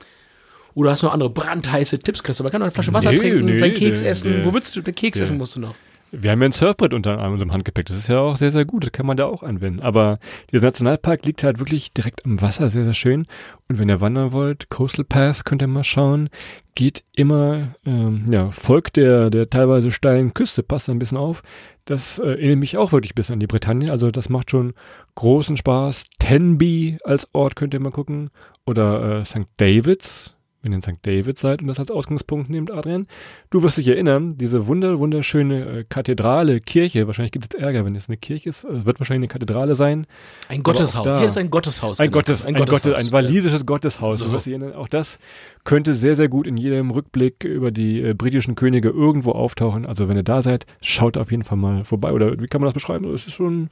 Oder 0.75 0.93
hast 0.93 1.03
du 1.03 1.07
noch 1.07 1.13
andere 1.13 1.31
brandheiße 1.31 1.99
Tipps, 1.99 2.23
Chris? 2.23 2.43
Man 2.43 2.51
kann 2.51 2.61
noch 2.61 2.67
eine 2.67 2.73
Flasche 2.73 2.93
Wasser 2.95 3.13
nee, 3.13 3.19
trinken, 3.19 3.45
nee, 3.45 3.59
seinen 3.59 3.75
Keks 3.75 4.03
nee, 4.03 4.09
essen. 4.09 4.45
Wo 4.45 4.55
willst 4.55 4.75
du 4.75 4.81
den 4.81 4.95
Keks 4.95 5.19
essen 5.21 5.37
musst 5.39 5.57
du 5.57 5.61
noch? 5.61 5.75
Wir 6.15 6.31
haben 6.31 6.43
ja 6.43 6.49
ein 6.49 6.53
Surfbrett 6.53 6.93
unter 6.93 7.27
unserem 7.27 7.53
Handgepäck. 7.53 7.87
Das 7.87 7.97
ist 7.97 8.09
ja 8.09 8.21
auch 8.21 8.37
sehr, 8.37 8.51
sehr 8.51 8.67
gut. 8.67 8.85
Das 8.85 8.93
kann 8.93 9.07
man 9.07 9.17
da 9.17 9.25
auch 9.25 9.43
anwenden. 9.43 9.81
Aber 9.81 10.19
dieser 10.51 10.67
Nationalpark 10.67 11.25
liegt 11.25 11.43
halt 11.43 11.59
wirklich 11.59 11.95
direkt 11.95 12.27
am 12.27 12.43
Wasser. 12.43 12.69
Sehr, 12.69 12.85
sehr 12.85 12.93
schön. 12.93 13.27
Und 13.69 13.79
wenn 13.79 13.89
ihr 13.89 14.03
wandern 14.03 14.33
wollt, 14.33 14.69
Coastal 14.69 15.07
Path 15.07 15.47
könnt 15.47 15.63
ihr 15.63 15.69
mal 15.69 15.85
schauen. 15.85 16.29
Geht 16.75 17.03
immer, 17.17 17.75
ähm, 17.87 18.27
ja, 18.31 18.51
folgt 18.51 18.97
der, 18.97 19.31
der 19.31 19.49
teilweise 19.49 19.91
steilen 19.91 20.35
Küste. 20.35 20.63
Passt 20.63 20.91
ein 20.91 20.99
bisschen 20.99 21.17
auf. 21.17 21.43
Das 21.87 22.19
äh, 22.19 22.27
erinnert 22.27 22.59
mich 22.59 22.77
auch 22.77 22.93
wirklich 22.93 23.15
bis 23.15 23.31
an 23.31 23.41
die 23.41 23.47
Bretagne. 23.47 23.91
Also 23.91 24.11
das 24.11 24.29
macht 24.29 24.51
schon 24.51 24.75
großen 25.15 25.57
Spaß. 25.57 26.05
Tenby 26.19 26.99
als 27.05 27.27
Ort 27.33 27.57
könnt 27.57 27.73
ihr 27.73 27.81
mal 27.81 27.91
gucken. 27.91 28.29
Oder 28.67 29.21
äh, 29.21 29.25
St. 29.25 29.47
David's 29.57 30.37
wenn 30.63 30.73
ihr 30.73 30.77
in 30.77 30.83
St. 30.83 30.99
David 31.03 31.39
seid 31.39 31.61
und 31.61 31.69
das 31.69 31.79
als 31.79 31.91
Ausgangspunkt 31.91 32.49
nehmt, 32.49 32.71
Adrian. 32.71 33.07
Du 33.51 33.63
wirst 33.63 33.79
dich 33.79 33.89
erinnern, 33.89 34.37
diese 34.39 34.67
wunder, 34.67 34.99
wunderschöne 34.99 35.79
äh, 35.79 35.85
Kathedrale, 35.89 36.61
Kirche, 36.61 37.07
wahrscheinlich 37.07 37.33
gibt 37.33 37.53
es 37.53 37.61
Ärger, 37.61 37.85
wenn 37.85 37.97
es 37.97 38.09
eine 38.09 38.17
Kirche 38.17 38.49
ist, 38.49 38.65
es 38.65 38.85
wird 38.85 39.01
wahrscheinlich 39.01 39.29
eine 39.29 39.33
Kathedrale 39.33 39.75
sein. 39.75 40.07
Ein 40.49 40.63
Gotteshaus. 40.63 41.05
Hier 41.05 41.27
ist 41.27 41.39
ein 41.39 41.51
Gotteshaus. 41.51 42.01
Ein, 42.01 42.11
Gottes, 42.11 42.45
ein, 42.45 42.55
ein, 42.55 42.61
Gotteshaus. 42.61 42.83
Gottes, 42.83 43.07
ein 43.07 43.13
walisisches 43.13 43.67
Gotteshaus. 43.67 44.19
So. 44.19 44.27
Du 44.27 44.33
wirst 44.33 44.47
dich 44.47 44.53
erinnern, 44.53 44.75
auch 44.75 44.89
das 44.89 45.19
könnte 45.65 45.95
sehr, 45.95 46.15
sehr 46.15 46.29
gut 46.29 46.47
in 46.47 46.57
jedem 46.57 46.91
Rückblick 46.91 47.45
über 47.45 47.71
die 47.71 48.01
äh, 48.01 48.15
britischen 48.15 48.55
Könige 48.55 48.89
irgendwo 48.89 49.33
auftauchen. 49.33 49.87
Also 49.87 50.09
wenn 50.09 50.17
ihr 50.17 50.23
da 50.23 50.43
seid, 50.43 50.67
schaut 50.81 51.17
auf 51.17 51.31
jeden 51.31 51.45
Fall 51.45 51.59
mal 51.59 51.85
vorbei. 51.85 52.13
Oder 52.13 52.41
wie 52.41 52.47
kann 52.47 52.61
man 52.61 52.67
das 52.67 52.75
beschreiben? 52.75 53.13
Es 53.13 53.27
ist 53.27 53.35
schon 53.35 53.71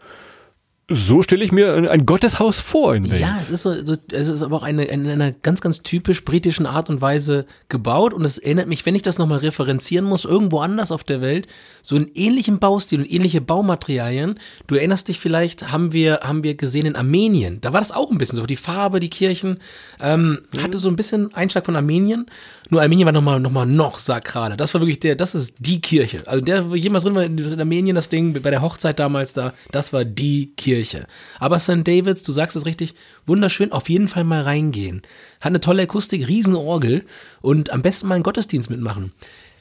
so 0.90 1.22
stelle 1.22 1.44
ich 1.44 1.53
mir 1.53 1.90
ein 1.90 2.05
Gotteshaus 2.05 2.61
vor 2.61 2.94
in 2.96 3.09
Wales. 3.09 3.20
Ja, 3.20 3.38
es 3.40 3.50
ist 3.50 3.62
so, 3.62 3.70
es 3.70 4.29
ist 4.29 4.42
aber 4.42 4.57
auch 4.57 4.62
eine, 4.64 4.85
in 4.85 5.09
einer 5.09 5.31
ganz, 5.31 5.61
ganz 5.61 5.83
typisch 5.83 6.24
britischen 6.24 6.66
Art 6.66 6.90
und 6.90 7.00
Weise 7.00 7.46
gebaut 7.68 8.12
und 8.12 8.24
es 8.24 8.38
erinnert 8.38 8.66
mich, 8.66 8.85
wenn 8.85 8.96
ich 8.96 9.03
das 9.03 9.18
nochmal 9.18 9.38
referenzieren 9.38 10.05
muss, 10.05 10.24
irgendwo 10.24 10.59
anders 10.61 10.90
auf 10.90 11.05
der 11.05 11.20
Welt, 11.20 11.46
so 11.90 11.96
einen 11.96 12.09
ähnlichen 12.14 12.61
Baustil 12.61 13.00
und 13.00 13.12
ähnliche 13.12 13.40
Baumaterialien. 13.40 14.38
Du 14.68 14.76
erinnerst 14.76 15.09
dich 15.09 15.18
vielleicht, 15.18 15.72
haben 15.72 15.92
wir, 15.92 16.20
haben 16.22 16.44
wir 16.44 16.55
gesehen 16.55 16.87
in 16.87 16.94
Armenien. 16.94 17.61
Da 17.61 17.72
war 17.72 17.81
das 17.81 17.90
auch 17.90 18.12
ein 18.12 18.18
bisschen 18.18 18.37
so. 18.37 18.46
Die 18.46 18.55
Farbe, 18.55 19.00
die 19.00 19.11
Kirchen, 19.11 19.59
ähm, 20.00 20.38
mhm. 20.55 20.62
hatte 20.62 20.79
so 20.79 20.88
ein 20.88 20.94
bisschen 20.94 21.35
Einschlag 21.35 21.66
von 21.66 21.74
Armenien. 21.74 22.26
Nur 22.68 22.81
Armenien 22.81 23.07
war 23.07 23.12
nochmal, 23.12 23.40
noch 23.40 23.50
mal 23.50 23.66
noch 23.66 23.98
sakraler. 23.98 24.57
Das 24.57 24.72
war 24.72 24.81
wirklich 24.81 25.00
der, 25.00 25.16
das 25.16 25.35
ist 25.35 25.57
die 25.59 25.81
Kirche. 25.81 26.22
Also 26.26 26.44
der, 26.44 26.70
wo 26.70 26.76
jemals 26.76 27.03
drin 27.03 27.16
war 27.16 27.24
in 27.24 27.61
Armenien, 27.61 27.96
das 27.96 28.09
Ding, 28.09 28.40
bei 28.40 28.50
der 28.50 28.62
Hochzeit 28.62 29.00
damals 29.00 29.33
da, 29.33 29.53
das 29.72 29.92
war 29.92 30.05
die 30.05 30.53
Kirche. 30.57 31.09
Aber 31.40 31.59
St. 31.59 31.85
Davids, 31.85 32.22
du 32.22 32.31
sagst 32.31 32.55
es 32.55 32.66
richtig, 32.66 32.94
wunderschön, 33.26 33.72
auf 33.72 33.88
jeden 33.88 34.07
Fall 34.07 34.22
mal 34.22 34.42
reingehen. 34.42 35.03
Hat 35.40 35.50
eine 35.50 35.61
tolle 35.61 35.83
Akustik, 35.83 36.29
Riesenorgel 36.29 37.05
und 37.42 37.70
am 37.70 37.83
besten 37.83 38.07
mal 38.07 38.14
einen 38.14 38.22
Gottesdienst 38.22 38.70
mitmachen. 38.70 39.12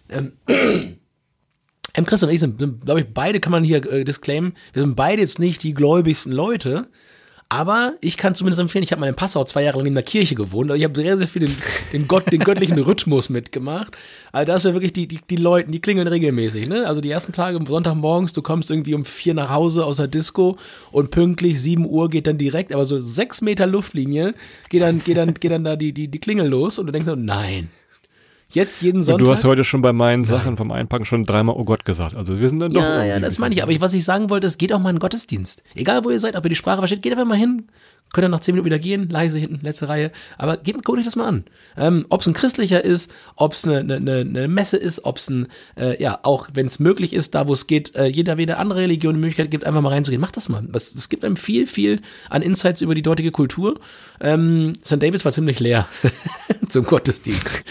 Ähm, 0.10 0.34
M. 1.94 2.06
Christian 2.06 2.30
und 2.30 2.34
ich 2.34 2.40
sind, 2.40 2.60
sind 2.60 2.86
glaube 2.86 3.02
ich, 3.02 3.08
beide 3.14 3.40
kann 3.40 3.52
man 3.52 3.64
hier 3.64 3.92
äh, 3.92 4.04
disclaimen, 4.04 4.54
wir 4.74 4.84
sind 4.84 4.96
beide 4.96 5.22
jetzt 5.22 5.40
nicht 5.40 5.64
die 5.64 5.74
gläubigsten 5.74 6.32
Leute, 6.32 6.88
aber 7.52 7.96
ich 8.00 8.16
kann 8.16 8.36
zumindest 8.36 8.62
empfehlen, 8.62 8.84
ich 8.84 8.92
habe 8.92 9.00
mal 9.00 9.10
in 9.10 9.16
Passau 9.16 9.44
zwei 9.44 9.64
Jahre 9.64 9.80
lang 9.80 9.88
in 9.88 9.96
der 9.96 10.04
Kirche 10.04 10.36
gewohnt. 10.36 10.72
Ich 10.72 10.84
habe 10.84 10.96
sehr, 10.96 11.18
sehr 11.18 11.28
viel 11.28 11.48
den, 11.48 11.56
den, 11.92 12.08
Gott, 12.08 12.32
den 12.32 12.42
göttlichen 12.42 12.78
Rhythmus 12.78 13.30
mitgemacht. 13.30 13.98
Also 14.32 14.46
da 14.46 14.56
ist 14.58 14.66
ja 14.66 14.74
wirklich 14.74 14.94
die, 14.94 15.08
die, 15.08 15.20
die 15.28 15.36
Leute, 15.36 15.72
die 15.72 15.82
klingeln 15.82 16.08
regelmäßig. 16.08 16.70
Ne? 16.70 16.86
Also 16.86 17.02
die 17.02 17.10
ersten 17.10 17.34
Tage, 17.34 17.60
Sonntagmorgens, 17.66 18.34
du 18.34 18.44
kommst 18.44 18.70
irgendwie 18.70 18.94
um 18.94 19.04
vier 19.04 19.34
nach 19.34 19.50
Hause 19.50 19.84
aus 19.84 19.98
der 19.98 20.08
Disco 20.08 20.58
und 20.92 21.10
pünktlich 21.10 21.60
sieben 21.60 21.88
Uhr 21.88 22.12
geht 22.12 22.28
dann 22.28 22.38
direkt, 22.38 22.72
aber 22.72 22.86
so 22.86 23.02
sechs 23.02 23.42
Meter 23.42 23.66
Luftlinie 23.66 24.36
geht 24.70 24.84
dann, 24.84 25.04
geht 25.04 25.18
dann, 25.18 25.34
geht 25.34 25.52
dann 25.52 25.64
da 25.64 25.76
die, 25.76 25.92
die, 25.92 26.08
die 26.08 26.20
Klingel 26.20 26.48
los 26.48 26.78
und 26.78 26.86
du 26.86 26.92
denkst 26.92 27.08
so, 27.08 27.16
nein, 27.16 27.72
Jetzt 28.52 28.82
jeden 28.82 29.04
Sonntag. 29.04 29.22
Und 29.22 29.28
du 29.28 29.32
hast 29.32 29.46
heute 29.46 29.64
schon 29.64 29.82
bei 29.82 29.94
meinen. 29.94 30.26
Sachen 30.26 30.58
vom 30.58 30.72
Einpacken 30.72 31.06
schon 31.06 31.26
dreimal 31.26 31.56
Oh 31.56 31.64
Gott 31.64 31.86
gesagt. 31.86 32.16
Also 32.16 32.40
wir 32.40 32.50
sind 32.50 32.60
dann 32.60 32.74
doch. 32.74 32.82
Ja, 32.82 33.04
ja, 33.04 33.20
das 33.20 33.38
meine 33.38 33.54
ich. 33.54 33.62
Aber 33.62 33.72
ich, 33.72 33.82
was 33.82 33.94
ich 33.94 34.04
sagen 34.04 34.30
wollte, 34.30 34.48
es 34.48 34.58
geht 34.58 34.74
auch 34.74 34.80
mal 34.80 34.90
in 34.90 34.96
den 34.96 35.02
Gottesdienst. 35.02 35.64
Egal 35.76 36.04
wo 36.04 36.10
ihr 36.10 36.20
seid, 36.20 36.36
ob 36.36 36.46
ihr 36.46 36.50
die 36.50 36.56
Sprache 36.56 36.80
versteht, 36.80 37.02
geht 37.02 37.14
einfach 37.14 37.26
mal 37.26 37.38
hin, 37.38 37.68
Könnt 38.12 38.26
ihr 38.26 38.30
nach 38.30 38.40
zehn 38.40 38.56
Minuten 38.56 38.66
wieder 38.66 38.80
gehen, 38.80 39.08
leise 39.08 39.38
hinten, 39.38 39.60
letzte 39.64 39.88
Reihe. 39.88 40.12
Aber 40.38 40.58
gebt, 40.58 40.84
guckt 40.84 40.98
euch 40.98 41.06
das 41.06 41.16
mal 41.16 41.28
an. 41.28 41.46
Ähm, 41.78 42.08
ob 42.10 42.22
es 42.22 42.28
ein 42.28 42.34
christlicher 42.34 42.84
ist, 42.84 43.12
ob 43.36 43.54
es 43.54 43.66
eine, 43.66 43.96
eine, 43.96 44.22
eine 44.22 44.48
Messe 44.48 44.78
ist, 44.78 45.06
ob 45.06 45.18
es 45.18 45.30
ein, 45.30 45.48
äh, 45.78 46.02
ja, 46.02 46.20
auch 46.24 46.50
wenn 46.54 46.66
es 46.66 46.80
möglich 46.80 47.14
ist, 47.14 47.36
da 47.36 47.48
wo 47.48 47.54
es 47.54 47.68
geht, 47.68 47.96
äh, 47.96 48.08
jeder 48.08 48.38
wieder 48.38 48.58
andere 48.58 48.80
Religion 48.80 49.14
die 49.14 49.20
Möglichkeit 49.20 49.52
gibt, 49.52 49.64
einfach 49.64 49.82
mal 49.82 49.90
reinzugehen. 49.90 50.22
Macht 50.22 50.38
das 50.38 50.50
mal. 50.50 50.64
Es 50.74 51.10
gibt 51.10 51.24
einem 51.24 51.38
viel, 51.38 51.68
viel 51.68 52.02
an 52.32 52.42
Insights 52.42 52.82
über 52.82 52.96
die 52.96 53.04
dortige 53.04 53.32
Kultur. 53.32 53.80
Ähm, 54.20 54.74
St. 54.84 55.04
Davids 55.04 55.24
war 55.24 55.32
ziemlich 55.32 55.60
leer 55.60 55.88
zum 56.70 56.86
Gottesdienst. 56.86 57.64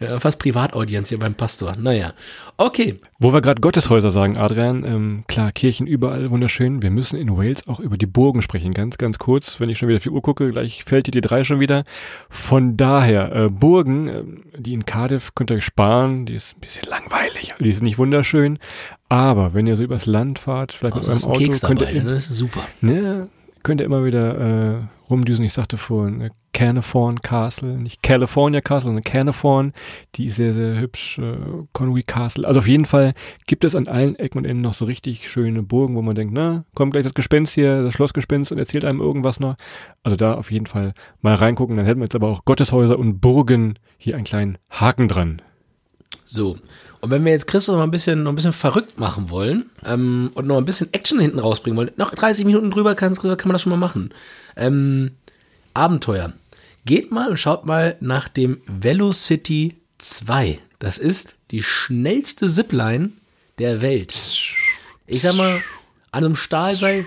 Ja, 0.00 0.18
fast 0.18 0.38
Privataudienz 0.38 1.08
hier 1.08 1.18
beim 1.18 1.34
Pastor. 1.34 1.76
Naja. 1.76 2.14
Okay. 2.56 3.00
Wo 3.18 3.32
wir 3.32 3.40
gerade 3.40 3.60
Gotteshäuser 3.60 4.10
sagen, 4.10 4.36
Adrian, 4.36 4.84
ähm, 4.84 5.24
klar, 5.26 5.52
Kirchen 5.52 5.86
überall 5.86 6.30
wunderschön. 6.30 6.82
Wir 6.82 6.90
müssen 6.90 7.16
in 7.16 7.36
Wales 7.36 7.66
auch 7.68 7.80
über 7.80 7.96
die 7.96 8.06
Burgen 8.06 8.42
sprechen. 8.42 8.72
Ganz, 8.74 8.98
ganz 8.98 9.18
kurz, 9.18 9.60
wenn 9.60 9.68
ich 9.68 9.78
schon 9.78 9.88
wieder 9.88 9.96
auf 9.96 10.02
die 10.02 10.10
Uhr 10.10 10.22
gucke, 10.22 10.50
gleich 10.50 10.84
fällt 10.84 11.06
dir 11.06 11.10
die 11.12 11.20
drei 11.20 11.44
schon 11.44 11.60
wieder. 11.60 11.84
Von 12.28 12.76
daher, 12.76 13.34
äh, 13.34 13.48
Burgen, 13.48 14.08
äh, 14.08 14.22
die 14.58 14.72
in 14.72 14.84
Cardiff 14.84 15.34
könnt 15.34 15.50
ihr 15.50 15.56
euch 15.56 15.64
sparen, 15.64 16.26
die 16.26 16.34
ist 16.34 16.56
ein 16.56 16.60
bisschen 16.60 16.88
langweilig, 16.88 17.54
die 17.58 17.70
ist 17.70 17.82
nicht 17.82 17.98
wunderschön. 17.98 18.58
Aber 19.08 19.54
wenn 19.54 19.66
ihr 19.66 19.76
so 19.76 19.82
übers 19.82 20.06
Land 20.06 20.38
fahrt, 20.38 20.72
vielleicht 20.72 20.96
mit 20.96 21.08
eurem 21.08 21.24
Auto, 21.24 21.38
Keks 21.38 21.60
könnt 21.60 21.80
dabei, 21.80 21.92
ihr, 21.92 22.04
ne? 22.04 22.14
das 22.14 22.28
ist 22.28 22.36
super. 22.36 22.60
Ne, 22.80 23.28
könnt 23.64 23.80
ihr 23.80 23.86
immer 23.86 24.04
wieder 24.04 24.38
äh, 24.38 24.82
rumdüsen. 25.10 25.44
Ich 25.44 25.52
sagte 25.52 25.76
vorhin, 25.76 26.20
äh, 26.20 26.30
Caernarfon 26.52 27.20
Castle, 27.20 27.76
nicht 27.76 28.02
California 28.02 28.60
Castle, 28.60 28.90
sondern 28.90 29.02
Caernarfon. 29.02 29.72
Die 30.14 30.26
ist 30.26 30.36
sehr, 30.36 30.54
sehr 30.54 30.78
hübsch. 30.78 31.18
Äh, 31.18 31.36
Conwy 31.72 32.04
Castle. 32.04 32.46
Also 32.46 32.60
auf 32.60 32.68
jeden 32.68 32.84
Fall 32.84 33.14
gibt 33.46 33.64
es 33.64 33.74
an 33.74 33.88
allen 33.88 34.16
Ecken 34.16 34.38
und 34.38 34.44
Enden 34.44 34.62
noch 34.62 34.74
so 34.74 34.84
richtig 34.84 35.28
schöne 35.28 35.62
Burgen, 35.62 35.96
wo 35.96 36.02
man 36.02 36.14
denkt, 36.14 36.32
na, 36.32 36.64
kommt 36.74 36.92
gleich 36.92 37.02
das 37.02 37.14
Gespenst 37.14 37.54
hier, 37.54 37.82
das 37.82 37.94
Schlossgespenst 37.94 38.52
und 38.52 38.58
erzählt 38.58 38.84
einem 38.84 39.00
irgendwas 39.00 39.40
noch. 39.40 39.56
Also 40.04 40.16
da 40.16 40.34
auf 40.34 40.52
jeden 40.52 40.66
Fall 40.66 40.94
mal 41.20 41.34
reingucken. 41.34 41.76
Dann 41.76 41.86
hätten 41.86 42.00
wir 42.00 42.04
jetzt 42.04 42.14
aber 42.14 42.28
auch 42.28 42.44
Gotteshäuser 42.44 42.98
und 42.98 43.20
Burgen 43.20 43.78
hier 43.98 44.14
einen 44.14 44.24
kleinen 44.24 44.58
Haken 44.70 45.08
dran. 45.08 45.42
So. 46.22 46.56
Und 47.04 47.10
wenn 47.10 47.22
wir 47.26 47.32
jetzt 47.32 47.46
Christoph 47.46 47.76
noch 47.76 47.82
ein 47.82 47.90
bisschen, 47.90 48.22
noch 48.22 48.32
ein 48.32 48.34
bisschen 48.34 48.54
verrückt 48.54 48.98
machen 48.98 49.28
wollen 49.28 49.68
ähm, 49.84 50.30
und 50.32 50.46
noch 50.46 50.56
ein 50.56 50.64
bisschen 50.64 50.90
Action 50.94 51.20
hinten 51.20 51.38
rausbringen 51.38 51.76
wollen, 51.76 51.90
noch 51.96 52.14
30 52.14 52.46
Minuten 52.46 52.70
drüber 52.70 52.94
kann, 52.94 53.14
kann 53.14 53.36
man 53.44 53.52
das 53.52 53.60
schon 53.60 53.68
mal 53.68 53.76
machen. 53.76 54.14
Ähm, 54.56 55.10
Abenteuer. 55.74 56.32
Geht 56.86 57.12
mal 57.12 57.28
und 57.28 57.36
schaut 57.36 57.66
mal 57.66 57.96
nach 58.00 58.28
dem 58.28 58.62
Velocity 58.64 59.74
2. 59.98 60.58
Das 60.78 60.96
ist 60.96 61.36
die 61.50 61.62
schnellste 61.62 62.48
Zipline 62.48 63.10
der 63.58 63.82
Welt. 63.82 64.14
Ich 65.06 65.20
sag 65.20 65.34
mal, 65.34 65.60
an 66.10 66.24
einem 66.24 66.36
Stahlseil 66.36 67.06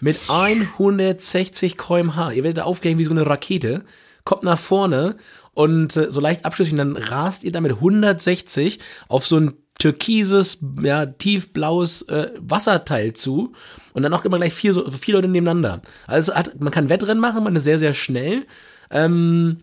mit 0.00 0.18
160 0.30 1.76
kmh. 1.76 2.32
Ihr 2.32 2.42
werdet 2.42 2.64
aufgehängt 2.64 3.00
wie 3.00 3.04
so 3.04 3.10
eine 3.10 3.26
Rakete, 3.26 3.84
kommt 4.24 4.44
nach 4.44 4.58
vorne 4.58 5.16
und 5.56 5.96
äh, 5.96 6.12
so 6.12 6.20
leicht 6.20 6.44
abschließend, 6.44 6.78
und 6.78 6.94
dann 6.94 7.02
rast 7.02 7.42
ihr 7.42 7.50
damit 7.50 7.72
160 7.72 8.78
auf 9.08 9.26
so 9.26 9.38
ein 9.40 9.54
türkises, 9.78 10.58
ja, 10.82 11.06
tiefblaues 11.06 12.02
äh, 12.02 12.30
Wasserteil 12.38 13.14
zu 13.14 13.54
und 13.94 14.02
dann 14.02 14.12
auch 14.12 14.24
immer 14.24 14.36
gleich 14.36 14.52
vier, 14.52 14.74
so, 14.74 14.90
vier 14.90 15.14
Leute 15.14 15.28
nebeneinander. 15.28 15.80
Also 16.06 16.34
hat, 16.34 16.60
man 16.60 16.72
kann 16.72 16.90
Wettrennen 16.90 17.20
machen, 17.20 17.42
man 17.42 17.56
ist 17.56 17.64
sehr, 17.64 17.78
sehr 17.78 17.94
schnell. 17.94 18.46
Ähm, 18.90 19.58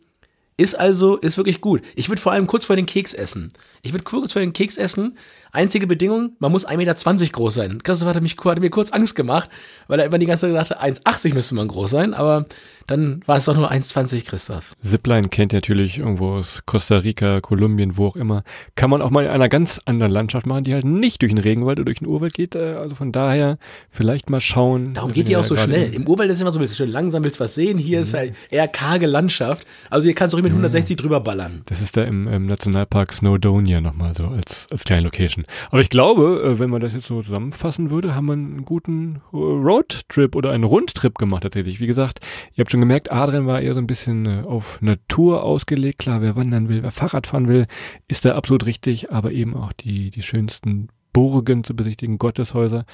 ist 0.57 0.75
also, 0.75 1.17
ist 1.17 1.37
wirklich 1.37 1.61
gut. 1.61 1.81
Ich 1.95 2.09
würde 2.09 2.21
vor 2.21 2.31
allem 2.31 2.47
kurz 2.47 2.65
vor 2.65 2.75
den 2.75 2.85
Keks 2.85 3.13
essen. 3.13 3.51
Ich 3.83 3.93
würde 3.93 4.03
kurz 4.03 4.33
vor 4.33 4.41
den 4.41 4.53
Keks 4.53 4.77
essen. 4.77 5.13
Einzige 5.55 5.85
Bedingung, 5.85 6.31
man 6.39 6.51
muss 6.51 6.67
1,20 6.67 6.77
Meter 6.77 7.31
groß 7.31 7.53
sein. 7.53 7.83
Christoph 7.83 8.09
hatte, 8.09 8.21
mich, 8.21 8.35
hatte 8.43 8.59
mir 8.59 8.71
kurz 8.71 8.91
Angst 8.91 9.15
gemacht, 9.15 9.49
weil 9.87 9.99
er 9.99 10.07
immer 10.07 10.17
die 10.17 10.25
ganze 10.25 10.51
Zeit 10.51 10.71
hat, 10.71 10.83
1,80 10.83 11.35
müsste 11.35 11.53
man 11.53 11.67
groß 11.67 11.91
sein, 11.91 12.15
aber 12.15 12.47
dann 12.87 13.21
war 13.25 13.37
es 13.37 13.45
doch 13.45 13.55
nur 13.55 13.71
1,20, 13.71 14.25
Christoph. 14.25 14.73
Zipline 14.81 15.29
kennt 15.29 15.53
ihr 15.53 15.57
natürlich 15.57 15.99
irgendwo 15.99 16.33
aus 16.33 16.63
Costa 16.65 16.97
Rica, 16.97 17.39
Kolumbien, 17.39 17.97
wo 17.97 18.07
auch 18.07 18.15
immer. 18.15 18.43
Kann 18.75 18.89
man 18.89 19.01
auch 19.01 19.09
mal 19.09 19.25
in 19.25 19.29
einer 19.29 19.47
ganz 19.47 19.79
anderen 19.85 20.11
Landschaft 20.11 20.45
machen, 20.45 20.63
die 20.63 20.73
halt 20.73 20.85
nicht 20.85 21.21
durch 21.21 21.31
den 21.31 21.37
Regenwald 21.39 21.79
oder 21.79 21.85
durch 21.85 21.99
den 21.99 22.07
Urwald 22.07 22.33
geht. 22.33 22.55
Äh, 22.55 22.73
also 22.73 22.95
von 22.95 23.11
daher 23.11 23.57
vielleicht 23.89 24.29
mal 24.29 24.41
schauen. 24.41 24.93
Darum 24.93 25.13
geht 25.13 25.27
die 25.27 25.37
auch 25.37 25.45
so 25.45 25.55
schnell. 25.55 25.93
Im 25.93 26.07
Urwald 26.07 26.29
ist 26.29 26.37
es 26.37 26.41
immer 26.41 26.51
so, 26.51 26.59
willst 26.59 26.73
du 26.73 26.83
schön 26.83 26.91
langsam, 26.91 27.23
willst 27.23 27.39
was 27.39 27.55
sehen. 27.55 27.77
Hier 27.77 27.99
mhm. 27.99 28.03
ist 28.03 28.13
halt 28.13 28.35
eher 28.49 28.67
karge 28.67 29.05
Landschaft. 29.05 29.65
Also 29.89 30.05
hier 30.05 30.15
kannst 30.15 30.33
du 30.33 30.37
mit 30.37 30.47
160 30.47 30.97
mhm. 30.97 31.01
drüber 31.01 31.19
ballern. 31.19 31.61
Das 31.67 31.81
ist 31.81 31.95
da 31.95 32.03
im, 32.03 32.27
im 32.27 32.47
Nationalpark 32.47 33.13
Snowdonia 33.13 33.81
nochmal 33.81 34.13
so 34.15 34.25
als, 34.25 34.67
als 34.71 34.83
kleine 34.83 35.03
Location. 35.03 35.42
Aber 35.69 35.81
ich 35.81 35.89
glaube, 35.89 36.41
äh, 36.43 36.59
wenn 36.59 36.69
man 36.69 36.81
das 36.81 36.93
jetzt 36.93 37.07
so 37.07 37.21
zusammenfassen 37.21 37.89
würde, 37.89 38.15
haben 38.15 38.25
wir 38.25 38.33
einen 38.33 38.65
guten 38.65 39.21
äh, 39.31 39.37
Roadtrip 39.37 40.35
oder 40.35 40.51
einen 40.51 40.63
Rundtrip 40.63 41.17
gemacht 41.17 41.43
tatsächlich. 41.43 41.79
Wie 41.79 41.87
gesagt, 41.87 42.19
ihr 42.53 42.63
habt 42.63 42.71
schon 42.71 42.79
gemerkt, 42.79 43.11
Adrian 43.11 43.47
war 43.47 43.61
eher 43.61 43.73
so 43.73 43.79
ein 43.79 43.87
bisschen 43.87 44.25
äh, 44.25 44.43
auf 44.45 44.81
Natur 44.81 45.43
ausgelegt. 45.43 45.99
Klar, 45.99 46.21
wer 46.21 46.35
wandern 46.35 46.69
will, 46.69 46.83
wer 46.83 46.91
Fahrrad 46.91 47.27
fahren 47.27 47.47
will, 47.47 47.67
ist 48.07 48.25
da 48.25 48.35
absolut 48.35 48.65
richtig, 48.65 49.11
aber 49.11 49.31
eben 49.31 49.55
auch 49.55 49.73
die, 49.73 50.09
die 50.09 50.23
schönsten 50.23 50.89
Burgen 51.13 51.63
zu 51.63 51.75
besichtigen, 51.75 52.17
Gotteshäuser 52.17 52.85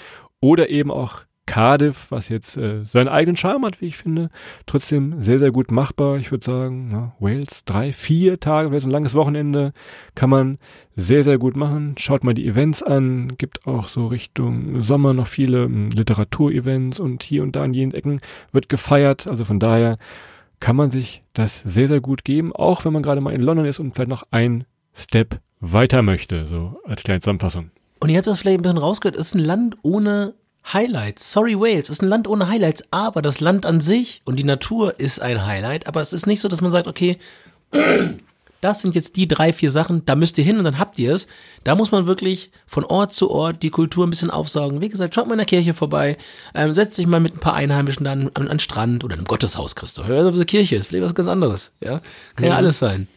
oder 0.41 0.69
eben 0.69 0.91
auch 0.91 1.21
Cardiff, 1.49 2.05
was 2.11 2.29
jetzt 2.29 2.57
äh, 2.57 2.83
seinen 2.93 3.07
eigenen 3.07 3.35
Charme 3.35 3.65
hat, 3.65 3.81
wie 3.81 3.87
ich 3.87 3.97
finde. 3.97 4.29
Trotzdem 4.67 5.19
sehr, 5.19 5.39
sehr 5.39 5.49
gut 5.49 5.71
machbar. 5.71 6.17
Ich 6.17 6.29
würde 6.29 6.45
sagen, 6.45 6.89
na, 6.91 7.15
Wales, 7.19 7.65
drei, 7.65 7.91
vier 7.91 8.39
Tage, 8.39 8.69
vielleicht 8.69 8.85
ein 8.85 8.91
langes 8.91 9.15
Wochenende, 9.15 9.73
kann 10.13 10.29
man 10.29 10.59
sehr, 10.95 11.23
sehr 11.23 11.39
gut 11.39 11.55
machen. 11.55 11.95
Schaut 11.97 12.23
mal 12.23 12.35
die 12.35 12.47
Events 12.47 12.83
an. 12.83 13.33
Gibt 13.39 13.65
auch 13.65 13.87
so 13.87 14.05
Richtung 14.05 14.83
Sommer 14.83 15.15
noch 15.15 15.25
viele 15.25 15.63
hm, 15.63 15.89
Literaturevents 15.89 16.99
und 16.99 17.23
hier 17.23 17.41
und 17.41 17.55
da 17.55 17.65
in 17.65 17.73
jenen 17.73 17.95
Ecken 17.95 18.21
wird 18.51 18.69
gefeiert. 18.69 19.27
Also 19.27 19.43
von 19.43 19.59
daher 19.59 19.97
kann 20.59 20.75
man 20.75 20.91
sich 20.91 21.23
das 21.33 21.61
sehr, 21.61 21.87
sehr 21.87 21.99
gut 21.99 22.23
geben, 22.23 22.53
auch 22.53 22.85
wenn 22.85 22.93
man 22.93 23.01
gerade 23.01 23.21
mal 23.21 23.33
in 23.33 23.41
London 23.41 23.65
ist 23.65 23.79
und 23.79 23.95
vielleicht 23.95 24.09
noch 24.11 24.27
ein 24.29 24.65
Step 24.93 25.39
weiter 25.59 26.03
möchte, 26.03 26.45
so 26.45 26.79
als 26.85 27.01
kleine 27.01 27.21
Zusammenfassung. 27.21 27.71
Und 28.01 28.09
ihr 28.09 28.17
habt 28.17 28.27
das 28.27 28.37
vielleicht 28.37 28.59
ein 28.59 28.61
bisschen 28.61 28.77
rausgehört, 28.77 29.17
ist 29.17 29.33
ein 29.33 29.39
Land 29.39 29.77
ohne 29.81 30.35
Highlights. 30.73 31.31
Sorry 31.31 31.59
Wales 31.59 31.89
ist 31.89 32.01
ein 32.01 32.09
Land 32.09 32.27
ohne 32.27 32.47
Highlights, 32.47 32.83
aber 32.91 33.21
das 33.21 33.39
Land 33.39 33.65
an 33.65 33.81
sich 33.81 34.21
und 34.25 34.37
die 34.37 34.43
Natur 34.43 34.99
ist 34.99 35.21
ein 35.21 35.45
Highlight. 35.45 35.87
Aber 35.87 36.01
es 36.01 36.13
ist 36.13 36.27
nicht 36.27 36.39
so, 36.39 36.47
dass 36.47 36.61
man 36.61 36.71
sagt, 36.71 36.87
okay, 36.87 37.17
das 38.61 38.81
sind 38.81 38.95
jetzt 38.95 39.15
die 39.15 39.27
drei, 39.27 39.53
vier 39.53 39.71
Sachen, 39.71 40.05
da 40.05 40.15
müsst 40.15 40.37
ihr 40.37 40.43
hin 40.43 40.57
und 40.57 40.63
dann 40.63 40.79
habt 40.79 40.99
ihr 40.99 41.15
es. 41.15 41.27
Da 41.63 41.75
muss 41.75 41.91
man 41.91 42.07
wirklich 42.07 42.51
von 42.67 42.83
Ort 42.83 43.13
zu 43.13 43.31
Ort 43.31 43.63
die 43.63 43.69
Kultur 43.69 44.05
ein 44.05 44.09
bisschen 44.09 44.29
aufsaugen. 44.29 44.81
Wie 44.81 44.89
gesagt, 44.89 45.15
schaut 45.15 45.27
mal 45.27 45.33
in 45.33 45.39
der 45.39 45.45
Kirche 45.45 45.73
vorbei, 45.73 46.17
ähm, 46.53 46.73
setzt 46.73 46.95
sich 46.95 47.07
mal 47.07 47.19
mit 47.19 47.35
ein 47.35 47.39
paar 47.39 47.53
Einheimischen 47.53 48.03
dann 48.03 48.29
an, 48.33 48.47
an 48.47 48.59
Strand 48.59 49.03
oder 49.03 49.17
im 49.17 49.25
Gotteshaus, 49.25 49.75
Christoph. 49.75 50.07
Hör 50.07 50.27
auf 50.27 50.33
diese 50.33 50.45
Kirche, 50.45 50.75
ist 50.75 50.87
vielleicht 50.87 51.05
was 51.05 51.15
ganz 51.15 51.29
anderes. 51.29 51.71
Ja, 51.81 52.01
kann 52.35 52.45
ja, 52.45 52.51
ja 52.51 52.55
alles 52.57 52.79
sein. 52.79 53.07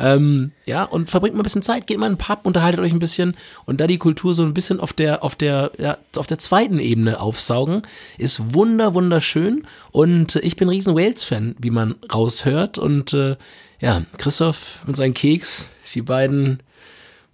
Ähm, 0.00 0.52
ja, 0.64 0.84
und 0.84 1.10
verbringt 1.10 1.34
mal 1.34 1.42
ein 1.42 1.44
bisschen 1.44 1.62
Zeit, 1.62 1.86
geht 1.86 1.98
mal 1.98 2.06
in 2.06 2.14
den 2.14 2.18
Pub, 2.18 2.40
unterhaltet 2.44 2.80
euch 2.80 2.92
ein 2.92 2.98
bisschen 2.98 3.36
und 3.66 3.80
da 3.80 3.86
die 3.86 3.98
Kultur 3.98 4.32
so 4.34 4.42
ein 4.42 4.54
bisschen 4.54 4.80
auf 4.80 4.92
der, 4.94 5.22
auf 5.22 5.34
der, 5.34 5.72
ja, 5.78 5.98
auf 6.16 6.26
der 6.26 6.38
zweiten 6.38 6.78
Ebene 6.78 7.20
aufsaugen, 7.20 7.82
ist 8.16 8.54
wunder, 8.54 8.94
wunderschön 8.94 9.66
und 9.90 10.36
ich 10.36 10.56
bin 10.56 10.68
ein 10.68 10.70
riesen 10.70 10.96
Wales-Fan, 10.96 11.56
wie 11.58 11.70
man 11.70 11.96
raushört 12.12 12.78
und 12.78 13.12
äh, 13.12 13.36
ja, 13.80 14.02
Christoph 14.16 14.80
und 14.86 14.96
sein 14.96 15.12
Keks, 15.12 15.66
die 15.94 16.02
beiden 16.02 16.62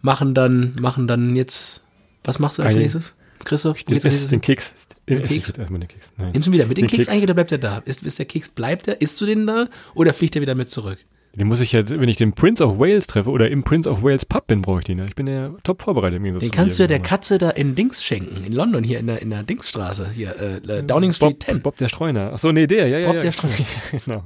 machen 0.00 0.34
dann, 0.34 0.74
machen 0.80 1.06
dann 1.06 1.36
jetzt, 1.36 1.82
was 2.24 2.38
machst 2.40 2.58
du 2.58 2.62
als 2.62 2.72
Eine, 2.72 2.82
nächstes? 2.82 3.14
Christoph, 3.44 3.82
den, 3.84 3.96
ist, 3.96 4.32
den 4.32 4.40
Keks. 4.40 4.74
Den 5.08 5.22
Keks? 5.22 5.50
Erstmal 5.50 5.80
den 5.80 5.88
Keks. 5.88 6.06
Nein. 6.16 6.32
Nimmst 6.32 6.48
du 6.48 6.52
wieder 6.52 6.66
mit 6.66 6.78
den, 6.78 6.82
den 6.82 6.90
Keks, 6.90 7.06
Keks 7.06 7.08
eigentlich 7.08 7.24
oder 7.24 7.34
bleibt 7.34 7.52
er 7.52 7.58
da? 7.58 7.78
Ist, 7.84 8.02
ist 8.02 8.18
der 8.18 8.26
Keks, 8.26 8.48
bleibt 8.48 8.88
er? 8.88 9.00
Isst 9.00 9.20
du 9.20 9.26
den 9.26 9.46
da 9.46 9.68
oder 9.94 10.12
fliegt 10.12 10.34
er 10.34 10.42
wieder 10.42 10.56
mit 10.56 10.68
zurück? 10.68 10.98
Den 11.38 11.48
muss 11.48 11.60
ich 11.60 11.72
ja, 11.72 11.86
wenn 11.88 12.08
ich 12.08 12.16
den 12.16 12.32
Prince 12.32 12.64
of 12.64 12.78
Wales 12.78 13.06
treffe 13.06 13.28
oder 13.28 13.50
im 13.50 13.62
Prince 13.62 13.90
of 13.90 14.02
Wales 14.02 14.24
Pub 14.24 14.46
bin, 14.46 14.62
brauche 14.62 14.78
ich 14.78 14.86
den. 14.86 15.04
Ich 15.04 15.14
bin 15.14 15.26
ja 15.26 15.50
top 15.64 15.82
vorbereitet. 15.82 16.22
Den 16.22 16.50
kannst 16.50 16.78
du 16.78 16.84
ja 16.84 16.86
der 16.86 17.00
Katze 17.00 17.36
da 17.36 17.50
in 17.50 17.74
Dings 17.74 18.02
schenken, 18.02 18.42
in 18.42 18.54
London, 18.54 18.82
hier 18.82 18.98
in 18.98 19.06
der, 19.06 19.20
in 19.20 19.28
der 19.28 19.42
Dingsstraße, 19.42 20.10
hier, 20.12 20.34
äh, 20.40 20.82
Downing 20.82 21.12
Street 21.12 21.40
Bob, 21.40 21.42
10. 21.42 21.62
Bob 21.62 21.76
der 21.76 21.88
Streuner. 21.88 22.32
Achso, 22.32 22.52
nee, 22.52 22.66
der, 22.66 22.88
ja, 22.88 22.98
ja. 22.98 23.06
Bob 23.08 23.16
ja, 23.16 23.22
der 23.22 23.32
Streuner. 23.32 23.54
genau. 24.04 24.24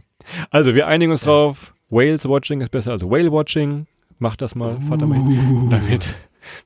Also, 0.50 0.76
wir 0.76 0.86
einigen 0.86 1.10
uns 1.10 1.22
ja. 1.22 1.26
drauf. 1.26 1.74
Wales 1.88 2.28
Watching 2.28 2.60
ist 2.60 2.70
besser 2.70 2.92
als 2.92 3.02
Whale 3.02 3.32
Watching. 3.32 3.86
Mach 4.20 4.36
das 4.36 4.54
mal, 4.54 4.76
uh. 4.76 4.88
fahrt 4.88 5.02
da 5.02 5.06
mal 5.06 5.16
hin. 5.18 5.68
Damit 5.68 6.14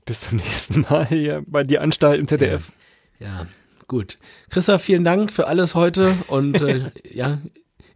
bis 0.04 0.20
zum 0.20 0.37
nächsten 0.37 0.83
Mal 0.83 1.07
hier 1.07 1.42
bei 1.46 1.64
dir 1.64 1.80
Anstalt 1.80 2.20
im 2.20 2.28
ZDF. 2.28 2.70
Ja. 3.18 3.26
ja. 3.26 3.46
Gut. 3.87 4.18
Christoph, 4.50 4.83
vielen 4.83 5.04
Dank 5.04 5.30
für 5.30 5.46
alles 5.46 5.74
heute 5.74 6.12
und 6.28 6.61
äh, 6.62 6.90
ja, 7.11 7.38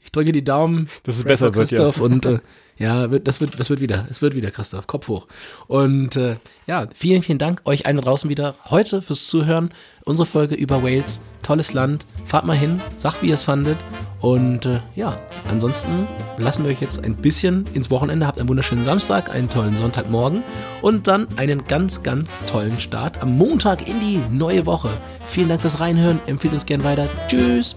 ich 0.08 0.12
drücke 0.12 0.32
die 0.32 0.42
Daumen. 0.42 0.88
Das 1.02 1.18
ist 1.18 1.24
besser, 1.26 1.50
Christoph 1.52 2.00
wird, 2.00 2.24
ja. 2.24 2.30
und 2.30 2.38
äh, 2.38 2.40
ja, 2.78 3.06
das 3.08 3.42
wird, 3.42 3.60
das 3.60 3.68
wird 3.68 3.80
wieder, 3.80 4.06
es 4.08 4.22
wird 4.22 4.34
wieder, 4.34 4.50
Christoph, 4.50 4.86
Kopf 4.86 5.08
hoch. 5.08 5.26
Und 5.66 6.16
äh, 6.16 6.36
ja, 6.66 6.86
vielen, 6.94 7.20
vielen 7.20 7.36
Dank 7.36 7.60
euch 7.66 7.84
allen 7.84 8.00
draußen 8.00 8.30
wieder 8.30 8.54
heute 8.70 9.02
fürs 9.02 9.26
Zuhören. 9.26 9.70
Unsere 10.06 10.24
Folge 10.24 10.54
über 10.54 10.82
Wales, 10.82 11.20
tolles 11.42 11.74
Land. 11.74 12.06
Fahrt 12.24 12.46
mal 12.46 12.56
hin, 12.56 12.80
sagt, 12.96 13.22
wie 13.22 13.28
ihr 13.28 13.34
es 13.34 13.44
fandet. 13.44 13.76
Und 14.22 14.64
äh, 14.64 14.80
ja, 14.96 15.20
ansonsten 15.50 16.08
lassen 16.38 16.64
wir 16.64 16.70
euch 16.70 16.80
jetzt 16.80 17.04
ein 17.04 17.14
bisschen 17.14 17.66
ins 17.74 17.90
Wochenende. 17.90 18.26
Habt 18.26 18.38
einen 18.38 18.48
wunderschönen 18.48 18.84
Samstag, 18.84 19.30
einen 19.30 19.50
tollen 19.50 19.76
Sonntagmorgen 19.76 20.42
und 20.80 21.06
dann 21.06 21.28
einen 21.36 21.64
ganz, 21.64 22.02
ganz 22.02 22.42
tollen 22.46 22.80
Start 22.80 23.20
am 23.20 23.36
Montag 23.36 23.86
in 23.86 24.00
die 24.00 24.22
neue 24.30 24.64
Woche. 24.64 24.88
Vielen 25.26 25.50
Dank 25.50 25.60
fürs 25.60 25.80
Reinhören. 25.80 26.18
Empfehlt 26.26 26.54
uns 26.54 26.64
gern 26.64 26.82
weiter. 26.82 27.06
Tschüss. 27.28 27.76